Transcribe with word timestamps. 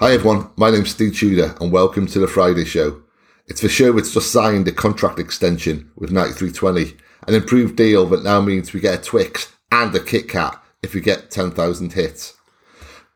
Hi 0.00 0.12
everyone, 0.12 0.48
my 0.54 0.70
name's 0.70 0.90
Steve 0.90 1.16
Tudor 1.16 1.56
and 1.60 1.72
welcome 1.72 2.06
to 2.06 2.20
the 2.20 2.28
Friday 2.28 2.64
Show. 2.64 3.02
It's 3.48 3.62
for 3.62 3.68
sure 3.68 3.98
it's 3.98 4.14
just 4.14 4.30
signed 4.30 4.68
a 4.68 4.72
contract 4.72 5.18
extension 5.18 5.90
with 5.96 6.12
9320, 6.12 6.96
an 7.26 7.34
improved 7.34 7.74
deal 7.74 8.06
that 8.06 8.22
now 8.22 8.40
means 8.40 8.72
we 8.72 8.78
get 8.78 9.00
a 9.00 9.02
Twix 9.02 9.52
and 9.72 9.92
a 9.96 9.98
Kit 9.98 10.28
Kat 10.28 10.62
if 10.84 10.94
we 10.94 11.00
get 11.00 11.32
10,000 11.32 11.94
hits. 11.94 12.34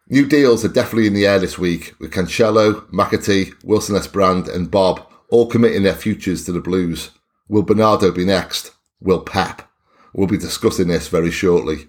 New 0.09 0.27
deals 0.27 0.65
are 0.65 0.69
definitely 0.69 1.07
in 1.07 1.15
the 1.15 1.25
air 1.25 1.39
this 1.39 1.57
week 1.57 1.95
with 2.01 2.13
Cancelo, 2.13 2.85
McAtee, 2.91 3.55
Wilson-Esbrand 3.63 4.53
and 4.53 4.69
Bobb 4.69 5.07
all 5.31 5.47
committing 5.47 5.85
their 5.85 5.95
futures 5.95 6.45
to 6.47 6.53
the 6.53 6.59
Blues. 6.59 7.13
Will 7.49 7.63
Bernardo 7.63 8.11
be 8.11 8.25
next? 8.25 8.73
Will 9.01 9.21
Pep? 9.21 9.63
We'll 10.13 10.27
be 10.27 10.37
discussing 10.37 10.89
this 10.89 11.07
very 11.07 11.31
shortly. 11.31 11.87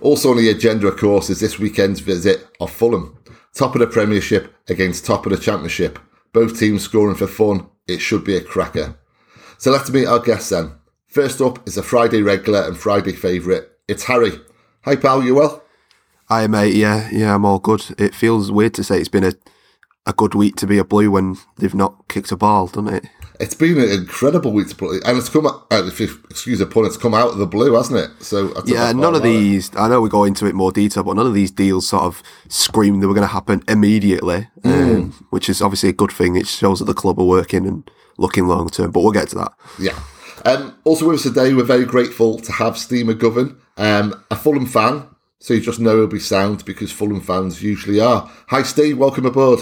Also 0.00 0.32
on 0.32 0.36
the 0.36 0.50
agenda, 0.50 0.88
of 0.88 0.96
course, 0.96 1.30
is 1.30 1.38
this 1.38 1.60
weekend's 1.60 2.00
visit 2.00 2.48
of 2.60 2.72
Fulham. 2.72 3.16
Top 3.56 3.74
of 3.74 3.80
the 3.80 3.86
Premiership 3.86 4.54
against 4.68 5.06
top 5.06 5.24
of 5.24 5.32
the 5.32 5.38
Championship. 5.38 5.98
Both 6.34 6.60
teams 6.60 6.82
scoring 6.82 7.16
for 7.16 7.26
fun. 7.26 7.66
It 7.88 8.00
should 8.00 8.22
be 8.22 8.36
a 8.36 8.42
cracker. 8.42 8.98
So 9.56 9.70
let's 9.70 9.88
meet 9.88 10.04
our 10.04 10.18
guests 10.18 10.50
then. 10.50 10.72
First 11.06 11.40
up 11.40 11.66
is 11.66 11.78
a 11.78 11.82
Friday 11.82 12.20
regular 12.20 12.60
and 12.60 12.76
Friday 12.76 13.14
favourite. 13.14 13.62
It's 13.88 14.04
Harry. 14.04 14.32
Hi 14.84 14.94
pal, 14.96 15.24
you 15.24 15.36
well? 15.36 15.64
Hi 16.28 16.46
mate, 16.46 16.74
yeah, 16.74 17.08
yeah, 17.10 17.34
I'm 17.34 17.46
all 17.46 17.58
good. 17.58 17.82
It 17.96 18.14
feels 18.14 18.52
weird 18.52 18.74
to 18.74 18.84
say 18.84 18.98
it's 19.00 19.08
been 19.08 19.24
a, 19.24 19.32
a 20.04 20.12
good 20.12 20.34
week 20.34 20.56
to 20.56 20.66
be 20.66 20.76
a 20.76 20.84
blue 20.84 21.10
when 21.10 21.38
they've 21.56 21.74
not 21.74 22.08
kicked 22.08 22.32
a 22.32 22.36
ball, 22.36 22.66
doesn't 22.66 22.92
it? 22.92 23.06
It's 23.40 23.54
been 23.54 23.78
an 23.78 23.90
incredible 23.90 24.52
week 24.52 24.68
to 24.68 24.74
play, 24.74 24.98
and 25.04 25.18
it's 25.18 25.28
come. 25.28 25.46
out, 25.46 25.66
if 25.70 26.00
you 26.00 26.08
excuse 26.30 26.58
the 26.58 26.66
pun, 26.66 26.86
it's 26.86 26.96
come 26.96 27.14
out 27.14 27.30
of 27.30 27.38
the 27.38 27.46
blue, 27.46 27.74
hasn't 27.74 27.98
it? 27.98 28.22
So 28.22 28.52
yeah, 28.66 28.92
none 28.92 29.14
of 29.14 29.22
these. 29.22 29.68
It. 29.68 29.76
I 29.76 29.88
know 29.88 30.00
we 30.00 30.08
go 30.08 30.24
into 30.24 30.46
it 30.46 30.54
more 30.54 30.72
detail, 30.72 31.02
but 31.02 31.16
none 31.16 31.26
of 31.26 31.34
these 31.34 31.50
deals 31.50 31.88
sort 31.88 32.04
of 32.04 32.22
scream 32.48 33.00
they 33.00 33.06
were 33.06 33.14
going 33.14 33.26
to 33.26 33.32
happen 33.32 33.62
immediately, 33.68 34.48
mm. 34.62 34.96
um, 34.96 35.26
which 35.30 35.48
is 35.48 35.60
obviously 35.60 35.90
a 35.90 35.94
good 35.94 36.12
thing. 36.12 36.36
It 36.36 36.46
shows 36.46 36.78
that 36.78 36.86
the 36.86 36.94
club 36.94 37.18
are 37.18 37.24
working 37.24 37.66
and 37.66 37.90
looking 38.18 38.46
long 38.46 38.68
term. 38.68 38.90
But 38.90 39.00
we'll 39.00 39.12
get 39.12 39.28
to 39.30 39.36
that. 39.36 39.52
Yeah. 39.78 39.98
Um, 40.44 40.78
also 40.84 41.06
with 41.06 41.16
us 41.16 41.22
today, 41.24 41.54
we're 41.54 41.64
very 41.64 41.84
grateful 41.84 42.38
to 42.38 42.52
have 42.52 42.78
Steve 42.78 43.06
McGovern, 43.06 43.56
um, 43.76 44.24
a 44.30 44.36
Fulham 44.36 44.66
fan. 44.66 45.08
So 45.38 45.54
you 45.54 45.60
just 45.60 45.80
know 45.80 45.96
he'll 45.96 46.06
be 46.06 46.18
sound 46.18 46.64
because 46.64 46.92
Fulham 46.92 47.20
fans 47.20 47.62
usually 47.62 48.00
are. 48.00 48.30
Hi, 48.48 48.62
Steve. 48.62 48.98
Welcome 48.98 49.26
aboard. 49.26 49.60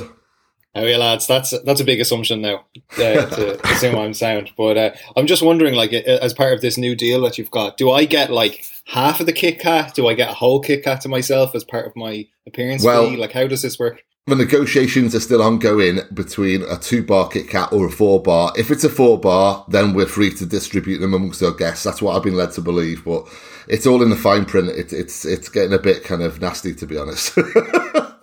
How 0.74 0.82
are 0.82 0.88
you, 0.88 0.98
lads? 0.98 1.26
That's 1.26 1.54
that's 1.62 1.80
a 1.80 1.84
big 1.84 2.00
assumption 2.00 2.40
now 2.40 2.64
uh, 2.98 3.26
to 3.26 3.60
assume 3.68 3.96
I'm 3.96 4.12
sound. 4.12 4.50
But 4.56 4.76
uh, 4.76 4.90
I'm 5.16 5.26
just 5.26 5.42
wondering, 5.42 5.74
like, 5.74 5.92
as 5.92 6.34
part 6.34 6.52
of 6.52 6.62
this 6.62 6.76
new 6.76 6.96
deal 6.96 7.20
that 7.22 7.38
you've 7.38 7.50
got, 7.50 7.76
do 7.76 7.92
I 7.92 8.06
get 8.06 8.30
like 8.30 8.66
half 8.86 9.20
of 9.20 9.26
the 9.26 9.32
Kit 9.32 9.60
Kat? 9.60 9.94
Do 9.94 10.08
I 10.08 10.14
get 10.14 10.30
a 10.30 10.34
whole 10.34 10.60
Kit 10.60 10.82
Kat 10.82 11.00
to 11.02 11.08
myself 11.08 11.54
as 11.54 11.62
part 11.62 11.86
of 11.86 11.94
my 11.94 12.26
appearance 12.46 12.84
well, 12.84 13.08
fee? 13.08 13.16
Like, 13.16 13.30
how 13.30 13.46
does 13.46 13.62
this 13.62 13.78
work? 13.78 14.02
The 14.26 14.34
negotiations 14.34 15.14
are 15.14 15.20
still 15.20 15.42
ongoing 15.42 16.00
between 16.12 16.62
a 16.62 16.78
two 16.78 17.04
bar 17.04 17.28
Kit 17.28 17.48
Kat 17.48 17.72
or 17.72 17.86
a 17.86 17.90
four 17.90 18.20
bar. 18.20 18.52
If 18.56 18.70
it's 18.70 18.82
a 18.82 18.88
four 18.88 19.20
bar, 19.20 19.64
then 19.68 19.94
we're 19.94 20.06
free 20.06 20.30
to 20.30 20.46
distribute 20.46 20.98
them 20.98 21.14
amongst 21.14 21.42
our 21.42 21.52
guests. 21.52 21.84
That's 21.84 22.02
what 22.02 22.16
I've 22.16 22.22
been 22.22 22.36
led 22.36 22.50
to 22.52 22.62
believe. 22.62 23.04
But 23.04 23.28
it's 23.68 23.86
all 23.86 24.02
in 24.02 24.10
the 24.10 24.16
fine 24.16 24.44
print. 24.44 24.70
It, 24.70 24.92
it's 24.92 25.24
it's 25.24 25.48
getting 25.48 25.74
a 25.74 25.78
bit 25.78 26.02
kind 26.02 26.22
of 26.22 26.40
nasty, 26.40 26.74
to 26.74 26.86
be 26.86 26.96
honest. 26.96 27.38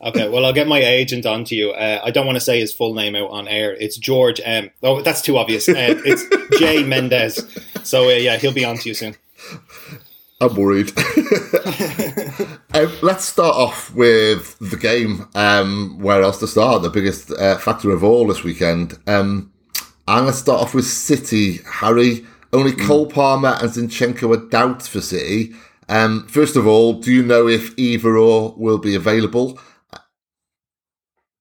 Okay, 0.00 0.28
well, 0.28 0.46
I'll 0.46 0.52
get 0.52 0.68
my 0.68 0.78
agent 0.78 1.26
on 1.26 1.42
to 1.44 1.56
you. 1.56 1.72
Uh, 1.72 2.00
I 2.04 2.12
don't 2.12 2.24
want 2.24 2.36
to 2.36 2.40
say 2.40 2.60
his 2.60 2.72
full 2.72 2.94
name 2.94 3.16
out 3.16 3.30
on 3.30 3.48
air. 3.48 3.74
It's 3.74 3.96
George 3.96 4.40
M. 4.44 4.70
Oh, 4.82 5.02
that's 5.02 5.20
too 5.20 5.36
obvious. 5.36 5.68
Uh, 5.68 6.00
it's 6.04 6.24
Jay 6.58 6.84
Mendez. 6.84 7.44
So 7.82 8.04
uh, 8.04 8.12
yeah, 8.12 8.36
he'll 8.36 8.52
be 8.52 8.64
on 8.64 8.76
to 8.78 8.88
you 8.88 8.94
soon. 8.94 9.16
I'm 10.40 10.54
worried. 10.54 10.92
um, 12.74 12.92
let's 13.02 13.24
start 13.24 13.56
off 13.56 13.92
with 13.92 14.56
the 14.60 14.76
game. 14.76 15.26
Um, 15.34 15.98
where 15.98 16.22
else 16.22 16.38
to 16.40 16.46
start? 16.46 16.82
The 16.82 16.90
biggest 16.90 17.32
uh, 17.32 17.58
factor 17.58 17.90
of 17.90 18.04
all 18.04 18.28
this 18.28 18.44
weekend. 18.44 18.96
Um, 19.08 19.52
and 20.06 20.26
let's 20.26 20.38
start 20.38 20.62
off 20.62 20.74
with 20.74 20.84
City. 20.84 21.58
Harry, 21.66 22.24
only 22.52 22.70
mm. 22.70 22.86
Cole 22.86 23.06
Palmer 23.06 23.58
and 23.60 23.70
Zinchenko 23.70 24.36
are 24.36 24.48
doubts 24.48 24.86
for 24.86 25.00
City. 25.00 25.54
Um, 25.88 26.28
first 26.28 26.54
of 26.54 26.68
all, 26.68 26.94
do 26.94 27.12
you 27.12 27.24
know 27.24 27.48
if 27.48 27.76
either 27.76 28.16
or 28.16 28.54
will 28.56 28.78
be 28.78 28.94
available? 28.94 29.58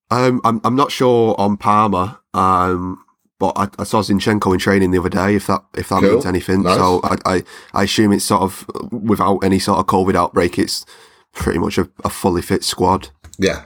Um, 0.09 0.41
I'm 0.43 0.61
I'm 0.63 0.75
not 0.75 0.91
sure 0.91 1.35
on 1.37 1.57
Palmer. 1.57 2.19
Um, 2.33 3.03
but 3.39 3.53
I, 3.55 3.67
I, 3.79 3.83
saw 3.83 4.01
Zinchenko 4.01 4.53
in 4.53 4.59
training 4.59 4.91
the 4.91 4.99
other 4.99 5.09
day. 5.09 5.35
If 5.35 5.47
that 5.47 5.63
if 5.75 5.89
that 5.89 6.01
cool. 6.01 6.13
means 6.13 6.25
anything, 6.25 6.63
nice. 6.63 6.75
so 6.75 7.01
I, 7.03 7.17
I, 7.25 7.43
I 7.73 7.83
assume 7.83 8.11
it's 8.11 8.25
sort 8.25 8.41
of 8.41 8.65
without 8.91 9.39
any 9.39 9.59
sort 9.59 9.79
of 9.79 9.85
COVID 9.85 10.15
outbreak, 10.15 10.57
it's 10.57 10.85
pretty 11.33 11.59
much 11.59 11.77
a, 11.77 11.89
a 12.03 12.09
fully 12.09 12.41
fit 12.41 12.63
squad. 12.63 13.09
Yeah. 13.37 13.65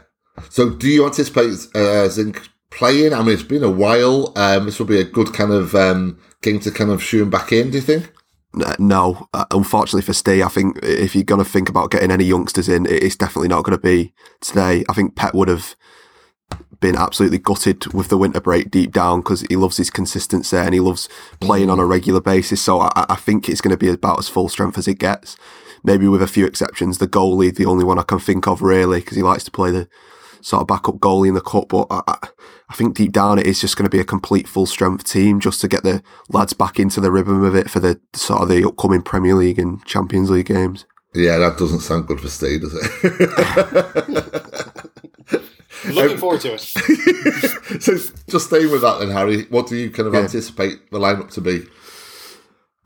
So, 0.49 0.69
do 0.69 0.87
you 0.87 1.05
anticipate 1.05 1.53
uh, 1.75 2.07
Zink 2.09 2.49
playing? 2.69 3.13
I 3.13 3.19
mean, 3.19 3.29
it's 3.29 3.43
been 3.43 3.63
a 3.63 3.69
while. 3.69 4.33
Um, 4.35 4.65
this 4.65 4.79
will 4.79 4.85
be 4.87 4.99
a 4.99 5.05
good 5.05 5.33
kind 5.33 5.51
of 5.51 5.75
um, 5.75 6.19
game 6.41 6.59
to 6.61 6.71
kind 6.71 6.89
of 6.89 7.03
shoe 7.03 7.23
him 7.23 7.29
back 7.29 7.51
in. 7.51 7.71
Do 7.71 7.77
you 7.77 7.81
think? 7.81 8.11
No, 8.79 9.29
uh, 9.33 9.45
unfortunately 9.51 10.01
for 10.01 10.13
Steve, 10.13 10.43
I 10.43 10.49
think 10.49 10.77
if 10.83 11.15
you're 11.15 11.23
going 11.23 11.43
to 11.43 11.49
think 11.49 11.69
about 11.69 11.89
getting 11.89 12.11
any 12.11 12.25
youngsters 12.25 12.67
in, 12.67 12.85
it's 12.85 13.15
definitely 13.15 13.47
not 13.47 13.63
going 13.63 13.77
to 13.77 13.81
be 13.81 14.13
today. 14.41 14.83
I 14.89 14.93
think 14.93 15.15
Pep 15.15 15.33
would 15.33 15.47
have 15.47 15.75
been 16.81 16.97
absolutely 16.97 17.37
gutted 17.37 17.93
with 17.93 18.09
the 18.09 18.17
winter 18.17 18.41
break 18.41 18.71
deep 18.71 18.91
down 18.91 19.21
because 19.21 19.41
he 19.41 19.55
loves 19.55 19.77
his 19.77 19.89
consistency 19.89 20.57
and 20.57 20.73
he 20.73 20.79
loves 20.79 21.07
playing 21.39 21.69
on 21.69 21.79
a 21.79 21.83
mm. 21.83 21.89
regular 21.89 22.19
basis. 22.19 22.61
So 22.61 22.79
I, 22.81 23.05
I 23.07 23.15
think 23.15 23.47
it's 23.47 23.61
going 23.61 23.71
to 23.71 23.77
be 23.77 23.89
about 23.89 24.19
as 24.19 24.27
full 24.27 24.49
strength 24.49 24.77
as 24.77 24.87
it 24.87 24.99
gets. 24.99 25.37
Maybe 25.83 26.07
with 26.07 26.21
a 26.21 26.27
few 26.27 26.45
exceptions. 26.45 26.97
The 26.97 27.07
goalie, 27.07 27.55
the 27.55 27.65
only 27.65 27.83
one 27.83 27.97
I 27.97 28.03
can 28.03 28.19
think 28.19 28.47
of 28.47 28.61
really, 28.61 28.99
because 28.99 29.17
he 29.17 29.23
likes 29.23 29.43
to 29.45 29.51
play 29.51 29.71
the 29.71 29.87
sort 30.41 30.61
of 30.61 30.67
backup 30.67 30.95
goalie 30.95 31.29
in 31.29 31.33
the 31.33 31.41
cup. 31.41 31.69
But 31.69 31.87
I, 31.89 32.17
I 32.69 32.73
think 32.73 32.95
deep 32.95 33.11
down 33.11 33.39
it 33.39 33.47
is 33.47 33.61
just 33.61 33.77
going 33.77 33.89
to 33.89 33.95
be 33.95 33.99
a 33.99 34.03
complete 34.03 34.47
full 34.47 34.67
strength 34.67 35.05
team 35.05 35.39
just 35.39 35.59
to 35.61 35.67
get 35.67 35.83
the 35.83 36.03
lads 36.29 36.53
back 36.53 36.79
into 36.79 37.01
the 37.01 37.11
rhythm 37.11 37.43
of 37.43 37.55
it 37.55 37.69
for 37.69 37.79
the 37.79 37.99
sort 38.13 38.41
of 38.41 38.49
the 38.49 38.67
upcoming 38.67 39.01
Premier 39.01 39.33
League 39.33 39.59
and 39.59 39.83
Champions 39.85 40.29
League 40.29 40.47
games. 40.47 40.85
Yeah, 41.13 41.39
that 41.39 41.57
doesn't 41.57 41.81
sound 41.81 42.07
good 42.07 42.21
for 42.21 42.29
Steve, 42.29 42.61
does 42.61 42.73
it? 43.03 44.87
Looking 45.85 46.11
um, 46.11 46.17
forward 46.17 46.41
to 46.41 46.53
it. 46.53 46.61
so, 47.81 47.97
just 48.29 48.47
staying 48.47 48.71
with 48.71 48.81
that, 48.81 48.99
then, 48.99 49.09
Harry. 49.09 49.43
What 49.43 49.67
do 49.67 49.75
you 49.75 49.89
kind 49.89 50.07
of 50.07 50.13
yeah. 50.13 50.21
anticipate 50.21 50.91
the 50.91 50.99
lineup 50.99 51.31
to 51.31 51.41
be? 51.41 51.63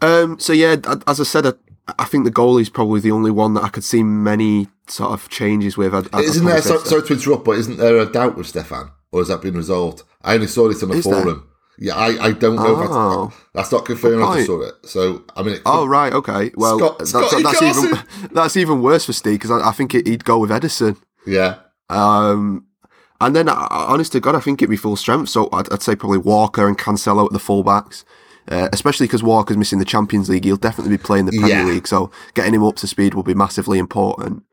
Um, 0.01 0.39
so 0.39 0.53
yeah, 0.53 0.75
as 1.07 1.19
I 1.19 1.23
said, 1.23 1.47
I, 1.47 1.53
I 2.00 2.05
think 2.05 2.25
the 2.25 2.31
goal 2.31 2.57
is 2.57 2.69
probably 2.69 3.00
the 3.00 3.11
only 3.11 3.31
one 3.31 3.53
that 3.55 3.63
I 3.63 3.69
could 3.69 3.84
see 3.84 4.03
many 4.03 4.67
sort 4.88 5.11
of 5.11 5.29
changes 5.29 5.78
with. 5.78 5.94
I, 5.94 6.19
isn't 6.19 6.45
there? 6.45 6.61
So, 6.61 6.78
sorry 6.79 7.03
to 7.03 7.13
interrupt, 7.13 7.45
but 7.45 7.57
isn't 7.57 7.78
there 7.78 7.97
a 7.97 8.05
doubt 8.05 8.38
with 8.38 8.51
Steffen, 8.51 8.91
or 9.11 9.22
has 9.22 9.28
that 9.29 9.41
been 9.41 9.55
resolved? 9.55 10.03
I 10.22 10.35
only 10.35 10.47
saw 10.47 10.67
this 10.67 10.84
on 10.84 10.89
the 10.89 10.95
is 10.95 11.05
forum. 11.05 11.25
There? 11.25 11.35
Yeah, 11.78 11.95
I, 11.95 12.28
I 12.28 12.31
don't 12.31 12.55
know 12.55 12.63
oh. 12.66 13.25
if 13.28 13.34
that's, 13.34 13.51
that's 13.53 13.72
not 13.72 13.85
confirmed. 13.85 14.23
I 14.23 14.35
just 14.35 14.47
saw 14.47 14.61
it. 14.61 14.75
So 14.84 15.23
I 15.35 15.44
mean, 15.44 15.57
oh 15.66 15.85
right, 15.85 16.13
okay. 16.13 16.51
Well, 16.55 16.78
Scott, 16.78 17.00
that's, 17.00 17.11
that's 17.11 17.61
even 17.61 18.00
that's 18.31 18.57
even 18.57 18.81
worse 18.81 19.05
for 19.05 19.13
Steve 19.13 19.39
because 19.39 19.51
I, 19.51 19.69
I, 19.69 19.72
think 19.72 19.91
he'd 19.91 20.23
go 20.23 20.38
with 20.39 20.51
Ederson. 20.51 20.97
Yeah. 21.25 21.57
Um, 21.89 22.67
and 23.22 23.36
then, 23.36 23.48
uh, 23.48 23.68
honest 23.72 24.12
to 24.12 24.20
God, 24.20 24.36
I 24.36 24.40
think 24.40 24.62
it'd 24.62 24.70
be 24.70 24.78
full 24.78 24.96
strength. 24.96 25.30
So 25.30 25.50
I'd, 25.53 25.72
I'd 25.72 25.81
say 25.81 25.96
probably 25.96 26.18
Walker 26.18 26.68
and 26.68 26.78
Cancelo 26.78 27.26
at 27.26 27.31
the 27.31 27.40
fullbacks. 27.40 28.03
Uh, 28.48 28.70
especially 28.72 29.08
because 29.08 29.24
Walker's 29.24 29.58
missing 29.58 29.80
the 29.80 29.86
Champions 29.86 30.30
League, 30.30 30.46
he'll 30.46 30.56
definitely 30.56 30.96
be 30.96 31.02
playing 31.02 31.26
the 31.26 31.31
Premier 31.31 31.62
yeah. 31.62 31.64
League. 31.64 31.88
So 31.88 32.12
getting 32.36 32.53
him 32.53 32.64
up 32.64 32.76
to 32.76 32.88
speed 32.88 33.16
will 33.16 33.24
be 33.24 33.34
massively 33.34 33.80
important. 33.80 34.44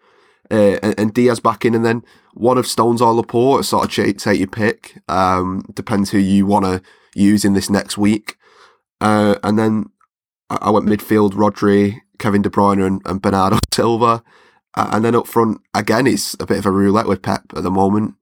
Uh, 0.51 0.79
and, 0.83 0.95
and, 0.99 1.15
Dias 1.15 1.41
back 1.41 1.65
in, 1.65 1.75
and 1.75 1.85
then 1.85 2.03
one 2.35 2.57
of 2.57 2.67
Stones 2.67 3.03
or 3.03 3.13
Laporte, 3.13 3.65
sort 3.65 3.85
of 3.85 3.91
ch- 3.91 4.23
take 4.23 4.39
your 4.39 4.49
pick. 4.49 4.99
Um, 5.09 5.65
depends 5.75 6.11
who 6.11 6.19
you 6.19 6.47
want 6.47 6.65
to 6.65 6.83
use 7.15 7.45
in 7.45 7.53
this 7.53 7.71
next 7.71 7.99
week. 7.99 8.37
Uh, 9.01 9.37
and 9.43 9.59
then 9.59 9.91
I, 10.51 10.59
I, 10.63 10.71
went 10.71 10.87
midfield: 10.87 11.33
Rodri, 11.33 12.01
Kevin 12.19 12.43
De 12.43 12.51
Bruyne, 12.51 12.87
and, 12.87 13.03
and 13.07 13.23
Bernardo 13.23 13.59
Silva. 13.73 14.23
Uh, 14.75 14.91
and 14.93 15.05
then 15.05 15.15
up 15.15 15.27
front, 15.27 15.61
again, 15.75 16.07
it's 16.07 16.35
a 16.41 16.47
bit 16.47 16.59
of 16.59 16.67
a 16.67 16.71
roulette 16.71 17.07
with 17.07 17.23
Pep 17.23 17.45
at 17.55 17.63
the 17.63 17.71
moment 17.71 18.15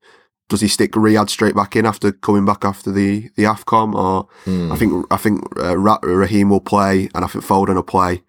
does 0.50 0.61
he 0.61 0.69
stick 0.69 0.93
Riyad 0.93 1.31
straight 1.31 1.55
back 1.55 1.76
in 1.76 1.87
after 1.87 2.12
coming 2.12 2.44
back 2.44 2.64
after 2.64 2.93
the 2.93 3.31
the 3.37 3.44
AFCON, 3.44 3.94
or 3.94 4.29
mm. 4.44 4.70
I 4.70 4.76
think 4.76 5.06
I 5.11 5.17
think 5.17 5.43
uh, 5.58 5.79
Raheem 5.79 6.50
will 6.50 6.61
play, 6.61 7.08
and 7.14 7.25
I 7.25 7.29
think 7.29 7.44
Foden 7.44 7.76
will 7.76 7.82
play. 7.82 8.23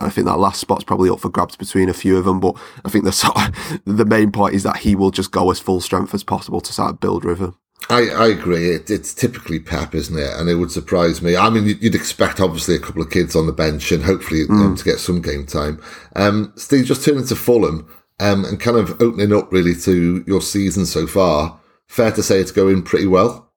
I 0.00 0.10
think 0.10 0.26
that 0.26 0.38
last 0.38 0.60
spot's 0.60 0.84
probably 0.84 1.10
up 1.10 1.20
for 1.20 1.28
grabs 1.28 1.56
between 1.56 1.88
a 1.88 1.94
few 1.94 2.16
of 2.16 2.24
them, 2.24 2.40
but 2.40 2.56
I 2.84 2.88
think 2.88 3.04
the 3.04 3.12
sort 3.12 3.36
of, 3.36 3.80
the 3.84 4.04
main 4.04 4.32
point 4.32 4.54
is 4.54 4.62
that 4.62 4.78
he 4.78 4.94
will 4.94 5.10
just 5.10 5.30
go 5.30 5.50
as 5.50 5.60
full 5.60 5.80
strength 5.80 6.14
as 6.14 6.24
possible 6.24 6.60
to 6.60 6.72
start 6.72 7.00
build 7.00 7.24
River. 7.24 7.52
I, 7.90 8.08
I 8.10 8.28
agree. 8.28 8.70
It, 8.70 8.90
it's 8.90 9.14
typically 9.14 9.60
Pep, 9.60 9.94
isn't 9.94 10.18
it? 10.18 10.32
And 10.34 10.48
it 10.48 10.56
would 10.56 10.70
surprise 10.70 11.22
me. 11.22 11.36
I 11.36 11.48
mean, 11.48 11.78
you'd 11.80 11.94
expect 11.94 12.40
obviously 12.40 12.74
a 12.74 12.80
couple 12.80 13.02
of 13.02 13.10
kids 13.10 13.34
on 13.34 13.46
the 13.46 13.52
bench 13.52 13.90
and 13.92 14.04
hopefully 14.04 14.44
mm. 14.46 14.50
um, 14.50 14.76
to 14.76 14.84
get 14.84 14.98
some 14.98 15.22
game 15.22 15.46
time. 15.46 15.80
Um, 16.14 16.52
Steve, 16.56 16.84
just 16.84 17.04
turning 17.04 17.26
to 17.26 17.36
Fulham 17.36 17.88
um, 18.20 18.44
and 18.44 18.60
kind 18.60 18.76
of 18.76 19.00
opening 19.00 19.32
up 19.32 19.52
really 19.52 19.74
to 19.74 20.24
your 20.26 20.42
season 20.42 20.86
so 20.86 21.06
far, 21.06 21.57
fair 21.88 22.12
to 22.12 22.22
say 22.22 22.40
it's 22.40 22.52
going 22.52 22.82
pretty 22.82 23.06
well. 23.06 23.50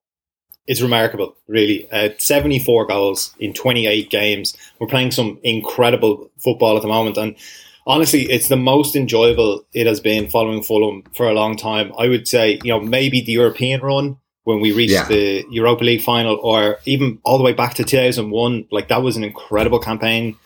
It's 0.66 0.80
remarkable, 0.80 1.36
really. 1.48 1.90
Uh, 1.90 2.10
74 2.18 2.86
goals 2.86 3.34
in 3.38 3.52
28 3.52 4.10
games. 4.10 4.56
We're 4.78 4.86
playing 4.86 5.10
some 5.10 5.38
incredible 5.42 6.30
football 6.38 6.76
at 6.76 6.82
the 6.82 6.88
moment. 6.88 7.16
And 7.16 7.36
honestly, 7.86 8.30
it's 8.30 8.48
the 8.48 8.56
most 8.56 8.94
enjoyable 8.94 9.64
it 9.72 9.86
has 9.86 10.00
been 10.00 10.30
following 10.30 10.62
Fulham 10.62 11.02
for 11.14 11.28
a 11.28 11.34
long 11.34 11.56
time. 11.56 11.92
I 11.98 12.08
would 12.08 12.28
say, 12.28 12.60
you 12.62 12.72
know, 12.72 12.80
maybe 12.80 13.20
the 13.20 13.32
European 13.32 13.80
run 13.80 14.18
when 14.44 14.60
we 14.60 14.72
reached 14.72 14.92
yeah. 14.92 15.06
the 15.06 15.44
Europa 15.50 15.84
League 15.84 16.02
final, 16.02 16.36
or 16.42 16.78
even 16.84 17.18
all 17.24 17.38
the 17.38 17.44
way 17.44 17.52
back 17.52 17.74
to 17.74 17.84
2001. 17.84 18.66
Like 18.70 18.88
that 18.88 19.02
was 19.02 19.16
an 19.16 19.24
incredible 19.24 19.78
campaign 19.78 20.36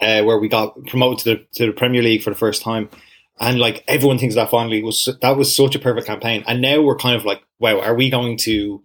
uh, 0.00 0.22
where 0.22 0.38
we 0.38 0.48
got 0.48 0.76
promoted 0.86 1.18
to 1.18 1.34
the, 1.34 1.46
to 1.54 1.66
the 1.66 1.72
Premier 1.72 2.02
League 2.02 2.22
for 2.22 2.30
the 2.30 2.36
first 2.36 2.62
time. 2.62 2.88
And 3.38 3.58
like 3.58 3.84
everyone 3.86 4.18
thinks 4.18 4.34
that 4.34 4.50
finally 4.50 4.82
was 4.82 5.08
that 5.20 5.36
was 5.36 5.54
such 5.54 5.74
a 5.74 5.78
perfect 5.78 6.06
campaign. 6.06 6.42
And 6.46 6.62
now 6.62 6.80
we're 6.80 6.96
kind 6.96 7.16
of 7.16 7.24
like, 7.24 7.42
wow, 7.58 7.80
are 7.80 7.94
we 7.94 8.08
going 8.08 8.38
to, 8.38 8.82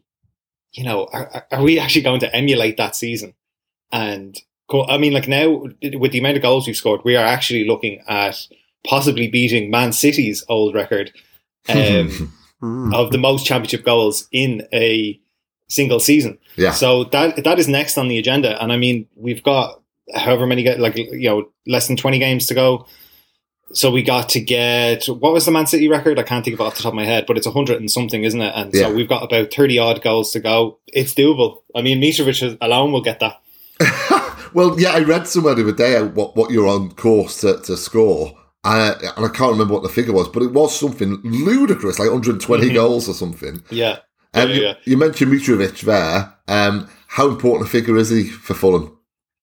you 0.74 0.84
know, 0.84 1.08
are, 1.14 1.46
are 1.52 1.64
we 1.64 1.80
actually 1.80 2.02
going 2.02 2.20
to 2.20 2.36
emulate 2.36 2.78
that 2.78 2.96
season? 2.96 3.34
And 3.92 4.38
I 4.88 4.98
mean, 4.98 5.14
like 5.14 5.28
now 5.28 5.68
with 5.94 6.12
the 6.12 6.20
amount 6.20 6.38
of 6.38 6.44
goals 6.44 6.68
we've 6.68 6.76
scored, 6.76 7.02
we 7.04 7.16
are 7.16 7.26
actually 7.26 7.66
looking 7.66 8.04
at 8.08 8.48
possibly 8.86 9.28
beating 9.28 9.70
Man 9.70 9.94
City's 9.94 10.44
old 10.50 10.76
record 10.76 11.12
um, 11.70 12.34
of 12.94 13.12
the 13.12 13.18
most 13.18 13.46
championship 13.46 13.86
goals 13.86 14.28
in 14.32 14.68
a 14.74 15.20
single 15.68 16.00
season. 16.00 16.38
Yeah. 16.56 16.72
So 16.72 17.06
that 17.06 17.44
that 17.44 17.60
is 17.60 17.68
next 17.68 17.98
on 17.98 18.08
the 18.08 18.18
agenda, 18.18 18.62
and 18.62 18.72
I 18.72 18.78
mean, 18.78 19.08
we've 19.16 19.44
got 19.44 19.82
however 20.14 20.46
many 20.46 20.68
like 20.76 20.98
you 20.98 21.30
know 21.30 21.50
less 21.68 21.88
than 21.88 21.98
twenty 21.98 22.20
games 22.20 22.48
to 22.48 22.54
go. 22.54 22.86
So 23.74 23.92
we 23.92 24.04
got 24.04 24.30
to 24.30 24.42
get 24.42 25.06
what 25.06 25.34
was 25.34 25.46
the 25.46 25.52
Man 25.52 25.68
City 25.68 25.88
record? 25.88 26.20
I 26.20 26.24
can't 26.24 26.44
think 26.44 26.56
of 26.56 26.60
it 26.60 26.64
off 26.64 26.76
the 26.76 26.84
top 26.84 26.92
of 26.92 26.96
my 26.96 27.06
head, 27.06 27.26
but 27.26 27.38
it's 27.38 27.48
hundred 27.48 27.78
and 27.78 27.92
something, 27.92 28.24
isn't 28.24 28.42
it? 28.42 28.54
And 28.56 28.74
yeah. 28.74 28.82
so 28.82 28.94
we've 28.94 29.10
got 29.10 29.24
about 29.24 29.54
thirty 29.54 29.78
odd 29.78 30.02
goals 30.02 30.32
to 30.34 30.40
go. 30.40 30.80
It's 30.88 31.14
doable. 31.14 31.62
I 31.76 31.82
mean, 31.82 32.02
Mitrovic 32.02 32.58
alone 32.62 32.92
will 32.92 33.02
get 33.02 33.20
that. 33.20 33.42
well, 34.54 34.80
yeah, 34.80 34.92
I 34.92 35.00
read 35.00 35.28
somewhere 35.28 35.56
the 35.56 35.64
other 35.64 35.72
day 35.72 36.02
what 36.02 36.36
what 36.36 36.52
you're 36.52 36.68
on 36.68 36.92
course 36.92 37.42
to, 37.42 37.60
to 37.62 37.78
score. 37.78 38.38
Uh, 38.64 38.94
and 39.18 39.26
I 39.26 39.30
can't 39.30 39.52
remember 39.52 39.74
what 39.74 39.84
the 39.84 39.90
figure 39.90 40.14
was, 40.14 40.28
but 40.28 40.44
it 40.44 40.54
was 40.54 40.78
something 40.78 41.20
ludicrous, 41.24 41.98
like 41.98 42.10
120 42.10 42.64
mm-hmm. 42.64 42.76
goals 42.76 43.10
or 43.10 43.14
something. 43.16 43.64
Yeah. 43.72 44.00
Um, 44.36 44.50
yeah, 44.50 44.56
yeah. 44.56 44.74
You, 44.84 44.92
you, 44.92 44.98
mentioned 44.98 45.32
Mitrovic 45.32 45.82
there. 45.82 46.34
Um, 46.48 46.88
how 47.08 47.28
important 47.28 47.68
a 47.68 47.72
figure 47.72 47.98
is 47.98 48.10
he 48.10 48.26
for 48.26 48.54
Fulham? 48.54 48.98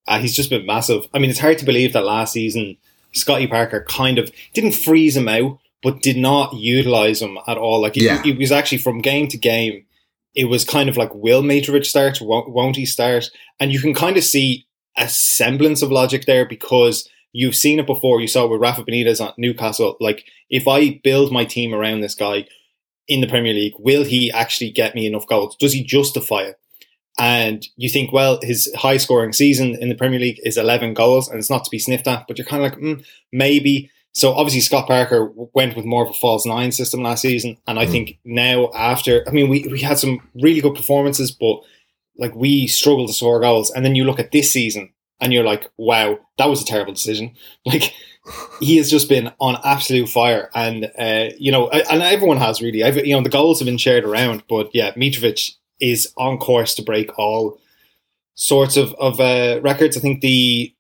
Uh, 0.06 0.20
he's 0.20 0.36
just 0.36 0.50
been 0.50 0.64
massive. 0.64 1.06
I 1.12 1.18
mean, 1.18 1.30
it's 1.30 1.40
hard 1.40 1.58
to 1.58 1.64
believe 1.64 1.92
that 1.92 2.04
last 2.04 2.32
season 2.32 2.76
Scotty 3.12 3.46
Parker 3.46 3.84
kind 3.88 4.18
of 4.18 4.30
didn't 4.54 4.72
freeze 4.72 5.16
him 5.16 5.28
out, 5.28 5.58
but 5.82 6.02
did 6.02 6.16
not 6.16 6.54
utilize 6.54 7.22
him 7.22 7.38
at 7.46 7.56
all. 7.56 7.80
Like, 7.80 7.94
he, 7.94 8.02
he 8.22 8.32
was 8.32 8.52
actually 8.52 8.78
from 8.78 9.00
game 9.00 9.28
to 9.28 9.38
game, 9.38 9.84
it 10.34 10.44
was 10.44 10.64
kind 10.64 10.88
of 10.88 10.96
like, 10.96 11.14
will 11.14 11.42
Mitrovic 11.42 11.84
start? 11.84 12.20
Won't, 12.20 12.50
won't 12.50 12.76
he 12.76 12.86
start? 12.86 13.30
And 13.58 13.72
you 13.72 13.80
can 13.80 13.94
kind 13.94 14.16
of 14.16 14.24
see 14.24 14.66
a 14.96 15.08
semblance 15.08 15.82
of 15.82 15.90
logic 15.90 16.26
there 16.26 16.46
because 16.46 17.08
you've 17.32 17.56
seen 17.56 17.78
it 17.78 17.86
before. 17.86 18.20
You 18.20 18.28
saw 18.28 18.44
it 18.44 18.50
with 18.50 18.60
Rafa 18.60 18.84
Benitez 18.84 19.24
at 19.24 19.38
Newcastle. 19.38 19.96
Like, 20.00 20.24
if 20.50 20.68
I 20.68 21.00
build 21.02 21.32
my 21.32 21.44
team 21.44 21.74
around 21.74 22.00
this 22.00 22.14
guy 22.14 22.46
in 23.06 23.20
the 23.20 23.26
Premier 23.26 23.52
League, 23.52 23.74
will 23.78 24.04
he 24.04 24.30
actually 24.30 24.70
get 24.70 24.94
me 24.94 25.06
enough 25.06 25.26
goals? 25.26 25.56
Does 25.56 25.72
he 25.72 25.82
justify 25.82 26.42
it? 26.42 26.60
And 27.18 27.66
you 27.76 27.88
think, 27.88 28.12
well, 28.12 28.38
his 28.42 28.72
high 28.76 28.96
scoring 28.96 29.32
season 29.32 29.76
in 29.80 29.88
the 29.88 29.94
Premier 29.96 30.20
League 30.20 30.40
is 30.44 30.56
11 30.56 30.94
goals 30.94 31.28
and 31.28 31.38
it's 31.38 31.50
not 31.50 31.64
to 31.64 31.70
be 31.70 31.78
sniffed 31.78 32.06
at, 32.06 32.26
but 32.28 32.38
you're 32.38 32.46
kind 32.46 32.64
of 32.64 32.70
like, 32.70 32.80
mm, 32.80 33.04
maybe. 33.32 33.90
So 34.12 34.32
obviously 34.32 34.60
Scott 34.60 34.86
Parker 34.86 35.32
went 35.52 35.76
with 35.76 35.84
more 35.84 36.04
of 36.04 36.10
a 36.10 36.14
false 36.14 36.46
nine 36.46 36.70
system 36.70 37.02
last 37.02 37.22
season. 37.22 37.56
And 37.66 37.78
I 37.78 37.86
mm. 37.86 37.90
think 37.90 38.18
now 38.24 38.70
after, 38.72 39.24
I 39.26 39.32
mean, 39.32 39.48
we, 39.48 39.66
we 39.68 39.80
had 39.80 39.98
some 39.98 40.20
really 40.40 40.60
good 40.60 40.76
performances, 40.76 41.32
but 41.32 41.60
like 42.16 42.34
we 42.36 42.68
struggled 42.68 43.08
to 43.08 43.14
score 43.14 43.40
goals. 43.40 43.70
And 43.70 43.84
then 43.84 43.96
you 43.96 44.04
look 44.04 44.20
at 44.20 44.30
this 44.30 44.52
season 44.52 44.92
and 45.20 45.32
you're 45.32 45.44
like, 45.44 45.68
wow, 45.76 46.18
that 46.38 46.48
was 46.48 46.62
a 46.62 46.66
terrible 46.66 46.92
decision. 46.92 47.34
Like 47.66 47.92
he 48.60 48.76
has 48.76 48.90
just 48.90 49.08
been 49.08 49.32
on 49.40 49.58
absolute 49.64 50.08
fire. 50.08 50.50
And, 50.54 50.90
uh, 50.98 51.30
you 51.38 51.50
know, 51.50 51.68
and 51.70 52.02
everyone 52.02 52.36
has 52.36 52.60
really, 52.60 52.78
you 53.06 53.16
know, 53.16 53.22
the 53.22 53.30
goals 53.30 53.58
have 53.58 53.66
been 53.66 53.78
shared 53.78 54.04
around, 54.04 54.44
but 54.48 54.70
yeah, 54.74 54.92
Mitrovic 54.92 55.54
is 55.80 56.12
on 56.16 56.38
course 56.38 56.74
to 56.76 56.82
break 56.82 57.18
all 57.18 57.58
sorts 58.34 58.76
of, 58.76 58.94
of 58.94 59.20
uh, 59.20 59.60
records. 59.62 59.96
I 59.96 60.00
think 60.00 60.20
the 60.20 60.74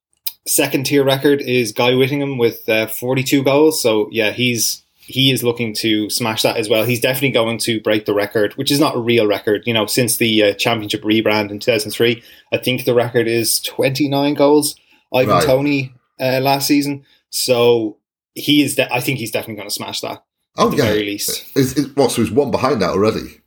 second 0.46 0.86
tier 0.86 1.04
record 1.04 1.40
is 1.40 1.72
Guy 1.72 1.94
Whittingham 1.94 2.38
with 2.38 2.68
uh, 2.68 2.86
42 2.86 3.42
goals. 3.42 3.82
So 3.82 4.08
yeah, 4.10 4.30
he's 4.30 4.82
he 5.08 5.32
is 5.32 5.42
looking 5.42 5.72
to 5.72 6.10
smash 6.10 6.42
that 6.42 6.58
as 6.58 6.68
well. 6.68 6.84
He's 6.84 7.00
definitely 7.00 7.30
going 7.30 7.56
to 7.58 7.80
break 7.80 8.04
the 8.04 8.12
record, 8.12 8.52
which 8.54 8.70
is 8.70 8.78
not 8.78 8.94
a 8.94 9.00
real 9.00 9.26
record. 9.26 9.62
You 9.66 9.72
know, 9.72 9.86
since 9.86 10.18
the 10.18 10.42
uh, 10.44 10.52
championship 10.54 11.02
rebrand 11.02 11.50
in 11.50 11.58
2003, 11.58 12.22
I 12.52 12.58
think 12.58 12.84
the 12.84 12.94
record 12.94 13.26
is 13.26 13.58
29 13.60 14.34
goals. 14.34 14.76
Ivan 15.14 15.34
right. 15.34 15.44
Toney 15.46 15.94
uh, 16.20 16.40
last 16.40 16.66
season. 16.66 17.06
So 17.30 17.96
he 18.34 18.62
is. 18.62 18.76
De- 18.76 18.92
I 18.92 19.00
think 19.00 19.18
he's 19.18 19.30
definitely 19.30 19.56
going 19.56 19.68
to 19.68 19.74
smash 19.74 20.00
that. 20.02 20.24
Oh 20.56 20.70
yeah, 20.72 20.84
very 20.84 21.04
least. 21.04 21.56
Is, 21.56 21.76
is, 21.76 21.96
what? 21.96 22.10
So 22.10 22.22
he's 22.22 22.30
one 22.30 22.50
behind 22.50 22.82
that 22.82 22.90
already. 22.90 23.40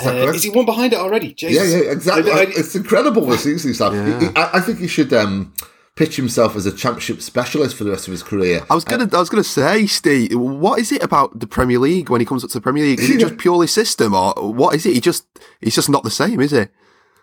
Is, 0.00 0.06
uh, 0.06 0.32
is, 0.34 0.42
he 0.42 0.50
one 0.50 0.66
behind 0.66 0.92
it 0.92 0.98
already? 0.98 1.34
Jesus. 1.34 1.72
Yeah, 1.72 1.78
yeah, 1.78 1.90
exactly. 1.92 2.30
I, 2.30 2.36
I, 2.36 2.42
it's 2.48 2.74
incredible 2.74 3.24
what 3.26 3.40
season 3.40 3.70
he's 3.70 3.78
had. 3.78 3.92
Yeah. 3.92 4.32
I, 4.36 4.58
I, 4.58 4.60
think 4.60 4.78
he 4.78 4.86
should 4.86 5.12
um, 5.12 5.52
pitch 5.96 6.16
himself 6.16 6.54
as 6.56 6.66
a 6.66 6.72
championship 6.72 7.20
specialist 7.20 7.76
for 7.76 7.84
the 7.84 7.90
rest 7.90 8.06
of 8.06 8.12
his 8.12 8.22
career. 8.22 8.64
I 8.70 8.74
was 8.74 8.84
gonna, 8.84 9.04
uh, 9.04 9.16
I 9.16 9.18
was 9.18 9.28
gonna 9.28 9.44
say, 9.44 9.86
Steve, 9.86 10.34
what 10.38 10.78
is 10.78 10.92
it 10.92 11.02
about 11.02 11.40
the 11.40 11.46
Premier 11.46 11.78
League 11.78 12.08
when 12.08 12.20
he 12.20 12.24
comes 12.24 12.44
up 12.44 12.50
to 12.50 12.58
the 12.58 12.62
Premier 12.62 12.84
League? 12.84 13.00
Is 13.00 13.10
it 13.10 13.20
just 13.20 13.36
purely 13.38 13.66
system, 13.66 14.14
or 14.14 14.32
what 14.52 14.74
is 14.74 14.86
it? 14.86 14.94
He 14.94 15.00
just, 15.00 15.26
he's 15.60 15.74
just 15.74 15.90
not 15.90 16.04
the 16.04 16.10
same, 16.10 16.40
is 16.40 16.52
he? 16.52 16.66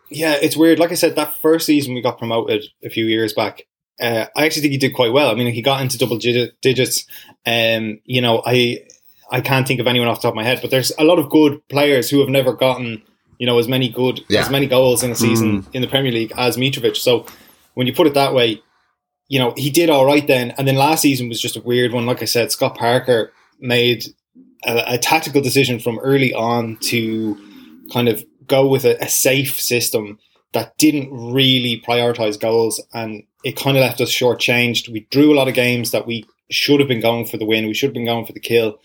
Yeah, 0.09 0.35
it's 0.41 0.57
weird. 0.57 0.77
Like 0.77 0.91
I 0.91 0.95
said, 0.95 1.15
that 1.15 1.35
first 1.35 1.65
season 1.65 1.93
we 1.93 2.01
got 2.01 2.17
promoted 2.17 2.65
a 2.83 2.89
few 2.89 3.05
years 3.05 3.33
back. 3.33 3.63
Uh, 3.99 4.25
I 4.35 4.45
actually 4.45 4.63
think 4.63 4.73
he 4.73 4.77
did 4.77 4.93
quite 4.93 5.13
well. 5.13 5.31
I 5.31 5.35
mean, 5.35 5.53
he 5.53 5.61
got 5.61 5.81
into 5.81 5.97
double 5.97 6.17
digits. 6.17 7.05
Um, 7.45 8.01
you 8.03 8.21
know, 8.21 8.43
I 8.45 8.85
I 9.31 9.41
can't 9.41 9.67
think 9.67 9.79
of 9.79 9.87
anyone 9.87 10.07
off 10.07 10.17
the 10.17 10.27
top 10.27 10.33
of 10.33 10.35
my 10.35 10.43
head, 10.43 10.59
but 10.61 10.71
there's 10.71 10.91
a 10.97 11.03
lot 11.03 11.19
of 11.19 11.29
good 11.29 11.67
players 11.69 12.09
who 12.09 12.19
have 12.19 12.29
never 12.29 12.53
gotten, 12.53 13.01
you 13.39 13.45
know, 13.45 13.57
as 13.57 13.67
many 13.67 13.89
good 13.89 14.23
yeah. 14.29 14.41
as 14.41 14.49
many 14.49 14.67
goals 14.67 15.03
in 15.03 15.11
a 15.11 15.15
season 15.15 15.63
mm. 15.63 15.67
in 15.73 15.81
the 15.81 15.87
Premier 15.87 16.11
League 16.11 16.31
as 16.37 16.57
Mitrovic. 16.57 16.95
So 16.95 17.25
when 17.73 17.87
you 17.87 17.93
put 17.93 18.07
it 18.07 18.13
that 18.13 18.33
way, 18.33 18.61
you 19.27 19.39
know, 19.39 19.53
he 19.57 19.69
did 19.69 19.89
all 19.89 20.05
right 20.05 20.25
then. 20.27 20.51
And 20.57 20.67
then 20.67 20.75
last 20.75 21.01
season 21.01 21.29
was 21.29 21.41
just 21.41 21.55
a 21.55 21.61
weird 21.61 21.91
one. 21.91 22.05
Like 22.05 22.21
I 22.21 22.25
said, 22.25 22.51
Scott 22.51 22.75
Parker 22.75 23.31
made 23.59 24.05
a, 24.65 24.93
a 24.93 24.97
tactical 24.97 25.41
decision 25.41 25.79
from 25.79 25.99
early 25.99 26.33
on 26.33 26.77
to 26.77 27.37
kind 27.91 28.07
of 28.07 28.23
go 28.47 28.67
with 28.67 28.85
a, 28.85 29.01
a 29.03 29.09
safe 29.09 29.59
system 29.59 30.19
that 30.53 30.77
didn't 30.77 31.09
really 31.11 31.81
prioritize 31.85 32.39
goals 32.39 32.81
and 32.93 33.23
it 33.43 33.57
kind 33.57 33.77
of 33.77 33.81
left 33.81 34.01
us 34.01 34.09
shortchanged. 34.09 34.89
We 34.89 35.01
drew 35.11 35.33
a 35.33 35.35
lot 35.35 35.47
of 35.47 35.53
games 35.53 35.91
that 35.91 36.07
we 36.07 36.25
should 36.49 36.79
have 36.79 36.89
been 36.89 37.01
going 37.01 37.25
for 37.25 37.37
the 37.37 37.45
win. 37.45 37.67
We 37.67 37.73
should 37.73 37.89
have 37.89 37.93
been 37.93 38.05
going 38.05 38.25
for 38.25 38.33
the 38.33 38.39
kill. 38.39 38.79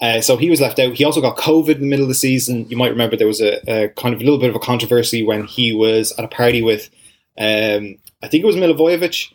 Uh, 0.00 0.20
so 0.20 0.36
he 0.36 0.50
was 0.50 0.60
left 0.60 0.78
out. 0.78 0.94
He 0.94 1.04
also 1.04 1.22
got 1.22 1.38
COVID 1.38 1.76
in 1.76 1.80
the 1.80 1.86
middle 1.86 2.04
of 2.04 2.10
the 2.10 2.14
season. 2.14 2.68
You 2.68 2.76
might 2.76 2.90
remember 2.90 3.16
there 3.16 3.26
was 3.26 3.40
a, 3.40 3.60
a 3.66 3.88
kind 3.88 4.14
of 4.14 4.20
a 4.20 4.24
little 4.24 4.38
bit 4.38 4.50
of 4.50 4.56
a 4.56 4.60
controversy 4.60 5.22
when 5.22 5.44
he 5.44 5.74
was 5.74 6.12
at 6.18 6.24
a 6.24 6.28
party 6.28 6.60
with, 6.60 6.90
um, 7.38 7.96
I 8.22 8.28
think 8.28 8.42
it 8.42 8.46
was 8.46 8.56
Milivojevic. 8.56 9.32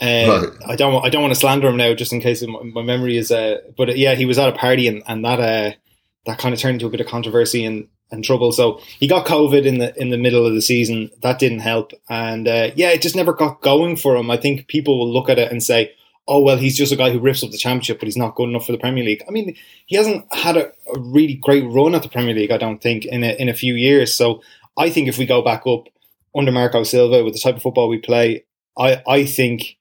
Uh, 0.00 0.06
right. 0.48 0.48
I 0.66 0.76
don't. 0.76 1.04
I 1.04 1.10
don't 1.10 1.20
want 1.20 1.34
to 1.34 1.38
slander 1.40 1.68
him 1.68 1.76
now, 1.76 1.92
just 1.92 2.12
in 2.12 2.20
case 2.20 2.42
my, 2.42 2.82
memory 2.82 3.18
is. 3.18 3.30
Uh, 3.30 3.58
but 3.76 3.90
uh, 3.90 3.92
yeah, 3.92 4.14
he 4.14 4.24
was 4.24 4.38
at 4.38 4.48
a 4.48 4.52
party, 4.56 4.88
and, 4.88 5.02
and 5.06 5.22
that 5.26 5.40
uh, 5.40 5.76
that 6.24 6.38
kind 6.38 6.54
of 6.54 6.60
turned 6.60 6.76
into 6.76 6.86
a 6.86 6.90
bit 6.90 7.02
of 7.02 7.06
controversy 7.06 7.66
and, 7.66 7.86
and 8.10 8.24
trouble. 8.24 8.50
So 8.52 8.80
he 8.98 9.06
got 9.06 9.26
COVID 9.26 9.66
in 9.66 9.76
the 9.76 9.94
in 10.00 10.08
the 10.08 10.16
middle 10.16 10.46
of 10.46 10.54
the 10.54 10.62
season. 10.62 11.10
That 11.20 11.38
didn't 11.38 11.58
help, 11.58 11.92
and 12.08 12.48
uh, 12.48 12.70
yeah, 12.76 12.90
it 12.92 13.02
just 13.02 13.14
never 13.14 13.34
got 13.34 13.60
going 13.60 13.96
for 13.96 14.16
him. 14.16 14.30
I 14.30 14.38
think 14.38 14.68
people 14.68 14.98
will 14.98 15.12
look 15.12 15.28
at 15.28 15.38
it 15.38 15.52
and 15.52 15.62
say, 15.62 15.92
oh 16.30 16.40
well, 16.40 16.56
he's 16.56 16.76
just 16.76 16.92
a 16.92 16.96
guy 16.96 17.10
who 17.10 17.18
rips 17.18 17.42
up 17.42 17.50
the 17.50 17.58
championship, 17.58 17.98
but 17.98 18.06
he's 18.06 18.16
not 18.16 18.36
good 18.36 18.48
enough 18.48 18.64
for 18.64 18.72
the 18.72 18.78
Premier 18.78 19.04
League. 19.04 19.22
I 19.28 19.32
mean, 19.32 19.56
he 19.86 19.96
hasn't 19.96 20.32
had 20.32 20.56
a, 20.56 20.68
a 20.94 20.98
really 20.98 21.34
great 21.34 21.64
run 21.64 21.94
at 21.94 22.02
the 22.02 22.08
Premier 22.08 22.34
League, 22.34 22.52
I 22.52 22.56
don't 22.56 22.80
think, 22.80 23.04
in 23.04 23.24
a, 23.24 23.32
in 23.32 23.48
a 23.48 23.54
few 23.54 23.74
years. 23.74 24.14
So 24.14 24.40
I 24.78 24.90
think 24.90 25.08
if 25.08 25.18
we 25.18 25.26
go 25.26 25.42
back 25.42 25.66
up 25.66 25.88
under 26.34 26.52
Marco 26.52 26.84
Silva 26.84 27.24
with 27.24 27.34
the 27.34 27.40
type 27.40 27.56
of 27.56 27.62
football 27.62 27.88
we 27.88 27.98
play, 27.98 28.44
I 28.78 29.02
I 29.06 29.24
think 29.24 29.76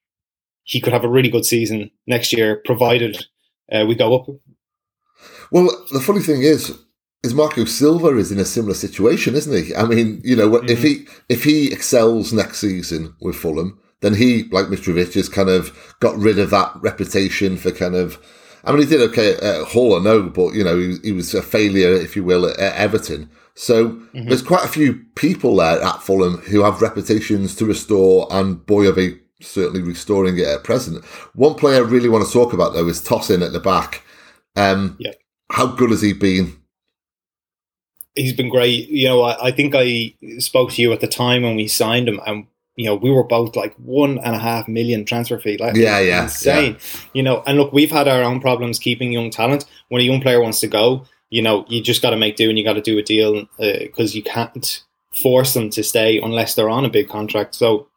he 0.64 0.82
could 0.82 0.94
have 0.94 1.06
a 1.06 1.10
really 1.10 1.30
good 1.30 1.46
season 1.46 1.92
next 2.08 2.34
year, 2.34 2.62
provided 2.66 3.28
uh, 3.72 3.86
we 3.88 3.96
go 3.96 4.16
up. 4.16 4.28
Well, 5.52 5.70
the 5.92 6.00
funny 6.00 6.22
thing 6.22 6.42
is, 6.42 6.78
is 7.24 7.34
Marco 7.34 7.66
Silva 7.66 8.18
is 8.18 8.32
in 8.32 8.40
a 8.40 8.46
similar 8.46 8.74
situation, 8.74 9.36
isn't 9.36 9.66
he? 9.66 9.76
I 9.76 9.86
mean, 9.86 10.22
you 10.24 10.36
know, 10.36 10.50
mm-hmm. 10.50 10.70
if 10.70 10.82
he 10.82 11.06
if 11.28 11.44
he 11.44 11.72
excels 11.72 12.34
next 12.34 12.60
season 12.60 13.14
with 13.22 13.36
Fulham, 13.36 13.80
then 14.02 14.16
he, 14.16 14.44
like 14.52 14.68
Mitrovic, 14.68 15.14
has 15.14 15.30
kind 15.30 15.50
of 15.50 15.96
got 16.00 16.18
rid 16.18 16.40
of 16.40 16.50
that 16.52 16.72
reputation 16.82 17.58
for 17.58 17.72
kind 17.72 17.96
of. 17.96 18.20
I 18.66 18.72
mean, 18.72 18.82
he 18.82 18.88
did 18.88 19.02
okay 19.10 19.36
at 19.36 19.68
Hull, 19.70 19.96
I 19.96 20.04
know, 20.04 20.24
but 20.24 20.54
you 20.54 20.64
know, 20.64 20.78
he, 20.78 20.98
he 21.02 21.12
was 21.14 21.34
a 21.34 21.42
failure, 21.42 21.94
if 21.94 22.16
you 22.16 22.24
will, 22.24 22.46
at, 22.46 22.60
at 22.60 22.76
Everton. 22.76 23.30
So 23.56 23.90
mm-hmm. 23.90 24.28
there's 24.28 24.42
quite 24.42 24.66
a 24.66 24.70
few 24.70 25.04
people 25.16 25.56
there 25.56 25.82
at 25.82 26.04
Fulham 26.04 26.38
who 26.38 26.64
have 26.64 26.82
reputations 26.82 27.56
to 27.56 27.66
restore, 27.66 28.28
and 28.32 28.66
boy, 28.66 28.88
are 28.88 28.94
they 28.94 29.20
certainly 29.42 29.82
restoring 29.82 30.38
it 30.38 30.48
at 30.48 30.64
present. 30.64 31.04
One 31.34 31.56
player 31.56 31.78
I 31.78 31.88
really 31.88 32.10
want 32.10 32.26
to 32.26 32.32
talk 32.32 32.54
about 32.54 32.74
though 32.74 32.88
is 32.88 33.02
Tosin 33.02 33.46
at 33.46 33.54
the 33.54 33.60
back. 33.60 34.04
Um, 34.56 34.98
yeah. 35.00 35.14
How 35.52 35.68
good 35.68 35.90
has 35.92 36.02
he 36.02 36.14
been? 36.14 36.58
He's 38.16 38.34
been 38.34 38.50
great. 38.50 38.90
You 38.90 39.08
know, 39.08 39.22
I, 39.22 39.48
I 39.48 39.52
think 39.52 39.74
I 39.76 40.14
spoke 40.40 40.72
to 40.72 40.82
you 40.82 40.92
at 40.92 41.00
the 41.00 41.08
time 41.08 41.44
when 41.44 41.56
we 41.56 41.68
signed 41.68 42.10
him, 42.10 42.20
and 42.26 42.48
you 42.80 42.86
know, 42.86 42.96
we 42.96 43.12
were 43.12 43.26
both 43.26 43.58
like 43.58 43.76
one 43.76 44.20
and 44.20 44.34
a 44.34 44.40
half 44.40 44.66
million 44.70 45.04
transfer 45.04 45.38
fee. 45.38 45.58
Like, 45.58 45.76
yeah, 45.76 46.00
yeah, 46.00 46.24
insane. 46.24 46.78
Yeah. 46.80 47.00
You 47.14 47.24
know, 47.24 47.44
and 47.46 47.58
look, 47.58 47.74
we've 47.74 47.92
had 47.92 48.08
our 48.08 48.24
own 48.24 48.40
problems 48.40 48.80
keeping 48.80 49.12
young 49.12 49.32
talent. 49.32 49.66
When 49.90 50.00
a 50.02 50.06
young 50.06 50.22
player 50.22 50.42
wants 50.42 50.62
to 50.62 50.68
go, 50.68 51.06
you 51.30 51.42
know, 51.42 51.66
you 51.68 51.84
just 51.84 52.02
got 52.02 52.12
to 52.12 52.16
make 52.16 52.38
do 52.38 52.48
and 52.48 52.58
you 52.58 52.64
got 52.64 52.76
to 52.76 52.82
do 52.82 52.98
a 52.98 53.04
deal 53.04 53.46
because 53.58 54.14
uh, 54.14 54.16
you 54.16 54.24
can't 54.24 54.82
force 55.12 55.54
them 55.54 55.70
to 55.72 55.84
stay 55.84 56.22
unless 56.22 56.56
they're 56.56 56.70
on 56.70 56.86
a 56.86 56.90
big 56.90 57.10
contract. 57.10 57.54
So, 57.56 57.90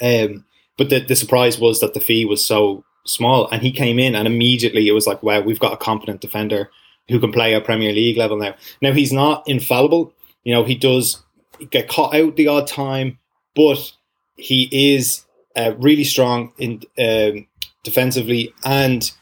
um, 0.00 0.46
but 0.76 0.90
the 0.90 0.98
the 0.98 1.14
surprise 1.14 1.60
was 1.60 1.78
that 1.78 1.94
the 1.94 2.00
fee 2.00 2.24
was 2.24 2.44
so 2.44 2.82
small, 3.06 3.48
and 3.52 3.62
he 3.62 3.70
came 3.70 4.00
in 4.00 4.16
and 4.16 4.26
immediately 4.26 4.88
it 4.88 4.92
was 4.92 5.06
like, 5.06 5.22
wow, 5.22 5.42
we've 5.42 5.60
got 5.60 5.74
a 5.74 5.76
competent 5.76 6.20
defender 6.20 6.72
who 7.08 7.20
can 7.20 7.30
play 7.30 7.54
at 7.54 7.64
Premier 7.64 7.92
League 7.92 8.16
level 8.16 8.36
now. 8.36 8.56
Now 8.80 8.94
he's 8.94 9.12
not 9.12 9.48
infallible. 9.48 10.12
You 10.42 10.54
know, 10.54 10.64
he 10.64 10.74
does 10.74 11.22
get 11.70 11.86
caught 11.86 12.16
out 12.16 12.34
the 12.34 12.48
odd 12.48 12.66
time, 12.66 13.18
but 13.54 13.92
he 14.36 14.68
is 14.94 15.24
uh, 15.56 15.72
really 15.78 16.04
strong 16.04 16.52
in 16.58 16.82
um, 16.98 17.46
defensively 17.84 18.54
and 18.64 19.12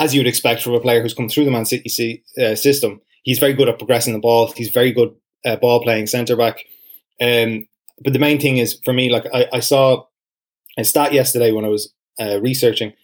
as 0.00 0.14
you 0.14 0.20
would 0.20 0.26
expect 0.26 0.62
from 0.62 0.74
a 0.74 0.80
player 0.80 1.02
who's 1.02 1.14
come 1.14 1.28
through 1.28 1.44
the 1.44 1.50
Man 1.50 1.66
City 1.66 2.24
uh, 2.40 2.54
system, 2.54 3.02
he's 3.22 3.38
very 3.38 3.52
good 3.52 3.68
at 3.68 3.78
progressing 3.78 4.14
the 4.14 4.18
ball. 4.18 4.50
He's 4.52 4.70
very 4.70 4.92
good 4.92 5.14
uh, 5.44 5.56
ball 5.56 5.82
playing 5.82 6.06
centre 6.06 6.36
back. 6.36 6.64
Um, 7.20 7.68
but 8.02 8.14
the 8.14 8.18
main 8.18 8.40
thing 8.40 8.56
is 8.56 8.80
for 8.82 8.94
me, 8.94 9.10
like 9.10 9.26
I, 9.32 9.46
I 9.52 9.60
saw 9.60 10.04
a 10.78 10.84
stat 10.84 11.12
yesterday 11.12 11.52
when 11.52 11.66
I 11.66 11.68
was 11.68 11.92
uh, 12.18 12.40
researching, 12.40 12.94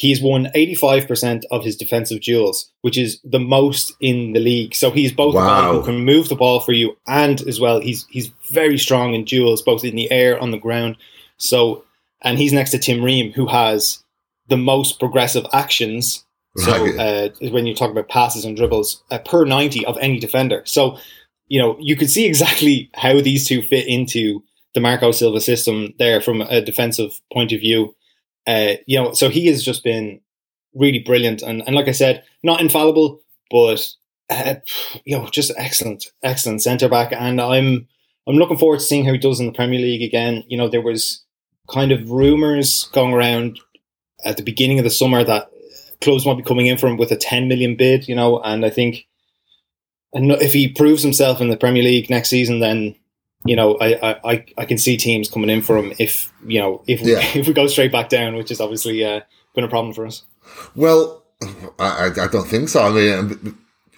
he's 0.00 0.22
won 0.22 0.46
85% 0.54 1.44
of 1.50 1.62
his 1.62 1.76
defensive 1.76 2.22
duels, 2.22 2.72
which 2.80 2.96
is 2.96 3.20
the 3.22 3.38
most 3.38 3.92
in 4.00 4.32
the 4.32 4.40
league. 4.40 4.74
So 4.74 4.90
he's 4.90 5.12
both 5.12 5.34
wow. 5.34 5.74
who 5.74 5.84
can 5.84 6.06
move 6.06 6.30
the 6.30 6.36
ball 6.36 6.60
for 6.60 6.72
you 6.72 6.96
and 7.06 7.42
as 7.42 7.60
well, 7.60 7.80
he's 7.80 8.06
he's 8.08 8.32
very 8.48 8.78
strong 8.78 9.12
in 9.12 9.24
duels, 9.24 9.60
both 9.60 9.84
in 9.84 9.96
the 9.96 10.10
air, 10.10 10.40
on 10.40 10.52
the 10.52 10.58
ground. 10.58 10.96
So, 11.36 11.84
and 12.22 12.38
he's 12.38 12.54
next 12.54 12.70
to 12.70 12.78
Tim 12.78 13.04
Ream, 13.04 13.30
who 13.32 13.46
has 13.46 14.02
the 14.48 14.56
most 14.56 14.98
progressive 14.98 15.44
actions 15.52 16.24
so 16.56 16.98
uh, 16.98 17.28
when 17.50 17.66
you 17.66 17.74
talk 17.74 17.90
about 17.90 18.08
passes 18.08 18.44
and 18.44 18.56
dribbles 18.56 19.04
uh, 19.10 19.18
per 19.18 19.44
90 19.44 19.84
of 19.86 19.98
any 20.00 20.18
defender. 20.18 20.62
So, 20.64 20.98
you 21.46 21.60
know, 21.60 21.76
you 21.78 21.94
could 21.94 22.10
see 22.10 22.26
exactly 22.26 22.90
how 22.94 23.20
these 23.20 23.46
two 23.46 23.62
fit 23.62 23.86
into 23.86 24.42
the 24.74 24.80
Marco 24.80 25.12
Silva 25.12 25.40
system 25.40 25.92
there 25.98 26.20
from 26.20 26.40
a 26.40 26.60
defensive 26.60 27.20
point 27.32 27.52
of 27.52 27.60
view. 27.60 27.94
Uh, 28.46 28.74
you 28.86 29.00
know, 29.00 29.12
so 29.12 29.28
he 29.28 29.46
has 29.46 29.62
just 29.62 29.84
been 29.84 30.20
really 30.74 31.00
brilliant. 31.00 31.42
And, 31.42 31.62
and 31.66 31.74
like 31.74 31.88
I 31.88 31.92
said, 31.92 32.24
not 32.42 32.60
infallible, 32.60 33.20
but, 33.50 33.86
uh, 34.30 34.56
you 35.04 35.16
know, 35.16 35.28
just 35.30 35.52
excellent, 35.56 36.06
excellent 36.22 36.62
centre 36.62 36.88
back. 36.88 37.12
And 37.12 37.40
I'm, 37.40 37.86
I'm 38.26 38.36
looking 38.36 38.58
forward 38.58 38.78
to 38.78 38.84
seeing 38.84 39.04
how 39.04 39.12
he 39.12 39.18
does 39.18 39.40
in 39.40 39.46
the 39.46 39.52
Premier 39.52 39.80
League 39.80 40.02
again. 40.02 40.44
You 40.48 40.56
know, 40.56 40.68
there 40.68 40.82
was 40.82 41.24
kind 41.68 41.92
of 41.92 42.10
rumours 42.10 42.88
going 42.92 43.12
around 43.12 43.60
at 44.24 44.36
the 44.36 44.42
beginning 44.42 44.78
of 44.78 44.84
the 44.84 44.90
summer 44.90 45.24
that 45.24 45.50
clubs 46.00 46.26
might 46.26 46.36
be 46.36 46.42
coming 46.42 46.66
in 46.66 46.78
for 46.78 46.88
him 46.88 46.96
with 46.96 47.12
a 47.12 47.16
10 47.16 47.48
million 47.48 47.76
bid, 47.76 48.08
you 48.08 48.14
know, 48.14 48.40
and 48.40 48.64
I 48.64 48.70
think 48.70 49.06
and 50.12 50.32
if 50.32 50.52
he 50.52 50.68
proves 50.68 51.02
himself 51.02 51.40
in 51.40 51.48
the 51.48 51.56
Premier 51.56 51.82
League 51.82 52.10
next 52.10 52.30
season, 52.30 52.60
then 52.60 52.96
you 53.44 53.56
know 53.56 53.76
I, 53.80 54.18
I, 54.24 54.44
I 54.58 54.64
can 54.64 54.78
see 54.78 54.96
teams 54.96 55.28
coming 55.28 55.50
in 55.50 55.62
for 55.62 55.76
him 55.76 55.92
if 55.98 56.32
you 56.46 56.60
know 56.60 56.82
if 56.86 57.02
we, 57.02 57.12
yeah. 57.12 57.20
if 57.34 57.46
we 57.46 57.52
go 57.52 57.66
straight 57.66 57.92
back 57.92 58.08
down, 58.08 58.36
which 58.36 58.50
is 58.50 58.60
obviously 58.60 59.04
uh, 59.04 59.20
been 59.54 59.64
a 59.64 59.68
problem 59.68 59.94
for 59.94 60.06
us. 60.06 60.22
Well, 60.74 61.22
I, 61.78 62.10
I 62.20 62.26
don't 62.28 62.46
think 62.46 62.68
so. 62.68 62.82
I 62.82 62.90
mean, 62.90 63.56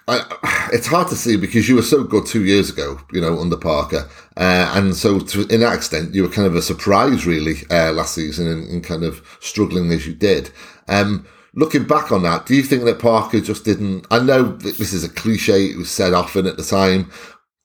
I, 0.08 0.68
it's 0.72 0.86
hard 0.86 1.08
to 1.08 1.16
see 1.16 1.36
because 1.36 1.68
you 1.68 1.76
were 1.76 1.82
so 1.82 2.04
good 2.04 2.26
two 2.26 2.44
years 2.44 2.70
ago, 2.70 2.98
you 3.12 3.20
know, 3.20 3.38
under 3.38 3.56
Parker, 3.56 4.08
uh, 4.36 4.72
and 4.76 4.94
so 4.94 5.20
to, 5.20 5.46
in 5.48 5.60
that 5.60 5.74
extent, 5.74 6.14
you 6.14 6.22
were 6.22 6.28
kind 6.28 6.46
of 6.46 6.56
a 6.56 6.62
surprise, 6.62 7.26
really, 7.26 7.56
uh, 7.70 7.92
last 7.92 8.14
season, 8.14 8.46
and, 8.48 8.84
kind 8.84 9.04
of 9.04 9.22
struggling 9.40 9.92
as 9.92 10.06
you 10.06 10.14
did. 10.14 10.50
Um, 10.88 11.26
looking 11.54 11.84
back 11.84 12.10
on 12.10 12.22
that, 12.24 12.46
do 12.46 12.54
you 12.54 12.62
think 12.62 12.84
that 12.84 12.98
Parker 12.98 13.40
just 13.40 13.64
didn't? 13.64 14.06
I 14.10 14.18
know 14.18 14.42
this 14.42 14.92
is 14.92 15.04
a 15.04 15.08
cliche; 15.08 15.66
it 15.66 15.76
was 15.76 15.90
said 15.90 16.12
often 16.12 16.46
at 16.46 16.56
the 16.56 16.64
time. 16.64 17.10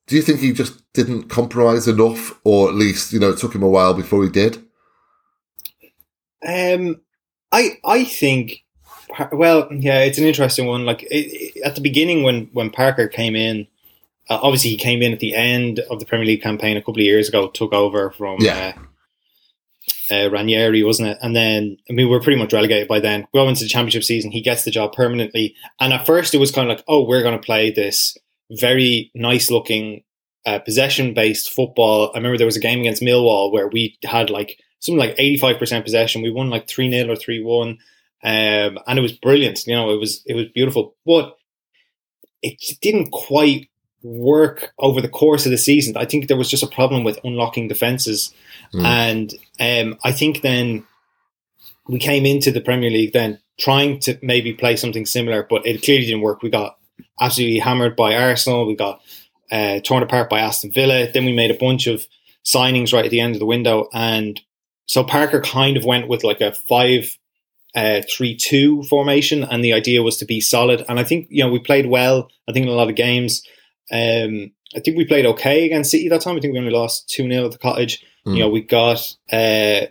Do 0.07 0.15
you 0.15 0.21
think 0.21 0.39
he 0.39 0.53
just 0.53 0.81
didn't 0.93 1.29
compromise 1.29 1.87
enough, 1.87 2.39
or 2.43 2.69
at 2.69 2.75
least 2.75 3.13
you 3.13 3.19
know 3.19 3.29
it 3.29 3.39
took 3.39 3.53
him 3.53 3.63
a 3.63 3.69
while 3.69 3.93
before 3.93 4.23
he 4.23 4.29
did? 4.29 4.57
Um, 6.47 7.01
I 7.51 7.77
I 7.83 8.05
think, 8.05 8.63
well, 9.31 9.67
yeah, 9.71 9.99
it's 9.99 10.17
an 10.17 10.25
interesting 10.25 10.65
one. 10.65 10.85
Like 10.85 11.03
it, 11.03 11.07
it, 11.15 11.61
at 11.63 11.75
the 11.75 11.81
beginning, 11.81 12.23
when 12.23 12.49
when 12.53 12.69
Parker 12.69 13.07
came 13.07 13.35
in, 13.35 13.67
uh, 14.29 14.39
obviously 14.41 14.71
he 14.71 14.77
came 14.77 15.01
in 15.01 15.11
at 15.11 15.19
the 15.19 15.35
end 15.35 15.79
of 15.91 15.99
the 15.99 16.05
Premier 16.05 16.25
League 16.25 16.41
campaign 16.41 16.77
a 16.77 16.81
couple 16.81 17.01
of 17.01 17.05
years 17.05 17.27
ago, 17.27 17.49
took 17.49 17.73
over 17.73 18.11
from 18.11 18.37
yeah. 18.39 18.73
Uh, 18.77 18.81
uh, 20.09 20.29
Ranieri, 20.29 20.83
wasn't 20.83 21.09
it? 21.09 21.17
And 21.21 21.35
then, 21.35 21.77
I 21.89 21.93
mean, 21.93 22.09
we 22.09 22.15
are 22.15 22.21
pretty 22.21 22.39
much 22.39 22.53
relegated 22.53 22.87
by 22.87 23.01
then. 23.01 23.27
Going 23.33 23.49
into 23.49 23.63
the 23.63 23.69
championship 23.69 24.05
season, 24.05 24.31
he 24.31 24.41
gets 24.41 24.63
the 24.63 24.71
job 24.71 24.93
permanently. 24.93 25.55
And 25.81 25.91
at 25.91 26.05
first, 26.05 26.33
it 26.33 26.37
was 26.37 26.51
kind 26.51 26.69
of 26.69 26.77
like, 26.77 26.85
oh, 26.87 27.05
we're 27.05 27.23
going 27.23 27.37
to 27.37 27.45
play 27.45 27.71
this 27.71 28.17
very 28.51 29.11
nice 29.13 29.51
looking 29.51 30.03
uh, 30.45 30.59
possession 30.59 31.13
based 31.13 31.53
football. 31.53 32.11
I 32.13 32.17
remember 32.17 32.37
there 32.37 32.45
was 32.45 32.57
a 32.57 32.61
game 32.61 32.79
against 32.79 33.01
Millwall 33.01 33.51
where 33.51 33.67
we 33.67 33.97
had 34.03 34.29
like 34.29 34.59
something 34.79 34.99
like 34.99 35.17
85% 35.17 35.83
possession. 35.83 36.21
We 36.21 36.31
won 36.31 36.49
like 36.49 36.67
3 36.67 36.89
0 36.91 37.11
or 37.11 37.15
3 37.15 37.43
1. 37.43 37.69
Um, 38.23 38.79
and 38.87 38.97
it 38.97 39.01
was 39.01 39.11
brilliant. 39.11 39.65
You 39.67 39.75
know, 39.75 39.91
it 39.91 39.99
was, 39.99 40.23
it 40.25 40.35
was 40.35 40.47
beautiful. 40.53 40.95
But 41.05 41.37
it 42.41 42.61
didn't 42.81 43.11
quite 43.11 43.69
work 44.03 44.73
over 44.79 45.01
the 45.01 45.09
course 45.09 45.45
of 45.45 45.51
the 45.51 45.57
season. 45.57 45.97
I 45.97 46.05
think 46.05 46.27
there 46.27 46.37
was 46.37 46.49
just 46.49 46.63
a 46.63 46.67
problem 46.67 47.03
with 47.03 47.19
unlocking 47.23 47.67
defenses. 47.67 48.33
Mm. 48.73 48.85
And 49.59 49.93
um, 49.93 49.99
I 50.03 50.11
think 50.11 50.41
then 50.41 50.85
we 51.87 51.99
came 51.99 52.25
into 52.25 52.51
the 52.51 52.61
Premier 52.61 52.89
League 52.89 53.13
then 53.13 53.39
trying 53.59 53.99
to 53.99 54.17
maybe 54.21 54.53
play 54.53 54.75
something 54.75 55.05
similar, 55.05 55.45
but 55.49 55.65
it 55.65 55.83
clearly 55.83 56.05
didn't 56.05 56.21
work. 56.21 56.41
We 56.41 56.49
got 56.49 56.76
absolutely 57.19 57.59
hammered 57.59 57.95
by 57.95 58.15
Arsenal. 58.15 58.65
We 58.65 58.75
got 58.75 59.01
uh, 59.51 59.79
torn 59.81 60.03
apart 60.03 60.29
by 60.29 60.39
Aston 60.39 60.71
Villa. 60.71 61.11
Then 61.11 61.25
we 61.25 61.33
made 61.33 61.51
a 61.51 61.57
bunch 61.57 61.87
of 61.87 62.05
signings 62.45 62.93
right 62.93 63.05
at 63.05 63.11
the 63.11 63.19
end 63.19 63.35
of 63.35 63.39
the 63.39 63.45
window. 63.45 63.89
And 63.93 64.39
so 64.85 65.03
Parker 65.03 65.41
kind 65.41 65.77
of 65.77 65.85
went 65.85 66.07
with 66.07 66.23
like 66.23 66.41
a 66.41 66.53
five 66.53 67.17
uh, 67.75 68.01
three 68.09 68.35
two 68.35 68.83
formation, 68.83 69.43
and 69.43 69.63
the 69.63 69.73
idea 69.73 70.01
was 70.01 70.17
to 70.17 70.25
be 70.25 70.41
solid. 70.41 70.83
And 70.89 70.99
I 70.99 71.03
think 71.03 71.27
you 71.29 71.43
know 71.43 71.51
we 71.51 71.59
played 71.59 71.87
well. 71.87 72.29
I 72.47 72.51
think 72.51 72.65
in 72.65 72.71
a 72.71 72.75
lot 72.75 72.89
of 72.89 72.95
games. 72.95 73.43
Um, 73.91 74.51
I 74.75 74.79
think 74.81 74.97
we 74.97 75.05
played 75.05 75.25
okay 75.25 75.65
against 75.65 75.91
City 75.91 76.09
that 76.09 76.21
time. 76.21 76.35
I 76.35 76.39
think 76.39 76.53
we 76.53 76.59
only 76.59 76.71
lost 76.71 77.09
two 77.09 77.29
0 77.29 77.45
at 77.45 77.51
the 77.51 77.57
Cottage. 77.57 78.03
Mm. 78.25 78.33
You 78.33 78.39
know, 78.39 78.49
we 78.49 78.61
got 78.61 78.99
uh, 79.31 79.87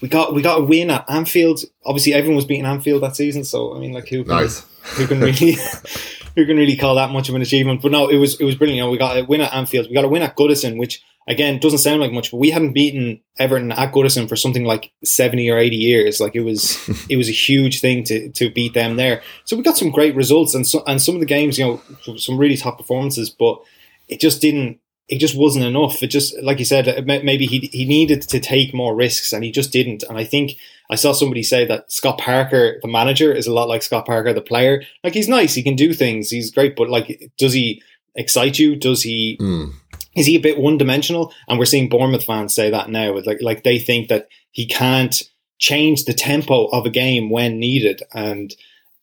we 0.00 0.08
got 0.08 0.34
we 0.34 0.42
got 0.42 0.60
a 0.60 0.64
win 0.64 0.90
at 0.90 1.08
Anfield. 1.08 1.60
Obviously, 1.84 2.14
everyone 2.14 2.36
was 2.36 2.44
beating 2.44 2.66
Anfield 2.66 3.02
that 3.02 3.16
season. 3.16 3.44
So 3.44 3.74
I 3.74 3.78
mean, 3.78 3.92
like 3.92 4.08
who 4.08 4.24
can, 4.24 4.36
nice. 4.36 4.64
who 4.96 5.06
can 5.06 5.20
really 5.20 5.56
who 6.36 6.46
can 6.46 6.56
really 6.56 6.76
call 6.76 6.94
that 6.96 7.10
much 7.10 7.28
of 7.28 7.34
an 7.34 7.42
achievement? 7.42 7.82
But 7.82 7.92
no, 7.92 8.08
it 8.08 8.18
was 8.18 8.40
it 8.40 8.44
was 8.44 8.54
brilliant. 8.54 8.76
You 8.76 8.84
know, 8.84 8.90
we 8.90 8.98
got 8.98 9.16
a 9.16 9.24
win 9.24 9.40
at 9.40 9.52
Anfield. 9.52 9.88
We 9.88 9.94
got 9.94 10.04
a 10.04 10.08
win 10.08 10.22
at 10.22 10.36
Goodison, 10.36 10.78
which 10.78 11.02
again 11.26 11.58
doesn't 11.58 11.80
sound 11.80 12.00
like 12.00 12.12
much, 12.12 12.30
but 12.30 12.38
we 12.38 12.50
hadn't 12.50 12.72
beaten 12.72 13.20
Everton 13.38 13.72
at 13.72 13.92
Goodison 13.92 14.28
for 14.28 14.36
something 14.36 14.64
like 14.64 14.92
seventy 15.04 15.50
or 15.50 15.58
eighty 15.58 15.76
years. 15.76 16.20
Like 16.20 16.36
it 16.36 16.42
was 16.42 16.78
it 17.08 17.16
was 17.16 17.28
a 17.28 17.32
huge 17.32 17.80
thing 17.80 18.04
to 18.04 18.30
to 18.30 18.50
beat 18.50 18.74
them 18.74 18.96
there. 18.96 19.22
So 19.44 19.56
we 19.56 19.62
got 19.62 19.76
some 19.76 19.90
great 19.90 20.14
results 20.14 20.54
and 20.54 20.66
so, 20.66 20.82
and 20.86 21.02
some 21.02 21.14
of 21.14 21.20
the 21.20 21.26
games, 21.26 21.58
you 21.58 21.64
know, 21.64 22.16
some 22.16 22.38
really 22.38 22.56
top 22.56 22.78
performances, 22.78 23.30
but 23.30 23.60
it 24.08 24.20
just 24.20 24.40
didn't 24.40 24.78
it 25.08 25.18
just 25.18 25.36
wasn't 25.36 25.64
enough. 25.64 26.02
It 26.02 26.08
just, 26.08 26.40
like 26.42 26.58
you 26.58 26.64
said, 26.66 27.06
maybe 27.06 27.46
he 27.46 27.70
he 27.72 27.86
needed 27.86 28.22
to 28.22 28.40
take 28.40 28.74
more 28.74 28.94
risks, 28.94 29.32
and 29.32 29.42
he 29.42 29.50
just 29.50 29.72
didn't. 29.72 30.02
And 30.02 30.18
I 30.18 30.24
think 30.24 30.56
I 30.90 30.96
saw 30.96 31.12
somebody 31.12 31.42
say 31.42 31.64
that 31.66 31.90
Scott 31.90 32.18
Parker, 32.18 32.78
the 32.82 32.88
manager, 32.88 33.32
is 33.32 33.46
a 33.46 33.52
lot 33.52 33.68
like 33.68 33.82
Scott 33.82 34.06
Parker, 34.06 34.32
the 34.32 34.42
player. 34.42 34.82
Like 35.02 35.14
he's 35.14 35.28
nice, 35.28 35.54
he 35.54 35.62
can 35.62 35.76
do 35.76 35.94
things, 35.94 36.30
he's 36.30 36.50
great, 36.50 36.76
but 36.76 36.90
like, 36.90 37.32
does 37.38 37.54
he 37.54 37.82
excite 38.14 38.58
you? 38.58 38.76
Does 38.76 39.02
he? 39.02 39.38
Mm. 39.40 39.72
Is 40.14 40.26
he 40.26 40.36
a 40.36 40.40
bit 40.40 40.58
one 40.58 40.78
dimensional? 40.78 41.32
And 41.48 41.58
we're 41.58 41.64
seeing 41.64 41.88
Bournemouth 41.88 42.24
fans 42.24 42.54
say 42.54 42.70
that 42.70 42.90
now. 42.90 43.14
Like, 43.18 43.40
like 43.40 43.62
they 43.62 43.78
think 43.78 44.08
that 44.08 44.28
he 44.50 44.66
can't 44.66 45.22
change 45.58 46.04
the 46.04 46.14
tempo 46.14 46.66
of 46.66 46.84
a 46.84 46.90
game 46.90 47.30
when 47.30 47.58
needed, 47.58 48.02
and 48.12 48.54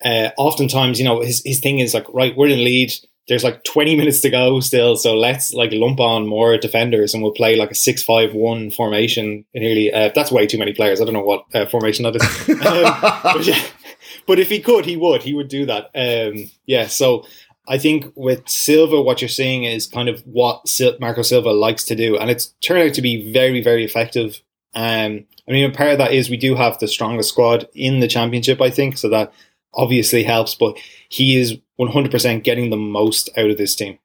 uh, 0.03 0.29
oftentimes, 0.37 0.99
you 0.99 1.05
know, 1.05 1.21
his 1.21 1.41
his 1.43 1.59
thing 1.61 1.79
is 1.79 1.95
like, 1.95 2.05
right, 2.13 2.37
we're 2.37 2.49
in 2.49 2.63
lead 2.63 2.93
there's 3.27 3.43
like 3.43 3.63
20 3.63 3.95
minutes 3.95 4.21
to 4.21 4.29
go 4.29 4.59
still, 4.59 4.95
so 4.95 5.15
let's 5.15 5.53
like 5.53 5.71
lump 5.73 5.99
on 5.99 6.27
more 6.27 6.57
defenders 6.57 7.13
and 7.13 7.23
we'll 7.23 7.31
play 7.31 7.55
like 7.55 7.71
a 7.71 7.75
6-5-1 7.75 8.75
formation. 8.75 9.45
Nearly, 9.53 9.91
uh, 9.91 10.11
that's 10.13 10.31
way 10.31 10.45
too 10.45 10.59
many 10.59 10.73
players. 10.73 11.01
I 11.01 11.05
don't 11.05 11.13
know 11.13 11.23
what 11.23 11.45
uh, 11.53 11.65
formation 11.65 12.03
that 12.03 12.15
is. 12.15 12.49
um, 12.65 13.33
but, 13.33 13.45
yeah, 13.45 13.63
but 14.27 14.39
if 14.39 14.49
he 14.49 14.59
could, 14.59 14.85
he 14.85 14.95
would. 14.95 15.23
He 15.23 15.33
would 15.33 15.47
do 15.47 15.65
that. 15.65 15.89
Um, 15.95 16.49
yeah, 16.65 16.87
so 16.87 17.25
I 17.67 17.77
think 17.77 18.11
with 18.15 18.47
Silva, 18.47 19.01
what 19.01 19.21
you're 19.21 19.29
seeing 19.29 19.63
is 19.63 19.87
kind 19.87 20.09
of 20.09 20.21
what 20.21 20.67
Marco 20.99 21.23
Silva 21.23 21.51
likes 21.51 21.83
to 21.85 21.95
do, 21.95 22.17
and 22.17 22.29
it's 22.29 22.47
turned 22.61 22.87
out 22.87 22.93
to 22.95 23.01
be 23.01 23.31
very, 23.31 23.61
very 23.61 23.83
effective. 23.83 24.41
Um, 24.75 25.25
I 25.47 25.51
mean, 25.51 25.69
a 25.69 25.73
part 25.73 25.91
of 25.91 25.97
that 25.99 26.13
is 26.13 26.29
we 26.29 26.37
do 26.37 26.55
have 26.55 26.79
the 26.79 26.87
strongest 26.87 27.29
squad 27.29 27.67
in 27.73 27.99
the 27.99 28.07
championship, 28.07 28.61
I 28.61 28.69
think, 28.69 28.97
so 28.97 29.09
that 29.09 29.33
obviously 29.75 30.23
helps. 30.23 30.55
But 30.55 30.77
he 31.09 31.37
is 31.37 31.57
100% 31.79 32.43
getting 32.43 32.69
the 32.69 32.77
most 32.77 33.29
out 33.37 33.49
of 33.49 33.57
this 33.57 33.75
team. 33.75 33.99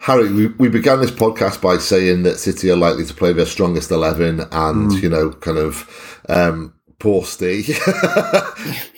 Harry, 0.00 0.32
we, 0.32 0.46
we 0.48 0.68
began 0.68 1.00
this 1.00 1.10
podcast 1.10 1.60
by 1.60 1.78
saying 1.78 2.22
that 2.24 2.38
City 2.38 2.70
are 2.70 2.76
likely 2.76 3.04
to 3.04 3.14
play 3.14 3.32
their 3.32 3.46
strongest 3.46 3.90
11 3.90 4.40
and, 4.40 4.50
mm. 4.50 5.02
you 5.02 5.08
know, 5.08 5.32
kind 5.32 5.58
of 5.58 6.20
um, 6.28 6.74
poor 6.98 7.24
Steve. 7.24 7.78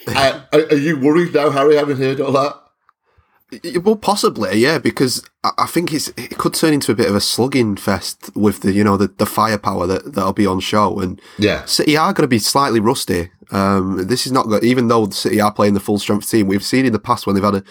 are, 0.09 0.49
are 0.53 0.75
you 0.75 0.99
worried 0.99 1.35
now, 1.35 1.51
Harry, 1.51 1.77
having 1.77 1.97
heard 1.97 2.21
all 2.21 2.33
that? 2.33 3.81
Well, 3.83 3.97
possibly, 3.97 4.59
yeah, 4.59 4.79
because 4.79 5.25
I 5.57 5.67
think 5.67 5.93
it's 5.93 6.09
it 6.17 6.37
could 6.39 6.55
turn 6.55 6.73
into 6.75 6.93
a 6.93 6.95
bit 6.95 7.09
of 7.09 7.15
a 7.15 7.21
slugging 7.21 7.77
fest 7.77 8.31
with 8.35 8.61
the 8.61 8.73
you 8.73 8.85
know 8.85 8.97
the, 8.97 9.09
the 9.09 9.27
firepower 9.27 9.87
that 9.87 10.15
that'll 10.15 10.33
be 10.33 10.47
on 10.47 10.61
show, 10.61 10.99
and 11.01 11.21
yeah, 11.39 11.65
City 11.65 11.97
are 11.97 12.13
going 12.13 12.25
to 12.25 12.29
be 12.29 12.39
slightly 12.39 12.81
rusty. 12.81 13.31
Um, 13.51 14.07
this 14.07 14.27
is 14.27 14.33
not 14.33 14.47
good, 14.49 14.65
even 14.65 14.89
though 14.89 15.09
City 15.11 15.41
are 15.41 15.53
playing 15.53 15.75
the 15.75 15.81
full 15.81 15.99
strength 15.99 16.31
team. 16.31 16.47
We've 16.47 16.65
seen 16.65 16.87
in 16.87 16.93
the 16.93 16.99
past 16.99 17.27
when 17.27 17.35
they've 17.35 17.45
had 17.45 17.57
a, 17.57 17.65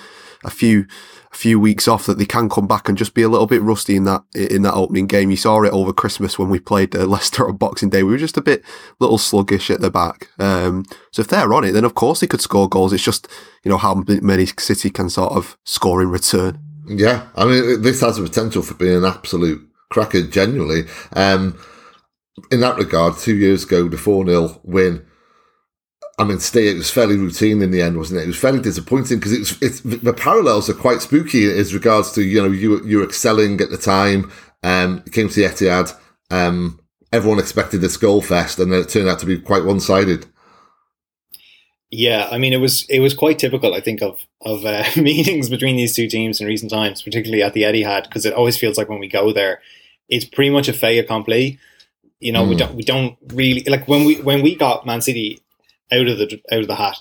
a 0.43 0.49
few 0.49 0.87
few 1.37 1.59
weeks 1.59 1.87
off 1.87 2.05
that 2.05 2.17
they 2.17 2.25
can 2.25 2.49
come 2.49 2.67
back 2.67 2.89
and 2.89 2.97
just 2.97 3.13
be 3.13 3.21
a 3.21 3.29
little 3.29 3.45
bit 3.45 3.61
rusty 3.61 3.95
in 3.95 4.03
that 4.05 4.23
in 4.33 4.63
that 4.63 4.73
opening 4.73 5.07
game. 5.07 5.29
You 5.29 5.37
saw 5.37 5.61
it 5.63 5.73
over 5.73 5.93
Christmas 5.93 6.39
when 6.39 6.49
we 6.49 6.59
played 6.59 6.95
uh, 6.95 7.05
Leicester 7.07 7.47
on 7.47 7.57
Boxing 7.57 7.89
Day. 7.89 8.03
We 8.03 8.11
were 8.11 8.17
just 8.17 8.37
a 8.37 8.41
bit 8.41 8.63
little 8.99 9.17
sluggish 9.17 9.69
at 9.69 9.81
the 9.81 9.91
back. 9.91 10.29
Um, 10.39 10.85
so 11.11 11.21
if 11.21 11.27
they're 11.27 11.53
on 11.53 11.63
it, 11.63 11.71
then 11.71 11.85
of 11.85 11.95
course 11.95 12.19
they 12.19 12.27
could 12.27 12.41
score 12.41 12.67
goals. 12.69 12.93
It's 12.93 13.03
just 13.03 13.27
you 13.63 13.69
know 13.69 13.77
how 13.77 14.03
many 14.07 14.45
City 14.45 14.89
can 14.89 15.09
sort 15.09 15.33
of 15.33 15.57
score 15.63 16.01
in 16.01 16.09
return. 16.09 16.59
Yeah, 16.87 17.27
I 17.35 17.45
mean 17.45 17.81
this 17.81 18.01
has 18.01 18.17
the 18.17 18.23
potential 18.23 18.61
for 18.61 18.73
being 18.73 18.95
an 18.95 19.05
absolute 19.05 19.67
cracker. 19.89 20.23
Genuinely, 20.23 20.85
um, 21.13 21.59
in 22.51 22.61
that 22.61 22.77
regard, 22.77 23.17
two 23.17 23.35
years 23.35 23.63
ago 23.63 23.87
the 23.87 23.97
four 23.97 24.25
0 24.25 24.59
win 24.63 25.05
I 26.19 26.23
mean, 26.23 26.39
stay, 26.39 26.67
it 26.67 26.77
was 26.77 26.89
fairly 26.89 27.15
routine 27.15 27.61
in 27.61 27.69
the 27.69 27.81
end, 27.81 27.95
wasn't 27.95 28.19
it? 28.19 28.23
It 28.23 28.27
was 28.27 28.39
fairly 28.39 28.59
disappointing 28.59 29.19
because 29.19 29.33
it's, 29.33 29.61
it's, 29.61 29.81
the 29.81 30.13
parallels 30.13 30.67
are 30.67 30.73
quite 30.73 31.01
spooky 31.03 31.45
as 31.45 31.75
regards 31.75 32.11
to, 32.13 32.23
you 32.23 32.41
know, 32.41 32.51
you, 32.51 32.83
you're 32.85 33.03
excelling 33.03 33.61
at 33.61 33.69
the 33.69 33.77
time. 33.77 34.31
Um, 34.63 35.03
came 35.11 35.29
to 35.29 35.35
the 35.35 35.47
Etihad. 35.47 35.95
Um, 36.31 36.79
everyone 37.13 37.37
expected 37.37 37.81
this 37.81 37.97
goal 37.97 38.21
fest 38.21 38.57
and 38.57 38.73
then 38.73 38.81
it 38.81 38.89
turned 38.89 39.07
out 39.07 39.19
to 39.19 39.27
be 39.27 39.39
quite 39.39 39.63
one 39.63 39.79
sided. 39.79 40.25
Yeah, 41.89 42.27
I 42.29 42.37
mean, 42.37 42.51
it 42.51 42.57
was 42.57 42.85
it 42.89 42.99
was 42.99 43.13
quite 43.13 43.39
typical, 43.39 43.73
I 43.73 43.79
think, 43.79 44.01
of 44.01 44.19
of 44.41 44.65
uh, 44.65 44.83
meetings 45.01 45.49
between 45.49 45.77
these 45.77 45.95
two 45.95 46.07
teams 46.07 46.41
in 46.41 46.47
recent 46.47 46.71
times, 46.71 47.01
particularly 47.01 47.43
at 47.43 47.53
the 47.53 47.63
Etihad, 47.63 48.03
because 48.03 48.25
it 48.25 48.33
always 48.33 48.57
feels 48.57 48.77
like 48.77 48.89
when 48.89 48.99
we 48.99 49.07
go 49.07 49.31
there, 49.31 49.61
it's 50.09 50.25
pretty 50.25 50.49
much 50.49 50.67
a 50.67 50.73
fait 50.73 50.99
accompli. 50.99 51.59
You 52.19 52.31
know, 52.31 52.43
mm. 52.43 52.49
we 52.49 52.53
hmm. 52.55 52.59
don't 52.59 52.75
we 52.75 52.83
don't 52.83 53.17
really 53.33 53.63
like 53.67 53.87
when 53.87 54.03
we 54.03 54.21
when 54.21 54.41
we 54.41 54.55
got 54.55 54.85
Man 54.85 55.01
City 55.01 55.41
out 55.91 56.07
of 56.07 56.17
the 56.17 56.41
out 56.51 56.61
of 56.61 56.67
the 56.67 56.75
hat. 56.75 56.97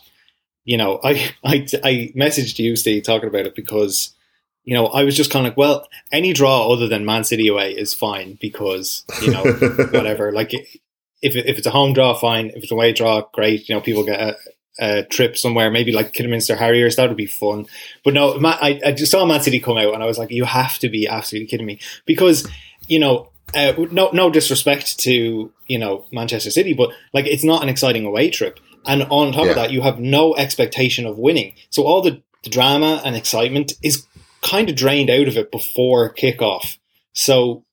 You 0.65 0.77
know, 0.77 1.01
I 1.03 1.35
I 1.45 1.67
I 1.83 2.13
messaged 2.17 2.59
you, 2.59 2.77
Steve, 2.77 3.03
talking 3.03 3.29
about 3.29 3.47
it 3.47 3.57
because 3.57 4.15
you 4.63 4.75
know 4.75 4.87
I 4.87 5.03
was 5.03 5.17
just 5.17 5.33
kind 5.33 5.47
of 5.47 5.51
like, 5.51 5.57
well, 5.57 5.89
any 6.13 6.33
draw 6.33 6.73
other 6.73 6.87
than 6.87 7.05
Man 7.05 7.25
City 7.25 7.49
away 7.49 7.73
is 7.73 7.93
fine 7.93 8.39
because 8.41 9.05
you 9.21 9.33
know 9.33 9.43
whatever. 9.91 10.31
Like 10.31 10.55
if 10.55 11.35
if 11.35 11.59
it's 11.59 11.67
a 11.67 11.71
home 11.71 11.93
draw, 11.93 12.15
fine. 12.15 12.51
If 12.51 12.63
it's 12.63 12.71
a 12.71 12.75
away 12.75 12.93
draw, 12.93 13.23
great. 13.33 13.69
You 13.69 13.75
know, 13.75 13.81
people 13.81 14.05
get 14.05 14.37
a, 14.79 14.99
a 14.99 15.05
trip 15.05 15.37
somewhere, 15.37 15.71
maybe 15.71 15.93
like 15.93 16.13
Kidderminster 16.13 16.57
Harriers. 16.57 16.97
That 16.97 17.09
would 17.09 17.17
be 17.17 17.27
fun. 17.27 17.67
But 18.05 18.15
no, 18.15 18.39
I 18.45 18.81
I 18.85 18.93
just 18.93 19.13
saw 19.13 19.25
Man 19.25 19.41
City 19.41 19.61
come 19.61 19.79
out, 19.79 19.95
and 19.95 20.03
I 20.03 20.07
was 20.07 20.19
like, 20.19 20.31
you 20.31 20.45
have 20.45 20.79
to 20.79 20.89
be 20.89 21.07
absolutely 21.07 21.49
kidding 21.49 21.67
me 21.67 21.81
because 22.05 22.49
you 22.89 22.99
know 22.99 23.31
uh, 23.55 23.73
no 23.91 24.11
no 24.13 24.31
disrespect 24.31 24.99
to 25.01 25.53
you 25.67 25.79
know 25.79 26.07
Manchester 26.13 26.51
City, 26.51 26.75
but 26.75 26.91
like 27.13 27.27
it's 27.27 27.45
not 27.45 27.63
an 27.63 27.69
exciting 27.69 28.05
away 28.05 28.31
trip. 28.31 28.61
And 28.87 29.03
on 29.05 29.33
top 29.33 29.45
yeah. 29.45 29.51
of 29.51 29.57
that, 29.57 29.73
you 29.73 29.83
have 29.83 29.99
no 29.99 30.37
expectation 30.37 31.07
of 31.07 31.19
winning. 31.19 31.55
So 31.71 31.83
all 31.83 32.03
the, 32.03 32.23
the 32.45 32.51
drama 32.51 33.03
and 33.05 33.17
excitement 33.17 33.73
is 33.83 34.07
kind 34.43 34.71
of 34.71 34.77
drained 34.77 35.11
out 35.11 35.27
of 35.27 35.37
it 35.37 35.51
before 35.51 36.15
kickoff. 36.15 36.79
So 37.13 37.65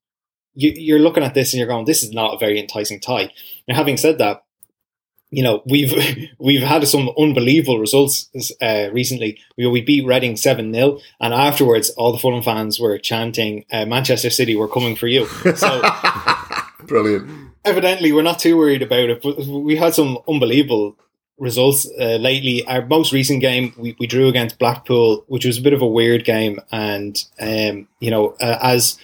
you, 0.55 0.95
are 0.95 0.99
looking 0.99 1.23
at 1.23 1.33
this 1.33 1.53
and 1.53 1.59
you're 1.59 1.67
going, 1.67 1.85
this 1.85 2.03
is 2.03 2.11
not 2.11 2.35
a 2.35 2.39
very 2.39 2.59
enticing 2.59 2.99
tie. 2.99 3.31
Now, 3.67 3.75
having 3.75 3.97
said 3.97 4.17
that, 4.19 4.43
you 5.33 5.43
know 5.43 5.61
we've 5.65 5.93
we've 6.39 6.61
had 6.61 6.87
some 6.87 7.09
unbelievable 7.17 7.79
results 7.79 8.29
uh, 8.61 8.89
recently. 8.91 9.39
We, 9.57 9.67
we 9.67 9.81
beat 9.81 10.05
Reading 10.05 10.35
seven 10.37 10.73
0 10.73 10.99
and 11.19 11.33
afterwards, 11.33 11.89
all 11.91 12.11
the 12.11 12.17
Fulham 12.17 12.43
fans 12.43 12.79
were 12.79 12.97
chanting, 12.97 13.65
uh, 13.71 13.85
"Manchester 13.85 14.29
City, 14.29 14.55
we're 14.55 14.67
coming 14.67 14.95
for 14.95 15.07
you." 15.07 15.25
So 15.55 15.81
brilliant 16.83 17.53
evidently 17.65 18.11
we're 18.11 18.21
not 18.21 18.39
too 18.39 18.57
worried 18.57 18.81
about 18.81 19.09
it, 19.09 19.21
but 19.21 19.37
we 19.45 19.75
had 19.75 19.93
some 19.93 20.17
unbelievable 20.27 20.95
results 21.37 21.87
uh, 21.99 22.15
lately. 22.15 22.65
Our 22.67 22.85
most 22.85 23.11
recent 23.11 23.41
game, 23.41 23.73
we, 23.77 23.95
we 23.99 24.07
drew 24.07 24.27
against 24.27 24.59
Blackpool, 24.59 25.23
which 25.27 25.45
was 25.45 25.57
a 25.57 25.61
bit 25.61 25.73
of 25.73 25.81
a 25.81 25.87
weird 25.87 26.25
game. 26.25 26.59
And, 26.71 27.23
um, 27.39 27.87
you 27.99 28.11
know, 28.11 28.35
uh, 28.39 28.59
as 28.61 28.97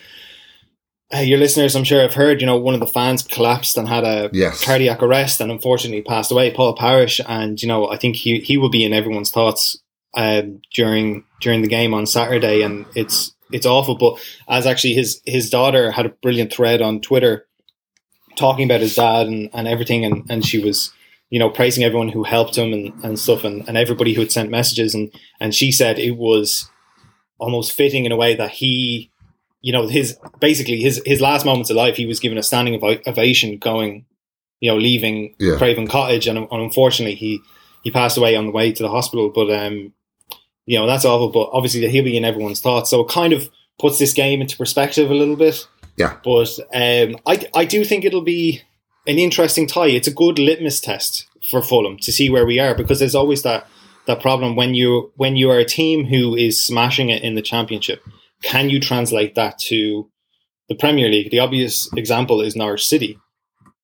your 1.13 1.39
listeners, 1.39 1.75
I'm 1.75 1.83
sure 1.83 2.01
have 2.01 2.13
heard, 2.13 2.39
you 2.39 2.47
know, 2.47 2.57
one 2.57 2.73
of 2.73 2.79
the 2.79 2.87
fans 2.87 3.23
collapsed 3.23 3.77
and 3.77 3.87
had 3.87 4.03
a 4.03 4.29
yes. 4.31 4.63
cardiac 4.63 5.01
arrest 5.01 5.41
and 5.41 5.51
unfortunately 5.51 6.01
passed 6.01 6.31
away, 6.31 6.53
Paul 6.53 6.75
Parish. 6.75 7.19
And, 7.27 7.61
you 7.61 7.67
know, 7.67 7.89
I 7.89 7.97
think 7.97 8.15
he, 8.15 8.39
he 8.39 8.57
will 8.57 8.69
be 8.69 8.83
in 8.83 8.93
everyone's 8.93 9.31
thoughts 9.31 9.77
um, 10.13 10.61
during 10.73 11.23
during 11.41 11.61
the 11.61 11.67
game 11.67 11.93
on 11.93 12.05
Saturday. 12.05 12.61
And 12.61 12.85
it's 12.95 13.35
it's 13.51 13.65
awful. 13.65 13.97
But 13.97 14.23
as 14.47 14.67
actually 14.67 14.93
his, 14.93 15.21
his 15.25 15.49
daughter 15.49 15.91
had 15.91 16.05
a 16.05 16.09
brilliant 16.09 16.53
thread 16.53 16.81
on 16.81 17.01
Twitter 17.01 17.47
talking 18.35 18.65
about 18.65 18.81
his 18.81 18.95
dad 18.95 19.27
and, 19.27 19.49
and 19.53 19.67
everything, 19.67 20.05
and, 20.05 20.25
and 20.29 20.45
she 20.45 20.59
was, 20.59 20.93
you 21.29 21.39
know, 21.39 21.49
praising 21.49 21.83
everyone 21.83 22.09
who 22.09 22.23
helped 22.23 22.57
him 22.57 22.71
and, 22.71 22.93
and 23.03 23.19
stuff, 23.19 23.43
and, 23.43 23.67
and 23.67 23.77
everybody 23.77 24.13
who 24.13 24.21
had 24.21 24.31
sent 24.31 24.49
messages, 24.49 24.95
and 24.95 25.11
and 25.39 25.53
she 25.53 25.71
said 25.71 25.99
it 25.99 26.15
was 26.15 26.69
almost 27.37 27.73
fitting 27.73 28.05
in 28.05 28.11
a 28.11 28.17
way 28.17 28.35
that 28.35 28.51
he, 28.51 29.11
you 29.61 29.73
know, 29.73 29.87
his 29.87 30.17
basically 30.39 30.79
his 30.81 31.01
his 31.05 31.21
last 31.21 31.45
moments 31.45 31.69
of 31.69 31.75
life, 31.75 31.95
he 31.95 32.05
was 32.05 32.19
given 32.19 32.37
a 32.37 32.43
standing 32.43 32.81
ovation, 33.07 33.57
going, 33.57 34.05
you 34.59 34.71
know, 34.71 34.77
leaving 34.77 35.35
yeah. 35.39 35.57
Craven 35.57 35.87
Cottage, 35.87 36.27
and, 36.27 36.37
and 36.37 36.61
unfortunately 36.61 37.15
he 37.15 37.41
he 37.83 37.91
passed 37.91 38.17
away 38.17 38.35
on 38.35 38.45
the 38.45 38.51
way 38.51 38.71
to 38.71 38.83
the 38.83 38.89
hospital, 38.89 39.29
but 39.29 39.49
um, 39.51 39.93
you 40.65 40.77
know, 40.77 40.87
that's 40.87 41.05
awful. 41.05 41.29
But 41.29 41.49
obviously, 41.51 41.87
he'll 41.89 42.03
be 42.03 42.17
in 42.17 42.25
everyone's 42.25 42.61
thoughts, 42.61 42.89
so 42.89 43.01
it 43.01 43.09
kind 43.09 43.33
of 43.33 43.49
puts 43.79 43.97
this 43.97 44.13
game 44.13 44.41
into 44.41 44.57
perspective 44.57 45.09
a 45.09 45.15
little 45.15 45.35
bit. 45.35 45.67
Yeah. 45.95 46.17
But 46.23 46.59
um, 46.73 47.17
I, 47.25 47.47
I 47.53 47.65
do 47.65 47.83
think 47.83 48.05
it'll 48.05 48.21
be 48.21 48.61
an 49.07 49.17
interesting 49.17 49.67
tie. 49.67 49.87
It's 49.87 50.07
a 50.07 50.13
good 50.13 50.39
litmus 50.39 50.79
test 50.79 51.27
for 51.49 51.61
Fulham 51.61 51.97
to 51.97 52.11
see 52.11 52.29
where 52.29 52.45
we 52.45 52.59
are 52.59 52.75
because 52.75 52.99
there's 52.99 53.15
always 53.15 53.43
that 53.43 53.67
that 54.05 54.21
problem 54.21 54.55
when 54.55 54.73
you 54.73 55.11
when 55.15 55.35
you 55.35 55.49
are 55.51 55.57
a 55.57 55.65
team 55.65 56.05
who 56.05 56.35
is 56.35 56.61
smashing 56.61 57.09
it 57.09 57.23
in 57.23 57.35
the 57.35 57.41
championship. 57.41 58.03
Can 58.43 58.69
you 58.69 58.79
translate 58.79 59.35
that 59.35 59.57
to 59.59 60.09
the 60.67 60.75
Premier 60.75 61.09
League? 61.09 61.31
The 61.31 61.39
obvious 61.39 61.91
example 61.95 62.41
is 62.41 62.55
Norwich 62.55 62.87
City. 62.87 63.19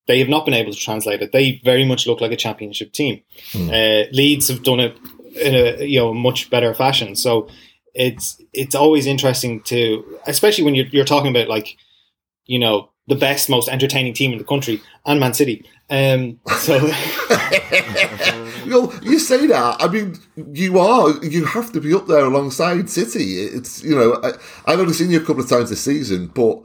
They 0.07 0.19
have 0.19 0.29
not 0.29 0.45
been 0.45 0.53
able 0.53 0.71
to 0.71 0.77
translate 0.77 1.21
it. 1.21 1.31
They 1.31 1.61
very 1.63 1.83
much 1.83 2.05
look 2.05 2.21
like 2.21 2.31
a 2.31 2.37
championship 2.37 2.93
team. 2.93 3.21
Hmm. 3.51 3.69
Uh, 3.69 4.03
Leeds 4.11 4.47
have 4.49 4.63
done 4.63 4.79
it 4.79 4.97
in 5.35 5.55
a 5.55 5.83
you 5.83 5.99
know 5.99 6.13
much 6.13 6.49
better 6.49 6.73
fashion. 6.73 7.15
So 7.15 7.47
it's 7.93 8.39
it's 8.53 8.75
always 8.75 9.07
interesting 9.07 9.61
to, 9.63 10.19
especially 10.27 10.63
when 10.63 10.75
you're, 10.75 10.87
you're 10.87 11.05
talking 11.05 11.31
about 11.31 11.49
like 11.49 11.75
you 12.45 12.59
know, 12.59 12.89
the 13.07 13.15
best, 13.15 13.49
most 13.49 13.69
entertaining 13.69 14.13
team 14.13 14.31
in 14.31 14.37
the 14.37 14.43
country, 14.43 14.81
and 15.05 15.19
Man 15.19 15.33
City. 15.33 15.65
Um, 15.89 16.39
so, 16.59 16.77
well, 18.67 18.93
you 19.01 19.19
say 19.19 19.47
that. 19.47 19.77
I 19.79 19.87
mean, 19.87 20.17
you 20.53 20.79
are. 20.79 21.11
You 21.23 21.45
have 21.45 21.71
to 21.73 21.81
be 21.81 21.93
up 21.93 22.07
there 22.07 22.25
alongside 22.25 22.89
City. 22.89 23.39
It's 23.39 23.83
you 23.83 23.95
know, 23.95 24.19
I, 24.23 24.31
I've 24.65 24.79
only 24.79 24.93
seen 24.93 25.11
you 25.11 25.17
a 25.17 25.25
couple 25.25 25.43
of 25.43 25.49
times 25.49 25.69
this 25.69 25.81
season, 25.81 26.27
but 26.27 26.61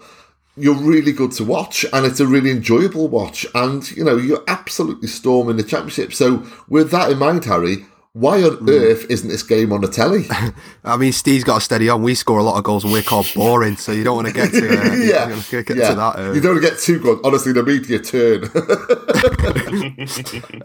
you're 0.56 0.74
really 0.74 1.12
good 1.12 1.32
to 1.32 1.44
watch, 1.44 1.84
and 1.92 2.04
it's 2.04 2.20
a 2.20 2.26
really 2.26 2.50
enjoyable 2.50 3.08
watch. 3.08 3.46
And 3.54 3.88
you 3.92 4.04
know, 4.04 4.16
you're 4.16 4.44
absolutely 4.48 5.08
storming 5.08 5.56
the 5.56 5.62
championship. 5.62 6.12
So, 6.12 6.46
with 6.68 6.90
that 6.90 7.10
in 7.10 7.18
mind, 7.18 7.44
Harry, 7.44 7.86
why 8.12 8.42
on 8.42 8.56
mm. 8.56 8.68
earth 8.68 9.06
isn't 9.08 9.28
this 9.28 9.44
game 9.44 9.72
on 9.72 9.82
the 9.82 9.88
telly? 9.88 10.26
I 10.84 10.96
mean, 10.96 11.12
Steve's 11.12 11.44
got 11.44 11.58
a 11.58 11.60
steady 11.60 11.88
on. 11.88 12.02
We 12.02 12.16
score 12.16 12.38
a 12.38 12.42
lot 12.42 12.58
of 12.58 12.64
goals 12.64 12.82
and 12.82 12.92
we're 12.92 13.02
called 13.02 13.30
boring, 13.34 13.76
so 13.76 13.92
you 13.92 14.02
don't 14.02 14.16
want 14.16 14.28
to 14.28 14.34
get 14.34 14.50
to, 14.52 14.68
uh, 14.68 14.94
yeah. 14.96 15.28
You, 15.28 15.62
get 15.62 15.76
yeah. 15.76 15.90
to 15.90 15.94
that. 15.94 16.18
Uh. 16.18 16.32
You 16.32 16.40
don't 16.40 16.54
want 16.54 16.64
to 16.64 16.70
get 16.70 16.78
too 16.80 16.98
good. 16.98 17.20
Honestly, 17.24 17.52
the 17.52 17.62
media 17.62 18.00
turn. 18.00 18.44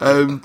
um, 0.00 0.42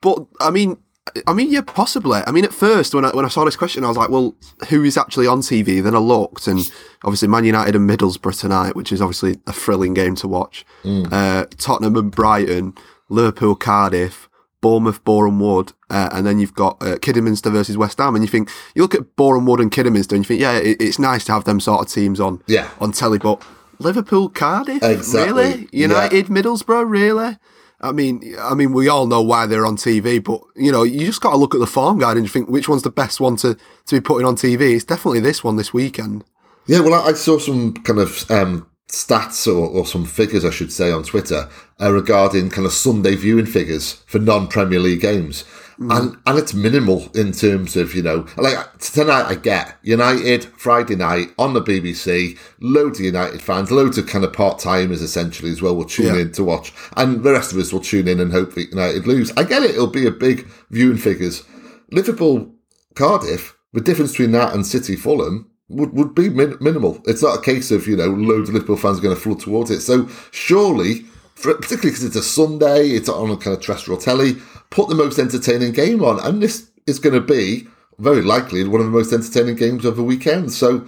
but 0.00 0.26
I 0.40 0.50
mean, 0.50 0.78
I 1.26 1.32
mean, 1.32 1.50
yeah, 1.50 1.62
possibly. 1.62 2.20
I 2.26 2.32
mean, 2.32 2.44
at 2.44 2.52
first 2.52 2.94
when 2.94 3.04
I 3.04 3.10
when 3.10 3.24
I 3.24 3.28
saw 3.28 3.44
this 3.44 3.56
question, 3.56 3.84
I 3.84 3.88
was 3.88 3.96
like, 3.96 4.10
well, 4.10 4.34
who 4.68 4.84
is 4.84 4.96
actually 4.96 5.26
on 5.26 5.40
TV? 5.40 5.82
Then 5.82 5.94
I 5.94 5.98
looked, 5.98 6.46
and 6.46 6.70
obviously 7.04 7.28
Man 7.28 7.44
United 7.44 7.74
and 7.76 7.88
Middlesbrough 7.88 8.40
tonight, 8.40 8.76
which 8.76 8.92
is 8.92 9.00
obviously 9.00 9.38
a 9.46 9.52
thrilling 9.52 9.94
game 9.94 10.14
to 10.16 10.28
watch. 10.28 10.64
Mm. 10.84 11.12
Uh, 11.12 11.46
Tottenham 11.56 11.96
and 11.96 12.10
Brighton, 12.10 12.74
Liverpool, 13.08 13.56
Cardiff. 13.56 14.28
Bournemouth, 14.60 15.04
Boreham 15.04 15.38
Wood, 15.38 15.72
uh, 15.88 16.08
and 16.10 16.26
then 16.26 16.40
you've 16.40 16.52
got 16.52 16.82
uh, 16.82 16.98
Kidderminster 16.98 17.48
versus 17.48 17.76
West 17.76 17.98
Ham, 17.98 18.16
and 18.16 18.24
you 18.24 18.28
think 18.28 18.50
you 18.74 18.82
look 18.82 18.94
at 18.94 19.14
Boreham 19.14 19.46
Wood 19.46 19.60
and 19.60 19.70
Kidderminster, 19.70 20.16
and 20.16 20.24
you 20.24 20.26
think, 20.26 20.40
yeah, 20.40 20.56
it, 20.58 20.82
it's 20.82 20.98
nice 20.98 21.24
to 21.26 21.32
have 21.32 21.44
them 21.44 21.60
sort 21.60 21.86
of 21.86 21.92
teams 21.92 22.18
on, 22.18 22.42
yeah. 22.48 22.68
on 22.80 22.90
telly, 22.90 23.18
but 23.18 23.40
Liverpool, 23.78 24.28
Cardiff, 24.28 24.82
exactly. 24.82 25.32
really, 25.32 25.68
United, 25.70 26.28
yeah. 26.28 26.34
Middlesbrough, 26.34 26.90
really. 26.90 27.36
I 27.80 27.92
mean, 27.92 28.34
I 28.40 28.54
mean, 28.54 28.72
we 28.72 28.88
all 28.88 29.06
know 29.06 29.22
why 29.22 29.46
they're 29.46 29.66
on 29.66 29.76
TV, 29.76 30.22
but 30.22 30.40
you 30.56 30.72
know, 30.72 30.82
you 30.82 31.06
just 31.06 31.20
got 31.20 31.30
to 31.30 31.36
look 31.36 31.54
at 31.54 31.60
the 31.60 31.66
form 31.66 31.98
guide 31.98 32.16
and 32.16 32.26
you 32.26 32.28
think 32.28 32.48
which 32.48 32.68
one's 32.68 32.82
the 32.82 32.90
best 32.90 33.20
one 33.20 33.36
to 33.36 33.54
to 33.54 33.94
be 33.94 34.00
putting 34.00 34.26
on 34.26 34.36
TV. 34.36 34.74
It's 34.74 34.84
definitely 34.84 35.20
this 35.20 35.44
one 35.44 35.56
this 35.56 35.72
weekend. 35.72 36.24
Yeah, 36.66 36.80
well, 36.80 36.94
I, 36.94 37.10
I 37.10 37.12
saw 37.14 37.38
some 37.38 37.74
kind 37.74 38.00
of 38.00 38.30
um, 38.30 38.68
stats 38.88 39.46
or, 39.46 39.68
or, 39.68 39.86
some 39.86 40.04
figures, 40.04 40.44
I 40.44 40.50
should 40.50 40.72
say, 40.72 40.90
on 40.90 41.02
Twitter 41.02 41.48
uh, 41.80 41.92
regarding 41.92 42.50
kind 42.50 42.66
of 42.66 42.72
Sunday 42.72 43.14
viewing 43.14 43.46
figures 43.46 43.92
for 44.06 44.18
non-Premier 44.18 44.78
League 44.78 45.00
games. 45.00 45.44
Mm. 45.80 45.96
And 45.96 46.16
and 46.26 46.38
it's 46.38 46.54
minimal 46.54 47.08
in 47.14 47.30
terms 47.30 47.76
of 47.76 47.94
you 47.94 48.02
know 48.02 48.26
like 48.36 48.78
tonight 48.78 49.26
I 49.26 49.36
get 49.36 49.76
United 49.82 50.44
Friday 50.44 50.96
night 50.96 51.28
on 51.38 51.54
the 51.54 51.62
BBC 51.62 52.36
loads 52.60 52.98
of 52.98 53.04
United 53.04 53.40
fans 53.40 53.70
loads 53.70 53.96
of 53.96 54.08
kind 54.08 54.24
of 54.24 54.32
part 54.32 54.58
timers 54.58 55.02
essentially 55.02 55.52
as 55.52 55.62
well 55.62 55.76
will 55.76 55.84
tune 55.84 56.16
yeah. 56.16 56.22
in 56.22 56.32
to 56.32 56.42
watch 56.42 56.72
and 56.96 57.22
the 57.22 57.30
rest 57.30 57.52
of 57.52 57.58
us 57.58 57.72
will 57.72 57.78
tune 57.78 58.08
in 58.08 58.18
and 58.18 58.32
hope 58.32 58.54
that 58.54 58.70
United 58.70 59.06
lose 59.06 59.30
I 59.36 59.44
get 59.44 59.62
it 59.62 59.70
it'll 59.70 59.86
be 59.86 60.04
a 60.04 60.10
big 60.10 60.48
viewing 60.68 60.98
figures 60.98 61.44
Liverpool 61.92 62.52
Cardiff 62.96 63.56
the 63.72 63.80
difference 63.80 64.12
between 64.12 64.32
that 64.32 64.54
and 64.54 64.66
City 64.66 64.96
Fulham 64.96 65.48
would, 65.68 65.92
would 65.92 66.14
be 66.14 66.28
min- 66.28 66.56
minimal. 66.60 67.00
It's 67.04 67.22
not 67.22 67.38
a 67.38 67.42
case 67.42 67.70
of, 67.70 67.86
you 67.86 67.96
know, 67.96 68.08
loads 68.08 68.48
of 68.48 68.54
Liverpool 68.54 68.76
fans 68.76 68.98
are 68.98 69.02
going 69.02 69.14
to 69.14 69.20
flood 69.20 69.40
towards 69.40 69.70
it. 69.70 69.80
So 69.80 70.08
surely, 70.30 71.04
for, 71.38 71.54
particularly 71.54 71.90
because 71.90 72.04
it's 72.04 72.16
a 72.16 72.22
Sunday, 72.22 72.90
it's 72.90 73.08
on 73.08 73.30
a 73.30 73.36
kind 73.36 73.56
of 73.56 73.62
terrestrial 73.62 74.00
telly, 74.00 74.34
put 74.70 74.88
the 74.88 74.94
most 74.94 75.18
entertaining 75.18 75.72
game 75.72 76.02
on. 76.02 76.18
And 76.20 76.42
this 76.42 76.70
is 76.86 76.98
going 76.98 77.14
to 77.14 77.20
be 77.20 77.66
very 77.98 78.22
likely 78.22 78.66
one 78.66 78.80
of 78.80 78.86
the 78.86 78.92
most 78.92 79.12
entertaining 79.12 79.56
games 79.56 79.84
of 79.84 79.96
the 79.96 80.02
weekend. 80.02 80.52
So 80.52 80.86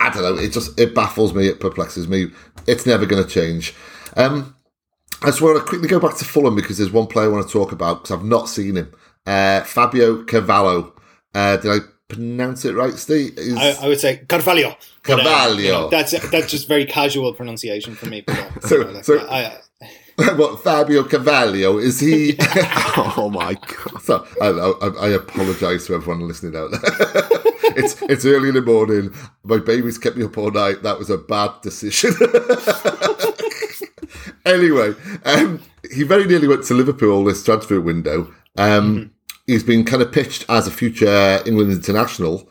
I 0.00 0.10
don't 0.10 0.22
know. 0.22 0.42
It 0.42 0.52
just, 0.52 0.78
it 0.78 0.94
baffles 0.94 1.34
me. 1.34 1.46
It 1.46 1.60
perplexes 1.60 2.08
me. 2.08 2.28
It's 2.66 2.86
never 2.86 3.06
going 3.06 3.22
to 3.22 3.28
change. 3.28 3.74
Um, 4.16 4.56
I 5.22 5.26
just 5.26 5.40
want 5.40 5.58
to 5.58 5.64
quickly 5.64 5.88
go 5.88 6.00
back 6.00 6.16
to 6.16 6.24
Fulham 6.24 6.56
because 6.56 6.78
there's 6.78 6.90
one 6.90 7.06
player 7.06 7.26
I 7.26 7.32
want 7.32 7.46
to 7.46 7.52
talk 7.52 7.72
about 7.72 8.02
because 8.02 8.18
I've 8.18 8.24
not 8.24 8.48
seen 8.48 8.76
him. 8.76 8.92
Uh, 9.24 9.62
Fabio 9.62 10.24
Cavallo. 10.24 10.94
Uh, 11.34 11.56
did 11.56 11.70
I 11.70 11.78
pronounce 12.08 12.64
it 12.64 12.74
right, 12.74 12.94
Steve? 12.94 13.34
Is... 13.36 13.56
I, 13.56 13.84
I, 13.84 13.88
would 13.88 14.00
say 14.00 14.18
Carvalho. 14.28 14.76
Carvalho. 15.02 15.24
But, 15.24 15.56
uh, 15.56 15.60
you 15.60 15.68
know, 15.68 15.88
that's 15.88 16.30
that's 16.30 16.50
just 16.50 16.68
very 16.68 16.86
casual 16.86 17.32
pronunciation 17.32 17.94
for 17.94 18.06
me. 18.06 18.22
But, 18.22 18.62
so, 18.62 18.76
like, 18.76 19.04
so 19.04 19.18
I, 19.28 19.58
what 20.36 20.62
Fabio 20.62 21.04
Carvalho 21.04 21.78
is 21.78 22.00
he? 22.00 22.36
oh 22.40 23.30
my 23.32 23.54
god! 23.54 24.02
So, 24.02 24.26
I, 24.40 24.48
I, 24.48 25.06
I 25.06 25.08
apologise 25.10 25.86
to 25.86 25.94
everyone 25.94 26.26
listening 26.26 26.56
out 26.56 26.70
there. 26.70 26.80
it's 27.76 28.00
it's 28.02 28.24
early 28.24 28.48
in 28.48 28.54
the 28.54 28.62
morning. 28.62 29.14
My 29.44 29.58
baby's 29.58 29.98
kept 29.98 30.16
me 30.16 30.24
up 30.24 30.38
all 30.38 30.50
night. 30.50 30.82
That 30.82 30.98
was 30.98 31.10
a 31.10 31.18
bad 31.18 31.60
decision. 31.62 32.14
anyway, 34.44 34.94
um, 35.24 35.62
he 35.92 36.02
very 36.02 36.24
nearly 36.24 36.48
went 36.48 36.64
to 36.64 36.74
Liverpool 36.74 37.24
this 37.24 37.44
transfer 37.44 37.80
window. 37.80 38.32
Um, 38.56 38.96
mm-hmm 38.96 39.06
he's 39.46 39.62
been 39.62 39.84
kind 39.84 40.02
of 40.02 40.12
pitched 40.12 40.44
as 40.48 40.66
a 40.66 40.70
future 40.70 41.40
England 41.46 41.72
international. 41.72 42.48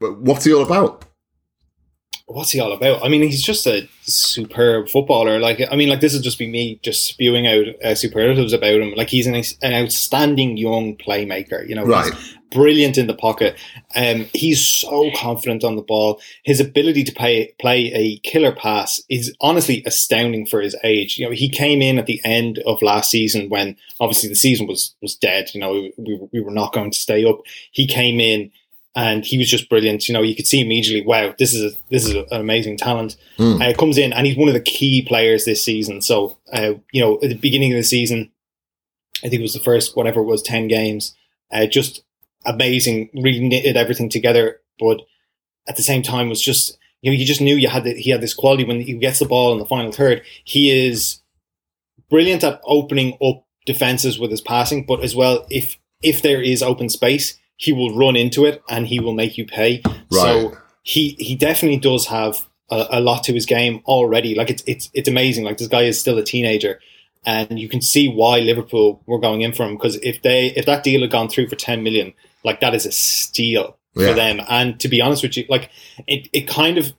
But 0.00 0.20
what's 0.20 0.44
he 0.44 0.54
all 0.54 0.64
about? 0.64 1.04
What's 2.26 2.50
he 2.50 2.60
all 2.60 2.72
about? 2.72 3.04
I 3.04 3.08
mean, 3.08 3.22
he's 3.22 3.42
just 3.42 3.66
a 3.66 3.88
superb 4.02 4.88
footballer. 4.88 5.38
Like, 5.38 5.60
I 5.70 5.76
mean, 5.76 5.88
like 5.88 6.00
this 6.00 6.14
would 6.14 6.22
just 6.22 6.38
be 6.38 6.48
me 6.48 6.78
just 6.82 7.04
spewing 7.04 7.46
out 7.46 7.66
uh, 7.84 7.94
superlatives 7.94 8.52
about 8.52 8.80
him. 8.80 8.94
Like, 8.94 9.08
he's 9.08 9.26
an, 9.26 9.34
an 9.34 9.84
outstanding 9.84 10.56
young 10.56 10.96
playmaker. 10.96 11.68
You 11.68 11.74
know, 11.74 11.84
right? 11.84 12.12
brilliant 12.52 12.98
in 12.98 13.06
the 13.06 13.14
pocket. 13.14 13.56
Um, 13.94 14.26
he's 14.32 14.64
so 14.64 15.10
confident 15.16 15.64
on 15.64 15.76
the 15.76 15.82
ball. 15.82 16.20
His 16.44 16.60
ability 16.60 17.04
to 17.04 17.12
play 17.12 17.54
play 17.58 17.92
a 17.92 18.18
killer 18.18 18.52
pass 18.52 19.00
is 19.08 19.34
honestly 19.40 19.82
astounding 19.86 20.46
for 20.46 20.60
his 20.60 20.76
age. 20.84 21.18
You 21.18 21.26
know, 21.26 21.32
he 21.32 21.48
came 21.48 21.82
in 21.82 21.98
at 21.98 22.06
the 22.06 22.20
end 22.24 22.58
of 22.60 22.82
last 22.82 23.10
season 23.10 23.48
when 23.48 23.76
obviously 24.00 24.28
the 24.28 24.36
season 24.36 24.66
was 24.66 24.94
was 25.02 25.16
dead. 25.16 25.50
You 25.54 25.60
know, 25.60 25.88
we, 25.96 26.20
we 26.32 26.40
were 26.40 26.50
not 26.50 26.72
going 26.72 26.90
to 26.90 26.98
stay 26.98 27.24
up. 27.24 27.40
He 27.72 27.86
came 27.86 28.20
in 28.20 28.50
and 28.94 29.24
he 29.24 29.38
was 29.38 29.48
just 29.48 29.68
brilliant. 29.68 30.06
You 30.08 30.14
know, 30.14 30.22
you 30.22 30.34
could 30.34 30.46
see 30.46 30.60
immediately, 30.60 31.06
wow, 31.06 31.34
this 31.38 31.54
is 31.54 31.72
a, 31.72 31.76
this 31.90 32.04
is 32.04 32.14
an 32.14 32.26
amazing 32.30 32.76
talent. 32.76 33.16
Mm. 33.38 33.62
Uh, 33.62 33.76
comes 33.76 33.96
in 33.96 34.12
and 34.12 34.26
he's 34.26 34.36
one 34.36 34.48
of 34.48 34.54
the 34.54 34.60
key 34.60 35.02
players 35.02 35.44
this 35.44 35.64
season. 35.64 36.02
So, 36.02 36.36
uh, 36.52 36.74
you 36.92 37.00
know, 37.00 37.14
at 37.22 37.30
the 37.30 37.34
beginning 37.34 37.72
of 37.72 37.78
the 37.78 37.84
season, 37.84 38.30
I 39.24 39.28
think 39.28 39.40
it 39.40 39.42
was 39.42 39.54
the 39.54 39.60
first 39.60 39.96
whatever 39.96 40.20
it 40.20 40.26
was 40.26 40.42
ten 40.42 40.68
games. 40.68 41.14
Uh, 41.50 41.66
just 41.66 42.02
amazing, 42.44 43.10
really 43.14 43.40
knitted 43.40 43.76
everything 43.76 44.08
together, 44.08 44.60
but 44.78 45.00
at 45.68 45.76
the 45.76 45.82
same 45.82 46.02
time 46.02 46.28
was 46.28 46.42
just 46.42 46.76
you 47.02 47.10
know 47.10 47.16
you 47.16 47.24
just 47.24 47.40
knew 47.40 47.56
you 47.56 47.68
had 47.68 47.84
the, 47.84 47.94
he 47.94 48.10
had 48.10 48.20
this 48.20 48.34
quality 48.34 48.64
when 48.64 48.80
he 48.80 48.94
gets 48.94 49.18
the 49.18 49.26
ball 49.26 49.52
in 49.52 49.58
the 49.58 49.66
final 49.66 49.92
third. 49.92 50.22
He 50.44 50.86
is 50.86 51.20
brilliant 52.10 52.44
at 52.44 52.60
opening 52.64 53.16
up 53.24 53.44
defenses 53.64 54.18
with 54.18 54.30
his 54.30 54.40
passing, 54.40 54.84
but 54.84 55.02
as 55.02 55.14
well 55.14 55.46
if 55.50 55.78
if 56.02 56.22
there 56.22 56.42
is 56.42 56.62
open 56.62 56.88
space, 56.88 57.38
he 57.62 57.72
will 57.72 57.94
run 57.96 58.16
into 58.16 58.44
it 58.44 58.60
and 58.68 58.88
he 58.88 58.98
will 58.98 59.14
make 59.14 59.38
you 59.38 59.46
pay. 59.46 59.80
Right. 59.84 60.00
So 60.10 60.56
he 60.82 61.10
he 61.20 61.36
definitely 61.36 61.78
does 61.78 62.06
have 62.06 62.44
a, 62.72 62.86
a, 62.90 63.00
lot 63.00 63.22
to 63.24 63.32
his 63.32 63.46
game 63.46 63.82
already. 63.86 64.34
Like 64.34 64.50
it's 64.50 64.64
it's 64.66 64.90
it's 64.94 65.08
amazing. 65.08 65.44
Like 65.44 65.58
this 65.58 65.68
guy 65.68 65.82
is 65.82 66.00
still 66.00 66.18
a 66.18 66.24
teenager, 66.24 66.80
and 67.24 67.60
you 67.60 67.68
can 67.68 67.80
see 67.80 68.08
why 68.08 68.40
Liverpool 68.40 69.00
were 69.06 69.20
going 69.20 69.42
in 69.42 69.52
for 69.52 69.62
him 69.62 69.76
because 69.76 69.94
if 70.02 70.22
they 70.22 70.46
if 70.56 70.66
that 70.66 70.82
deal 70.82 71.02
had 71.02 71.12
gone 71.12 71.28
through 71.28 71.48
for 71.48 71.54
ten 71.54 71.84
million, 71.84 72.12
like 72.42 72.60
that 72.62 72.74
is 72.74 72.84
a 72.84 72.90
steal 72.90 73.78
yeah. 73.94 74.08
for 74.08 74.14
them. 74.14 74.40
And 74.48 74.80
to 74.80 74.88
be 74.88 75.00
honest 75.00 75.22
with 75.22 75.36
you, 75.36 75.44
like 75.48 75.70
it 76.08 76.28
it 76.32 76.48
kind 76.48 76.78
of 76.78 76.92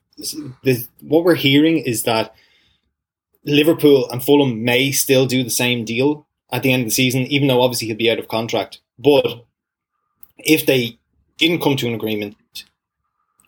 the, 0.64 0.88
what 1.02 1.26
we're 1.26 1.36
hearing 1.36 1.80
is 1.80 2.04
that 2.04 2.34
Liverpool 3.44 4.10
and 4.12 4.24
Fulham 4.24 4.64
may 4.64 4.94
still 4.94 5.26
do 5.26 5.44
the 5.44 5.50
same 5.50 5.84
deal 5.84 6.26
at 6.54 6.64
the 6.64 6.72
end 6.72 6.84
of 6.84 6.88
the 6.88 6.96
season, 6.96 7.24
even 7.24 7.50
though 7.50 7.62
obviously 7.62 7.88
he'll 7.88 7.98
be 7.98 8.10
out 8.10 8.20
of 8.20 8.30
contract. 8.30 8.80
But 8.98 9.44
if 10.38 10.66
they 10.66 11.00
didn't 11.38 11.62
come 11.62 11.76
to 11.78 11.88
an 11.88 11.96
agreement 11.96 12.36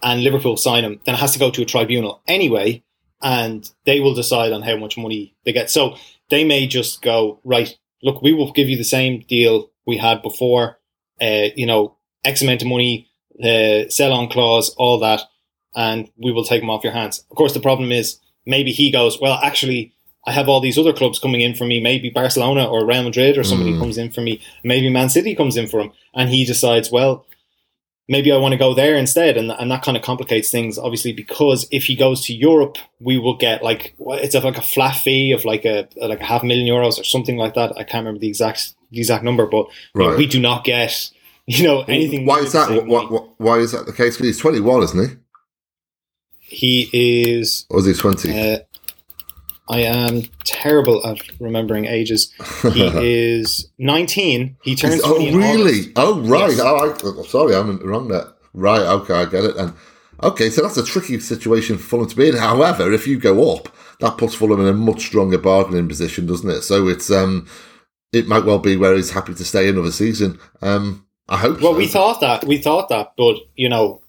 and 0.01 0.23
Liverpool 0.23 0.57
sign 0.57 0.83
him, 0.83 0.99
then 1.05 1.15
it 1.15 1.19
has 1.19 1.33
to 1.33 1.39
go 1.39 1.51
to 1.51 1.61
a 1.61 1.65
tribunal 1.65 2.21
anyway, 2.27 2.83
and 3.21 3.71
they 3.85 3.99
will 3.99 4.13
decide 4.13 4.51
on 4.51 4.61
how 4.61 4.77
much 4.77 4.97
money 4.97 5.35
they 5.45 5.53
get. 5.53 5.69
So 5.69 5.95
they 6.29 6.43
may 6.43 6.67
just 6.67 7.01
go, 7.01 7.39
right, 7.43 7.75
look, 8.03 8.21
we 8.21 8.33
will 8.33 8.51
give 8.51 8.69
you 8.69 8.77
the 8.77 8.83
same 8.83 9.23
deal 9.27 9.71
we 9.85 9.97
had 9.97 10.21
before, 10.21 10.79
uh, 11.21 11.47
you 11.55 11.65
know, 11.65 11.97
X 12.23 12.41
amount 12.41 12.61
of 12.61 12.67
money, 12.67 13.07
uh, 13.43 13.89
sell 13.89 14.13
on 14.13 14.29
clause, 14.29 14.73
all 14.77 14.99
that, 14.99 15.21
and 15.75 16.09
we 16.17 16.31
will 16.31 16.45
take 16.45 16.61
them 16.61 16.69
off 16.69 16.83
your 16.83 16.93
hands. 16.93 17.23
Of 17.31 17.37
course, 17.37 17.53
the 17.53 17.59
problem 17.59 17.91
is 17.91 18.19
maybe 18.45 18.71
he 18.71 18.91
goes, 18.91 19.19
well, 19.19 19.39
actually, 19.41 19.94
I 20.27 20.31
have 20.31 20.49
all 20.49 20.59
these 20.59 20.77
other 20.77 20.93
clubs 20.93 21.19
coming 21.19 21.41
in 21.41 21.55
for 21.55 21.65
me. 21.65 21.79
Maybe 21.79 22.09
Barcelona 22.09 22.65
or 22.65 22.85
Real 22.85 23.03
Madrid 23.03 23.37
or 23.37 23.43
somebody 23.43 23.73
mm. 23.73 23.79
comes 23.79 23.97
in 23.97 24.11
for 24.11 24.21
me. 24.21 24.41
Maybe 24.63 24.89
Man 24.89 25.09
City 25.09 25.35
comes 25.35 25.55
in 25.55 25.67
for 25.67 25.79
him, 25.79 25.91
and 26.13 26.29
he 26.29 26.45
decides, 26.45 26.91
well, 26.91 27.25
maybe 28.07 28.31
I 28.31 28.37
want 28.37 28.53
to 28.53 28.57
go 28.57 28.73
there 28.73 28.95
instead, 28.95 29.37
and 29.37 29.51
and 29.51 29.69
that 29.71 29.83
kind 29.83 29.97
of 29.97 30.03
complicates 30.03 30.49
things, 30.49 30.77
obviously, 30.77 31.13
because 31.13 31.67
if 31.71 31.85
he 31.85 31.95
goes 31.95 32.21
to 32.25 32.33
Europe, 32.33 32.77
we 32.99 33.17
will 33.17 33.37
get 33.37 33.63
like 33.63 33.95
it's 33.99 34.35
like 34.35 34.57
a 34.57 34.61
flat 34.61 34.95
fee 34.95 35.31
of 35.31 35.45
like 35.45 35.65
a 35.65 35.87
like 35.97 36.21
a 36.21 36.25
half 36.25 36.43
million 36.43 36.67
euros 36.67 36.99
or 36.99 37.03
something 37.03 37.37
like 37.37 37.53
that. 37.55 37.71
I 37.77 37.83
can't 37.83 38.05
remember 38.05 38.19
the 38.19 38.27
exact 38.27 38.73
the 38.91 38.99
exact 38.99 39.23
number, 39.23 39.45
but 39.45 39.67
right. 39.93 40.17
we 40.17 40.27
do 40.27 40.39
not 40.39 40.63
get 40.63 41.11
you 41.47 41.63
know 41.63 41.81
anything. 41.83 42.25
Why 42.25 42.39
is 42.39 42.53
that? 42.53 42.85
Why, 42.85 43.03
why, 43.05 43.19
why, 43.37 43.57
is 43.59 43.71
that 43.71 43.85
the 43.85 43.93
case? 43.93 44.15
Because 44.15 44.27
he's 44.27 44.39
twenty 44.39 44.59
one, 44.59 44.83
isn't 44.83 45.09
he? 45.09 45.15
He 46.39 46.89
is. 47.39 47.65
Or 47.69 47.79
is 47.79 47.85
he 47.85 47.93
twenty? 47.93 48.31
Uh, 48.31 48.59
I 49.67 49.79
am 49.81 50.23
terrible 50.43 51.05
at 51.05 51.19
remembering 51.39 51.85
ages. 51.85 52.31
He 52.61 52.81
is 53.39 53.67
19. 53.79 54.57
He 54.61 54.75
turns 54.75 55.01
oh, 55.03 55.15
20 55.15 55.35
really? 55.35 55.93
Oh, 55.95 56.19
right. 56.21 56.51
Yes. 56.51 56.59
Oh, 56.59 56.91
I, 56.91 56.97
oh, 57.03 57.23
sorry, 57.23 57.55
I'm 57.55 57.79
wrong 57.79 58.07
there. 58.09 58.27
Right, 58.53 58.81
okay, 58.81 59.13
I 59.13 59.25
get 59.25 59.43
it. 59.43 59.57
And 59.57 59.73
okay, 60.21 60.49
so 60.49 60.61
that's 60.61 60.77
a 60.77 60.85
tricky 60.85 61.19
situation 61.19 61.77
for 61.77 61.83
Fulham 61.83 62.07
to 62.07 62.15
be 62.15 62.29
in. 62.29 62.37
However, 62.37 62.93
if 62.93 63.07
you 63.07 63.19
go 63.19 63.55
up, 63.55 63.69
that 63.99 64.17
puts 64.17 64.35
Fulham 64.35 64.61
in 64.61 64.67
a 64.67 64.73
much 64.73 65.01
stronger 65.01 65.37
bargaining 65.37 65.89
position, 65.89 66.25
doesn't 66.25 66.49
it? 66.49 66.61
So 66.61 66.87
it's 66.87 67.11
um, 67.11 67.47
it 68.13 68.27
might 68.27 68.45
well 68.45 68.59
be 68.59 68.77
where 68.77 68.95
he's 68.95 69.11
happy 69.11 69.33
to 69.33 69.43
stay 69.43 69.67
another 69.67 69.91
season. 69.91 70.39
Um, 70.61 71.05
I 71.27 71.37
hope. 71.37 71.59
Well, 71.59 71.73
so. 71.73 71.77
we 71.77 71.87
thought 71.87 72.21
that 72.21 72.45
we 72.45 72.59
thought 72.59 72.89
that, 72.89 73.13
but 73.17 73.37
you 73.55 73.67
know, 73.67 74.01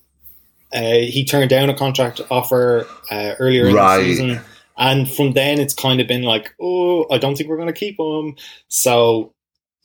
uh, 0.72 0.80
he 0.80 1.24
turned 1.24 1.50
down 1.50 1.70
a 1.70 1.74
contract 1.74 2.20
offer 2.30 2.86
uh, 3.10 3.34
earlier 3.40 3.72
right. 3.72 3.98
in 3.98 4.06
the 4.06 4.14
season 4.14 4.40
and 4.76 5.10
from 5.10 5.32
then, 5.32 5.58
it's 5.58 5.74
kind 5.74 6.00
of 6.00 6.06
been 6.06 6.22
like, 6.22 6.54
oh, 6.60 7.06
I 7.10 7.18
don't 7.18 7.36
think 7.36 7.48
we're 7.48 7.56
going 7.56 7.72
to 7.72 7.78
keep 7.78 7.98
him. 7.98 8.36
So, 8.68 9.34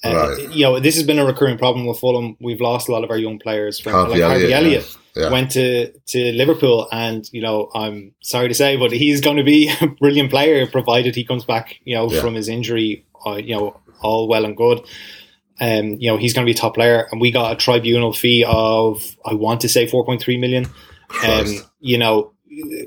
uh, 0.03 0.35
right. 0.37 0.51
you 0.51 0.63
know, 0.63 0.79
this 0.79 0.95
has 0.95 1.05
been 1.05 1.19
a 1.19 1.25
recurring 1.25 1.57
problem 1.57 1.85
with 1.85 1.99
Fulham. 1.99 2.35
We've 2.41 2.59
lost 2.59 2.89
a 2.89 2.91
lot 2.91 3.03
of 3.03 3.09
our 3.09 3.17
young 3.17 3.39
players. 3.39 3.79
From, 3.79 3.93
Harvey 3.93 4.13
like 4.13 4.21
Harvey 4.21 4.53
Elliott 4.53 4.97
yeah. 5.15 5.23
Yeah. 5.23 5.31
went 5.31 5.51
to, 5.51 5.91
to 5.91 6.31
Liverpool, 6.33 6.87
and 6.91 7.27
you 7.31 7.41
know, 7.41 7.69
I'm 7.73 8.13
sorry 8.21 8.47
to 8.47 8.53
say, 8.53 8.77
but 8.77 8.91
he's 8.91 9.21
going 9.21 9.37
to 9.37 9.43
be 9.43 9.71
a 9.81 9.87
brilliant 9.87 10.29
player 10.29 10.67
provided 10.67 11.15
he 11.15 11.23
comes 11.23 11.45
back, 11.45 11.79
you 11.85 11.95
know, 11.95 12.11
yeah. 12.11 12.21
from 12.21 12.33
his 12.33 12.49
injury. 12.49 13.05
Uh, 13.25 13.35
you 13.35 13.55
know, 13.55 13.79
all 14.01 14.27
well 14.27 14.45
and 14.45 14.57
good. 14.57 14.81
Um, 15.59 15.97
you 15.99 16.09
know, 16.09 16.17
he's 16.17 16.33
going 16.33 16.45
to 16.45 16.51
be 16.51 16.57
a 16.57 16.59
top 16.59 16.73
player, 16.73 17.07
and 17.11 17.21
we 17.21 17.31
got 17.31 17.53
a 17.53 17.55
tribunal 17.55 18.13
fee 18.13 18.43
of 18.47 19.15
I 19.23 19.35
want 19.35 19.61
to 19.61 19.69
say 19.69 19.85
4.3 19.85 20.39
million. 20.39 20.65
Um, 21.23 21.45
you 21.79 21.97
know, 21.97 22.33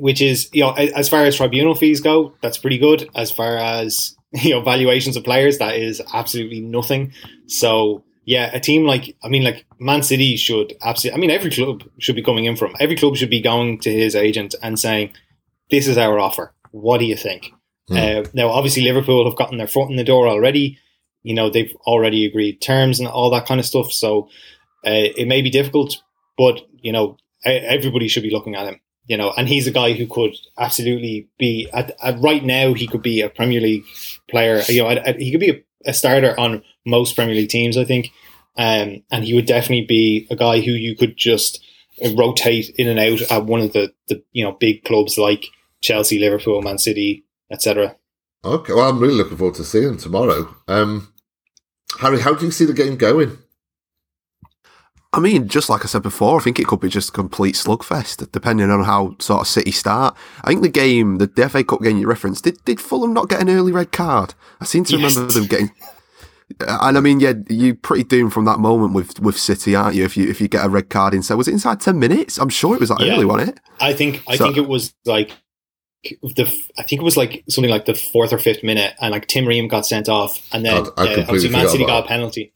which 0.00 0.20
is 0.20 0.48
you 0.53 0.62
know 0.62 0.72
as 0.72 1.09
far 1.09 1.24
as 1.24 1.37
tribunal 1.37 1.74
fees 1.74 2.00
go, 2.00 2.35
that's 2.42 2.59
pretty 2.59 2.79
good. 2.79 3.09
As 3.14 3.31
far 3.31 3.57
as 3.57 4.16
you 4.33 4.50
know 4.50 4.61
valuations 4.61 5.16
of 5.16 5.24
players, 5.24 5.59
that 5.59 5.77
is 5.77 6.03
absolutely 6.12 6.61
nothing. 6.61 7.12
So 7.46 8.05
yeah, 8.24 8.50
a 8.53 8.61
team 8.61 8.85
like 8.85 9.16
I 9.22 9.29
mean, 9.29 9.44
like 9.44 9.66
Man 9.79 10.03
City 10.03 10.37
should 10.37 10.74
absolutely. 10.83 11.18
I 11.18 11.20
mean, 11.20 11.31
every 11.31 11.50
club 11.50 11.85
should 11.98 12.16
be 12.16 12.22
coming 12.22 12.44
in 12.44 12.57
from. 12.57 12.74
Every 12.81 12.96
club 12.96 13.16
should 13.16 13.31
be 13.31 13.40
going 13.40 13.81
to 13.81 13.92
his 13.92 14.14
agent 14.14 14.55
and 14.62 14.79
saying, 14.79 15.12
"This 15.70 15.87
is 15.87 15.98
our 15.98 16.18
offer. 16.18 16.53
What 16.70 16.98
do 16.98 17.05
you 17.05 17.16
think?" 17.16 17.53
Mm. 17.90 18.27
Uh, 18.27 18.31
now, 18.33 18.48
obviously, 18.48 18.83
Liverpool 18.83 19.29
have 19.29 19.37
gotten 19.37 19.59
their 19.59 19.68
foot 19.68 19.90
in 19.90 19.96
the 19.96 20.05
door 20.05 20.27
already. 20.27 20.79
You 21.22 21.35
know, 21.35 21.50
they've 21.50 21.74
already 21.87 22.24
agreed 22.24 22.61
terms 22.61 22.98
and 22.98 23.09
all 23.09 23.31
that 23.31 23.46
kind 23.46 23.61
of 23.61 23.66
stuff. 23.66 23.92
So 23.92 24.29
uh, 24.87 25.12
it 25.16 25.29
may 25.29 25.42
be 25.42 25.50
difficult, 25.50 26.03
but 26.37 26.62
you 26.81 26.92
know, 26.92 27.16
everybody 27.44 28.09
should 28.09 28.22
be 28.22 28.31
looking 28.31 28.55
at 28.55 28.66
him. 28.66 28.81
You 29.07 29.19
know, 29.19 29.33
and 29.37 29.47
he's 29.47 29.67
a 29.67 29.71
guy 29.71 29.93
who 29.93 30.07
could 30.07 30.35
absolutely 30.59 31.29
be 31.38 31.69
at, 31.75 31.95
at 32.03 32.19
right 32.21 32.43
now. 32.43 32.73
He 32.73 32.87
could 32.87 33.03
be 33.03 33.21
a 33.21 33.29
Premier 33.29 33.61
League 33.61 33.85
player. 34.31 34.62
You 34.67 34.83
know, 34.83 35.03
he 35.19 35.31
could 35.31 35.40
be 35.40 35.51
a, 35.51 35.90
a 35.90 35.95
starter 35.95 36.38
on 36.40 36.62
most 36.87 37.14
Premier 37.14 37.35
League 37.35 37.51
teams, 37.51 37.77
I 37.77 37.85
think. 37.85 38.11
Um, 38.57 39.03
and 39.11 39.25
he 39.25 39.35
would 39.35 39.47
definitely 39.47 39.85
be 39.87 40.27
a 40.31 40.37
guy 40.37 40.61
who 40.61 40.71
you 40.71 40.97
could 40.97 41.17
just 41.17 41.62
rotate 42.17 42.71
in 42.77 42.88
and 42.88 42.99
out 42.99 43.21
at 43.31 43.45
one 43.45 43.61
of 43.61 43.73
the, 43.73 43.93
the 44.09 44.23
you 44.33 44.45
know 44.45 44.53
big 44.53 44.85
clubs 44.85 45.19
like 45.19 45.45
Chelsea, 45.81 46.19
Liverpool, 46.19 46.62
Man 46.62 46.79
City, 46.79 47.25
etc. 47.51 47.97
Okay, 48.45 48.73
well, 48.73 48.88
I'm 48.88 49.01
really 49.01 49.14
looking 49.14 49.37
forward 49.37 49.57
to 49.57 49.64
seeing 49.64 49.88
him 49.88 49.97
tomorrow. 49.97 50.55
Um, 50.69 51.12
Harry, 52.01 52.21
how 52.21 52.35
do 52.35 52.45
you 52.45 52.53
see 52.53 52.64
the 52.64 52.73
game 52.73 52.97
going? 52.97 53.38
I 55.14 55.20
mean, 55.20 55.46
just 55.46 55.70
like 55.70 55.85
I 55.85 55.87
said 55.87 56.03
before, 56.03 56.40
I 56.40 56.42
think 56.42 56.59
it 56.59 56.66
could 56.66 56.81
be 56.81 56.88
just 56.88 57.11
a 57.11 57.12
complete 57.12 57.55
slugfest, 57.55 58.33
depending 58.33 58.68
on 58.68 58.83
how 58.83 59.14
sort 59.20 59.42
of 59.42 59.46
City 59.46 59.70
start. 59.70 60.16
I 60.42 60.48
think 60.48 60.62
the 60.62 60.68
game, 60.68 61.18
the 61.18 61.48
FA 61.48 61.62
Cup 61.62 61.83
game 61.83 61.98
you 61.98 62.09
referenced, 62.09 62.42
did, 62.42 62.62
did 62.64 62.81
Fulham 62.81 63.12
not 63.12 63.29
get 63.29 63.40
an 63.40 63.48
early 63.48 63.70
red 63.70 63.92
card? 63.92 64.35
I 64.61 64.64
seem 64.64 64.83
to 64.87 64.96
yes. 64.98 65.14
remember 65.14 65.33
them 65.33 65.46
getting. 65.46 65.70
And 66.61 66.98
I 66.98 67.00
mean, 67.00 67.20
yeah, 67.20 67.33
you're 67.48 67.74
pretty 67.74 68.05
doomed 68.05 68.35
from 68.35 68.44
that 68.44 68.59
moment 68.59 68.92
with, 68.92 69.18
with 69.18 69.37
City, 69.37 69.74
aren't 69.74 69.96
you? 69.96 70.05
If 70.05 70.14
you 70.14 70.29
if 70.29 70.42
you 70.42 70.46
get 70.46 70.64
a 70.64 70.68
red 70.68 70.90
card 70.90 71.14
inside, 71.14 71.37
was 71.37 71.48
it 71.48 71.53
inside 71.53 71.81
ten 71.81 71.98
minutes? 71.98 72.38
I'm 72.38 72.50
sure 72.50 72.74
it 72.74 72.81
was 72.81 72.90
that 72.90 73.00
yeah. 73.00 73.14
early, 73.14 73.24
wasn't 73.24 73.57
it? 73.57 73.61
I 73.81 73.94
think 73.94 74.22
I 74.29 74.37
so, 74.37 74.44
think 74.44 74.59
it 74.59 74.68
was 74.68 74.94
like 75.07 75.33
the 76.05 76.42
I 76.79 76.83
think 76.83 77.00
it 77.00 77.05
was 77.05 77.16
like 77.16 77.44
something 77.48 77.70
like 77.70 77.87
the 77.87 77.94
fourth 77.94 78.31
or 78.31 78.38
fifth 78.38 78.62
minute, 78.62 78.94
and 79.00 79.12
like 79.12 79.27
Tim 79.27 79.46
Ream 79.46 79.68
got 79.68 79.87
sent 79.87 80.09
off, 80.09 80.38
and 80.53 80.66
then 80.66 80.85
uh, 80.85 80.92
obviously 80.96 81.48
Man 81.48 81.66
City 81.66 81.87
got 81.87 82.05
a 82.05 82.07
penalty. 82.07 82.53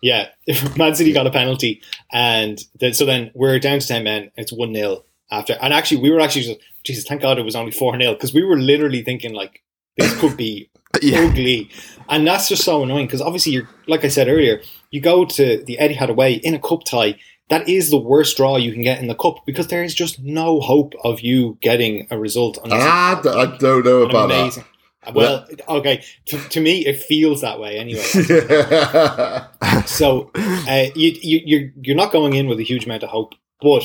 Yeah, 0.00 0.28
Man 0.76 0.94
City 0.94 1.12
got 1.12 1.26
a 1.26 1.30
penalty, 1.30 1.82
and 2.12 2.58
then, 2.78 2.94
so 2.94 3.04
then 3.04 3.30
we're 3.34 3.58
down 3.58 3.80
to 3.80 3.86
ten 3.86 4.04
men. 4.04 4.30
It's 4.36 4.52
one 4.52 4.74
0 4.74 5.04
after, 5.30 5.56
and 5.60 5.74
actually 5.74 6.00
we 6.00 6.10
were 6.10 6.20
actually 6.20 6.42
just 6.42 6.60
Jesus, 6.84 7.04
thank 7.04 7.22
God 7.22 7.38
it 7.38 7.44
was 7.44 7.56
only 7.56 7.72
four 7.72 7.98
0 7.98 8.14
because 8.14 8.32
we 8.32 8.44
were 8.44 8.58
literally 8.58 9.02
thinking 9.02 9.34
like 9.34 9.62
this 9.96 10.18
could 10.20 10.36
be 10.36 10.70
yeah. 11.02 11.20
ugly, 11.20 11.70
and 12.08 12.26
that's 12.26 12.48
just 12.48 12.64
so 12.64 12.82
annoying 12.82 13.06
because 13.06 13.20
obviously 13.20 13.52
you're 13.52 13.68
like 13.86 14.04
I 14.04 14.08
said 14.08 14.28
earlier, 14.28 14.62
you 14.90 15.00
go 15.00 15.24
to 15.24 15.62
the 15.64 15.76
Etihad 15.80 16.08
away 16.08 16.34
in 16.34 16.54
a 16.54 16.58
cup 16.60 16.84
tie. 16.84 17.18
That 17.50 17.66
is 17.66 17.90
the 17.90 17.98
worst 17.98 18.36
draw 18.36 18.58
you 18.58 18.72
can 18.72 18.82
get 18.82 19.00
in 19.00 19.06
the 19.06 19.14
cup 19.14 19.46
because 19.46 19.68
there 19.68 19.82
is 19.82 19.94
just 19.94 20.20
no 20.20 20.60
hope 20.60 20.92
of 21.02 21.20
you 21.20 21.56
getting 21.62 22.06
a 22.10 22.18
result. 22.18 22.58
Ah, 22.70 23.18
I 23.18 23.56
don't 23.56 23.86
know 23.86 24.02
about 24.02 24.26
amazing. 24.26 24.64
that. 24.64 24.77
Well, 25.14 25.46
okay. 25.68 26.04
To, 26.26 26.38
to, 26.38 26.60
me, 26.60 26.84
it 26.84 27.00
feels 27.00 27.40
that 27.40 27.58
way 27.60 27.78
anyway. 27.78 28.02
so 29.86 30.30
uh, 30.34 30.86
you, 30.94 31.16
you 31.22 31.40
you're 31.44 31.70
you're 31.80 31.96
not 31.96 32.12
going 32.12 32.34
in 32.34 32.46
with 32.48 32.58
a 32.58 32.64
huge 32.64 32.84
amount 32.84 33.04
of 33.04 33.10
hope, 33.10 33.34
but 33.60 33.84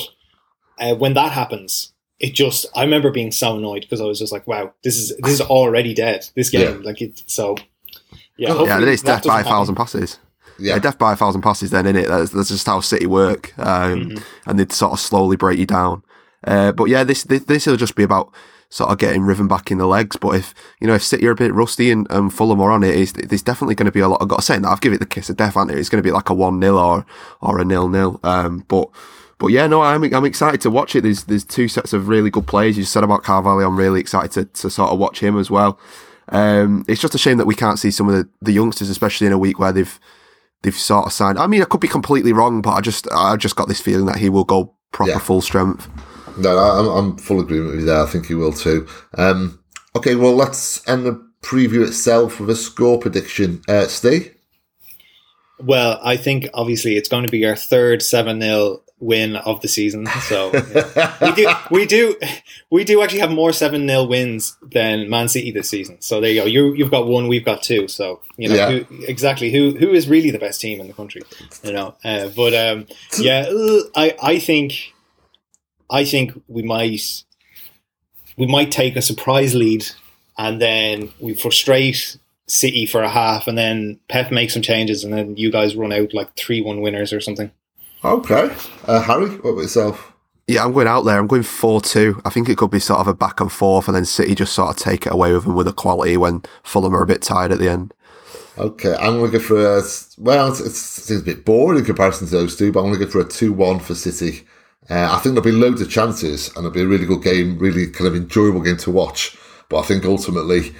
uh, 0.78 0.94
when 0.96 1.14
that 1.14 1.32
happens, 1.32 1.92
it 2.18 2.34
just 2.34 2.66
I 2.74 2.82
remember 2.82 3.10
being 3.10 3.32
so 3.32 3.56
annoyed 3.56 3.82
because 3.82 4.00
I 4.00 4.04
was 4.04 4.18
just 4.18 4.32
like, 4.32 4.46
wow, 4.46 4.72
this 4.82 4.96
is 4.96 5.16
this 5.18 5.34
is 5.34 5.40
already 5.40 5.94
dead. 5.94 6.26
This 6.34 6.50
game, 6.50 6.80
yeah. 6.80 6.86
like 6.86 7.00
it. 7.00 7.22
So 7.26 7.56
yeah, 8.36 8.62
yeah, 8.64 8.82
it 8.82 8.88
is 8.88 9.02
death 9.02 9.24
by 9.24 9.40
a 9.40 9.44
thousand 9.44 9.76
passes. 9.76 10.18
Yeah. 10.58 10.74
yeah, 10.74 10.78
death 10.80 10.98
by 10.98 11.12
a 11.12 11.16
thousand 11.16 11.42
passes. 11.42 11.70
Then 11.70 11.86
in 11.86 11.96
it, 11.96 12.06
that's, 12.06 12.30
that's, 12.30 12.48
just 12.48 12.66
how 12.66 12.80
City 12.80 13.06
work, 13.06 13.56
um, 13.58 14.10
mm-hmm. 14.10 14.50
and 14.50 14.58
they'd 14.58 14.70
sort 14.70 14.92
of 14.92 15.00
slowly 15.00 15.36
break 15.36 15.58
you 15.58 15.66
down. 15.66 16.02
Uh, 16.46 16.72
but 16.72 16.84
yeah, 16.84 17.04
this 17.04 17.24
this 17.24 17.66
will 17.66 17.76
just 17.76 17.96
be 17.96 18.02
about 18.02 18.32
sort 18.74 18.90
of 18.90 18.98
getting 18.98 19.22
riven 19.22 19.46
back 19.46 19.70
in 19.70 19.78
the 19.78 19.86
legs. 19.86 20.16
But 20.16 20.34
if, 20.34 20.52
you 20.80 20.88
know, 20.88 20.94
if 20.94 21.04
City 21.04 21.24
are 21.28 21.30
a 21.30 21.36
bit 21.36 21.54
rusty 21.54 21.92
and, 21.92 22.08
and 22.10 22.34
Fulham 22.34 22.60
are 22.60 22.72
on 22.72 22.82
it, 22.82 23.12
there's 23.14 23.42
definitely 23.42 23.76
going 23.76 23.86
to 23.86 23.92
be 23.92 24.00
a 24.00 24.08
lot. 24.08 24.20
I've 24.20 24.26
got 24.26 24.40
to 24.40 24.44
say 24.44 24.58
that 24.58 24.68
I've 24.68 24.80
given 24.80 24.96
it 24.96 24.98
the 24.98 25.06
kiss 25.06 25.30
of 25.30 25.36
death, 25.36 25.56
aren't 25.56 25.70
it? 25.70 25.78
It's 25.78 25.88
going 25.88 26.02
to 26.02 26.06
be 26.06 26.10
like 26.10 26.28
a 26.28 26.34
1 26.34 26.60
0 26.60 26.76
or, 26.76 27.06
or 27.40 27.60
a 27.60 27.64
nil 27.64 27.88
nil. 27.88 28.18
Um, 28.24 28.64
but, 28.66 28.88
but 29.38 29.48
yeah, 29.48 29.68
no, 29.68 29.80
I'm 29.80 30.02
I'm 30.12 30.24
excited 30.24 30.60
to 30.62 30.70
watch 30.70 30.96
it. 30.96 31.02
There's 31.02 31.22
there's 31.24 31.44
two 31.44 31.68
sets 31.68 31.92
of 31.92 32.08
really 32.08 32.30
good 32.30 32.48
players. 32.48 32.76
You 32.76 32.82
said 32.82 33.04
about 33.04 33.22
Carvalho. 33.22 33.64
I'm 33.64 33.78
really 33.78 34.00
excited 34.00 34.32
to, 34.32 34.44
to 34.62 34.70
sort 34.70 34.90
of 34.90 34.98
watch 34.98 35.20
him 35.20 35.38
as 35.38 35.50
well. 35.50 35.78
Um, 36.30 36.84
it's 36.88 37.00
just 37.00 37.14
a 37.14 37.18
shame 37.18 37.38
that 37.38 37.46
we 37.46 37.54
can't 37.54 37.78
see 37.78 37.92
some 37.92 38.08
of 38.08 38.14
the, 38.14 38.28
the 38.42 38.52
youngsters, 38.52 38.90
especially 38.90 39.28
in 39.28 39.32
a 39.32 39.38
week 39.38 39.60
where 39.60 39.72
they've 39.72 40.00
they've 40.62 40.76
sort 40.76 41.06
of 41.06 41.12
signed. 41.12 41.38
I 41.38 41.46
mean, 41.46 41.62
I 41.62 41.66
could 41.66 41.80
be 41.80 41.88
completely 41.88 42.32
wrong, 42.32 42.60
but 42.60 42.70
I 42.70 42.80
just 42.80 43.06
I 43.12 43.36
just 43.36 43.54
got 43.54 43.68
this 43.68 43.80
feeling 43.80 44.06
that 44.06 44.16
he 44.16 44.28
will 44.28 44.44
go 44.44 44.74
proper 44.90 45.12
yeah. 45.12 45.18
full 45.18 45.42
strength. 45.42 45.88
No, 46.36 46.58
I'm, 46.58 46.86
I'm 46.86 47.16
full 47.16 47.40
agreement 47.40 47.72
with 47.72 47.80
you 47.80 47.86
there. 47.86 48.02
I 48.02 48.06
think 48.06 48.26
he 48.26 48.34
will 48.34 48.52
too. 48.52 48.86
Um, 49.16 49.62
okay, 49.96 50.14
well, 50.14 50.34
let's 50.34 50.86
end 50.88 51.06
the 51.06 51.24
preview 51.42 51.86
itself 51.86 52.40
with 52.40 52.50
a 52.50 52.56
score 52.56 52.98
prediction. 52.98 53.62
Uh, 53.68 53.86
Steve? 53.86 54.34
Well, 55.60 56.00
I 56.02 56.16
think 56.16 56.48
obviously 56.54 56.96
it's 56.96 57.08
going 57.08 57.24
to 57.24 57.30
be 57.30 57.44
our 57.46 57.56
third 57.56 58.02
7 58.02 58.40
0 58.40 58.80
win 58.98 59.36
of 59.36 59.60
the 59.60 59.68
season. 59.68 60.06
So 60.06 60.50
yeah. 60.52 61.16
we 61.20 61.32
do 61.32 61.48
we 61.70 61.86
do 61.86 62.16
we 62.70 62.84
do 62.84 63.02
actually 63.02 63.20
have 63.20 63.30
more 63.30 63.52
7 63.52 63.86
0 63.86 64.04
wins 64.04 64.56
than 64.62 65.08
Man 65.08 65.28
City 65.28 65.50
this 65.50 65.68
season. 65.68 66.00
So 66.00 66.20
there 66.20 66.30
you 66.30 66.40
go. 66.40 66.46
You 66.46 66.74
you've 66.74 66.90
got 66.90 67.06
one, 67.06 67.28
we've 67.28 67.44
got 67.44 67.62
two. 67.62 67.86
So 67.88 68.20
you 68.36 68.48
know 68.48 68.54
yeah. 68.54 68.70
who, 68.70 69.04
exactly 69.04 69.52
who 69.52 69.76
who 69.76 69.90
is 69.90 70.08
really 70.08 70.30
the 70.30 70.38
best 70.38 70.60
team 70.60 70.80
in 70.80 70.88
the 70.88 70.94
country. 70.94 71.22
You 71.62 71.72
know. 71.72 71.94
Uh, 72.04 72.28
but 72.28 72.54
um, 72.54 72.86
yeah, 73.18 73.46
I 73.94 74.16
I 74.22 74.38
think 74.38 74.93
I 75.94 76.04
think 76.04 76.42
we 76.48 76.62
might 76.62 77.22
we 78.36 78.46
might 78.46 78.72
take 78.72 78.96
a 78.96 79.02
surprise 79.02 79.54
lead 79.54 79.86
and 80.36 80.60
then 80.60 81.12
we 81.20 81.34
frustrate 81.34 82.18
City 82.48 82.84
for 82.84 83.02
a 83.02 83.08
half 83.08 83.46
and 83.46 83.56
then 83.56 84.00
Pep 84.08 84.32
makes 84.32 84.54
some 84.54 84.62
changes 84.62 85.04
and 85.04 85.14
then 85.14 85.36
you 85.36 85.52
guys 85.52 85.76
run 85.76 85.92
out 85.92 86.12
like 86.12 86.34
three 86.34 86.60
one 86.60 86.80
winners 86.80 87.12
or 87.12 87.20
something. 87.20 87.52
Okay. 88.04 88.52
Uh, 88.86 89.02
Harry, 89.02 89.30
what 89.36 89.50
about 89.50 89.62
yourself? 89.62 90.12
Yeah, 90.48 90.64
I'm 90.64 90.72
going 90.72 90.88
out 90.88 91.02
there. 91.02 91.18
I'm 91.18 91.28
going 91.28 91.44
4 91.44 91.80
2. 91.80 92.22
I 92.24 92.28
think 92.28 92.48
it 92.48 92.58
could 92.58 92.72
be 92.72 92.80
sort 92.80 93.00
of 93.00 93.06
a 93.06 93.14
back 93.14 93.40
and 93.40 93.50
forth, 93.50 93.88
and 93.88 93.96
then 93.96 94.04
City 94.04 94.34
just 94.34 94.52
sort 94.52 94.70
of 94.70 94.76
take 94.76 95.06
it 95.06 95.12
away 95.12 95.32
with 95.32 95.44
them 95.44 95.54
with 95.54 95.68
a 95.68 95.72
quality 95.72 96.18
when 96.18 96.42
Fulham 96.62 96.94
are 96.94 97.02
a 97.02 97.06
bit 97.06 97.22
tired 97.22 97.50
at 97.50 97.58
the 97.60 97.70
end. 97.70 97.94
Okay, 98.58 98.94
I'm 98.94 99.18
going 99.18 99.30
to 99.30 99.38
go 99.38 99.42
for 99.42 99.78
a. 99.78 99.82
Well, 100.18 100.48
it's, 100.48 100.60
it's, 100.60 101.10
it's 101.10 101.22
a 101.22 101.24
bit 101.24 101.46
boring 101.46 101.78
in 101.78 101.86
comparison 101.86 102.26
to 102.26 102.34
those 102.34 102.56
two, 102.56 102.72
but 102.72 102.80
I'm 102.80 102.88
going 102.88 102.98
to 102.98 103.06
go 103.06 103.10
for 103.10 103.20
a 103.20 103.24
2 103.24 103.54
1 103.54 103.78
for 103.78 103.94
City. 103.94 104.46
Uh, 104.90 105.08
I 105.10 105.18
think 105.18 105.34
there'll 105.34 105.42
be 105.42 105.52
loads 105.52 105.80
of 105.80 105.90
chances 105.90 106.48
and 106.48 106.58
it'll 106.58 106.70
be 106.70 106.82
a 106.82 106.86
really 106.86 107.06
good 107.06 107.22
game, 107.22 107.58
really 107.58 107.86
kind 107.86 108.06
of 108.06 108.14
enjoyable 108.14 108.60
game 108.60 108.76
to 108.78 108.90
watch. 108.90 109.36
But 109.68 109.80
I 109.80 109.82
think 109.82 110.04
ultimately, 110.04 110.74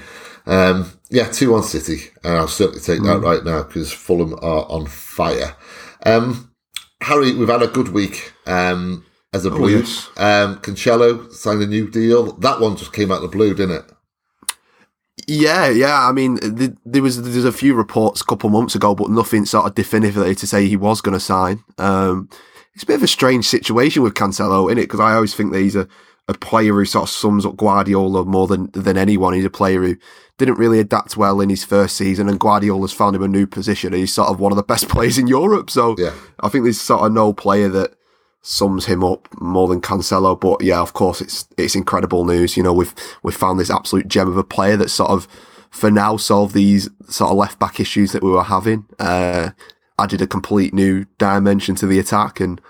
um, 0.47 0.93
yeah, 1.11 1.29
2 1.29 1.53
1 1.53 1.63
City. 1.63 2.11
And 2.23 2.35
I'll 2.35 2.49
certainly 2.49 2.81
take 2.81 3.03
that 3.03 3.21
mm. 3.21 3.23
right 3.23 3.45
now 3.45 3.63
because 3.63 3.93
Fulham 3.93 4.35
are 4.35 4.67
on 4.71 4.87
fire. 4.87 5.57
Um, 6.05 6.55
Harry, 7.03 7.35
we've 7.35 7.49
had 7.49 7.63
a 7.63 7.69
good 7.69 7.89
week 7.89 8.33
um, 8.47 9.05
as 9.33 9.47
a 9.47 9.51
oh, 9.51 9.57
blue. 9.57 9.79
Yes. 9.79 10.09
Um, 10.17 10.59
Cancelo 10.59 11.33
signed 11.33 11.63
a 11.63 11.67
new 11.67 11.91
deal. 11.91 12.33
That 12.33 12.61
one 12.61 12.77
just 12.77 12.93
came 12.93 13.11
out 13.11 13.23
of 13.23 13.31
the 13.31 13.37
blue, 13.37 13.55
didn't 13.55 13.77
it? 13.77 13.85
Yeah, 15.27 15.69
yeah. 15.69 16.07
I 16.07 16.13
mean, 16.13 16.39
there 16.85 17.03
was 17.03 17.23
there's 17.23 17.45
a 17.45 17.53
few 17.53 17.75
reports 17.75 18.21
a 18.21 18.25
couple 18.25 18.51
months 18.51 18.75
ago, 18.75 18.95
but 18.95 19.11
nothing 19.11 19.47
sort 19.47 19.67
of 19.67 19.75
definitively 19.75 20.35
to 20.35 20.47
say 20.47 20.67
he 20.67 20.77
was 20.77 21.01
going 21.01 21.15
to 21.15 21.21
sign. 21.21 21.65
Um, 21.79 22.29
it's 22.75 22.83
a 22.83 22.87
bit 22.87 22.97
of 22.97 23.03
a 23.03 23.09
strange 23.09 23.47
situation 23.47 24.03
with 24.03 24.15
Cancelo, 24.15 24.69
isn't 24.69 24.79
it? 24.79 24.83
Because 24.83 25.01
I 25.01 25.15
always 25.15 25.35
think 25.35 25.53
that 25.53 25.61
he's 25.61 25.77
a, 25.77 25.89
a 26.29 26.35
player 26.35 26.73
who 26.73 26.85
sort 26.85 27.05
of 27.05 27.11
sums 27.11 27.47
up 27.47 27.57
Guardiola 27.57 28.25
more 28.25 28.47
than 28.47 28.71
than 28.73 28.97
anyone. 28.97 29.35
He's 29.35 29.45
a 29.45 29.51
player 29.51 29.81
who 29.81 29.97
didn't 30.39 30.59
really 30.59 30.81
adapt 30.81 31.17
well 31.17 31.41
in 31.41 31.51
his 31.51 31.65
first 31.65 31.97
season, 31.97 32.29
and 32.29 32.41
Guardiola's 32.41 32.93
found 32.93 33.15
him 33.15 33.23
a 33.23 33.29
new 33.29 33.47
position. 33.47 33.93
And 33.93 34.01
he's 34.01 34.13
sort 34.13 34.29
of 34.29 34.41
one 34.41 34.53
of 34.53 34.57
the 34.57 34.63
best 34.63 34.89
players 34.91 35.19
in 35.19 35.29
Europe. 35.29 35.71
So 35.71 35.95
yeah. 35.99 36.15
I 36.41 36.49
think 36.49 36.65
there's 36.65 36.81
sort 36.81 37.03
of 37.07 37.13
no 37.13 37.33
player 37.33 37.69
that 37.69 37.95
sums 38.43 38.87
him 38.87 39.03
up 39.03 39.29
more 39.41 39.69
than 39.69 39.81
Cancelo. 39.81 40.39
But 40.39 40.63
yeah, 40.63 40.81
of 40.81 40.93
course, 40.93 41.21
it's 41.21 41.49
it's 41.57 41.77
incredible 41.77 42.25
news. 42.25 42.57
You 42.57 42.65
know, 42.65 42.73
we've 42.73 42.95
we've 43.23 43.35
found 43.35 43.61
this 43.61 43.71
absolute 43.71 44.09
gem 44.09 44.29
of 44.29 44.37
a 44.37 44.45
player 44.45 44.77
that 44.77 44.91
sort 44.91 45.11
of 45.11 45.29
for 45.71 45.91
now 45.91 46.17
solve 46.17 46.53
these 46.53 46.89
sort 47.09 47.31
of 47.31 47.37
left 47.37 47.59
back 47.59 47.79
issues 47.79 48.13
that 48.13 48.23
we 48.23 48.31
were 48.31 48.45
having. 48.45 48.87
Uh, 48.99 49.51
added 49.99 50.21
a 50.21 50.27
complete 50.27 50.75
new 50.75 51.07
dimension 51.19 51.75
to 51.77 51.87
the 51.87 51.99
attack. 51.99 52.41
And 52.41 52.61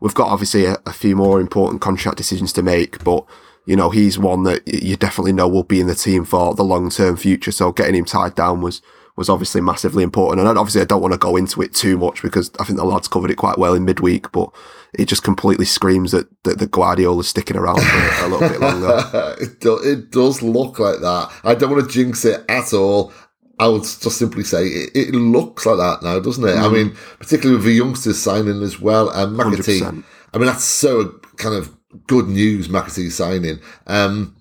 we've 0.00 0.14
got 0.14 0.28
obviously 0.28 0.64
a, 0.64 0.78
a, 0.86 0.92
few 0.92 1.16
more 1.16 1.40
important 1.40 1.82
contract 1.82 2.16
decisions 2.16 2.52
to 2.54 2.62
make, 2.62 3.02
but 3.04 3.24
you 3.66 3.76
know, 3.76 3.90
he's 3.90 4.18
one 4.18 4.42
that 4.42 4.66
you 4.66 4.96
definitely 4.96 5.32
know 5.32 5.48
will 5.48 5.62
be 5.62 5.80
in 5.80 5.86
the 5.86 5.94
team 5.94 6.24
for 6.24 6.54
the 6.54 6.64
long 6.64 6.90
term 6.90 7.16
future. 7.16 7.52
So 7.52 7.72
getting 7.72 7.94
him 7.94 8.04
tied 8.04 8.34
down 8.34 8.60
was, 8.60 8.82
was 9.16 9.28
obviously 9.28 9.60
massively 9.60 10.02
important. 10.02 10.46
And 10.46 10.58
obviously 10.58 10.82
I 10.82 10.86
don't 10.86 11.00
want 11.00 11.12
to 11.12 11.18
go 11.18 11.36
into 11.36 11.62
it 11.62 11.72
too 11.72 11.96
much 11.96 12.20
because 12.20 12.50
I 12.58 12.64
think 12.64 12.78
the 12.78 12.84
lads 12.84 13.08
covered 13.08 13.30
it 13.30 13.36
quite 13.36 13.58
well 13.58 13.74
in 13.74 13.84
midweek, 13.84 14.32
but 14.32 14.50
it 14.92 15.06
just 15.06 15.22
completely 15.22 15.64
screams 15.64 16.12
that, 16.12 16.26
that, 16.44 16.58
that 16.58 16.70
Guardiola's 16.70 17.28
sticking 17.28 17.56
around 17.56 17.80
for 17.80 18.24
a 18.24 18.28
little 18.28 18.48
bit 18.48 18.60
longer. 18.60 19.36
it, 19.40 19.60
do, 19.60 19.78
it 19.82 20.10
does 20.10 20.42
look 20.42 20.78
like 20.78 21.00
that. 21.00 21.32
I 21.42 21.54
don't 21.54 21.70
want 21.70 21.84
to 21.84 21.90
jinx 21.90 22.24
it 22.24 22.44
at 22.48 22.72
all. 22.72 23.12
I 23.58 23.68
would 23.68 23.82
just 23.82 24.18
simply 24.18 24.42
say 24.42 24.66
it, 24.66 24.90
it 24.94 25.14
looks 25.14 25.66
like 25.66 25.76
that 25.76 26.02
now, 26.02 26.18
doesn't 26.18 26.44
it? 26.44 26.56
Mm. 26.56 26.62
I 26.62 26.68
mean, 26.68 26.96
particularly 27.18 27.56
with 27.56 27.66
the 27.66 27.72
youngsters 27.72 28.20
signing 28.20 28.62
as 28.62 28.80
well. 28.80 29.10
And 29.10 29.36
McAtee, 29.38 29.80
100%. 29.80 30.04
I 30.32 30.38
mean, 30.38 30.46
that's 30.46 30.64
so 30.64 31.20
kind 31.36 31.54
of 31.54 31.76
good 32.06 32.28
news, 32.28 32.68
McAtee 32.68 33.10
signing. 33.10 33.60
Um, 33.86 34.36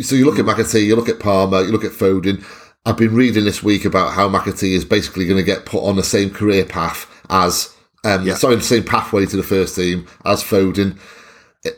so 0.00 0.16
you 0.16 0.24
look 0.24 0.36
mm. 0.36 0.48
at 0.48 0.56
McAtee, 0.56 0.86
you 0.86 0.96
look 0.96 1.08
at 1.08 1.20
Palmer, 1.20 1.62
you 1.62 1.70
look 1.70 1.84
at 1.84 1.92
Foden. 1.92 2.44
I've 2.84 2.96
been 2.96 3.14
reading 3.14 3.44
this 3.44 3.62
week 3.62 3.84
about 3.84 4.12
how 4.12 4.28
McAtee 4.28 4.72
is 4.72 4.84
basically 4.84 5.26
going 5.26 5.38
to 5.38 5.44
get 5.44 5.66
put 5.66 5.84
on 5.84 5.96
the 5.96 6.04
same 6.04 6.30
career 6.30 6.64
path 6.64 7.10
as, 7.30 7.74
um, 8.04 8.26
yeah. 8.26 8.34
sorry, 8.34 8.56
the 8.56 8.62
same 8.62 8.84
pathway 8.84 9.26
to 9.26 9.36
the 9.36 9.42
first 9.42 9.74
team 9.74 10.06
as 10.24 10.42
Foden. 10.42 10.98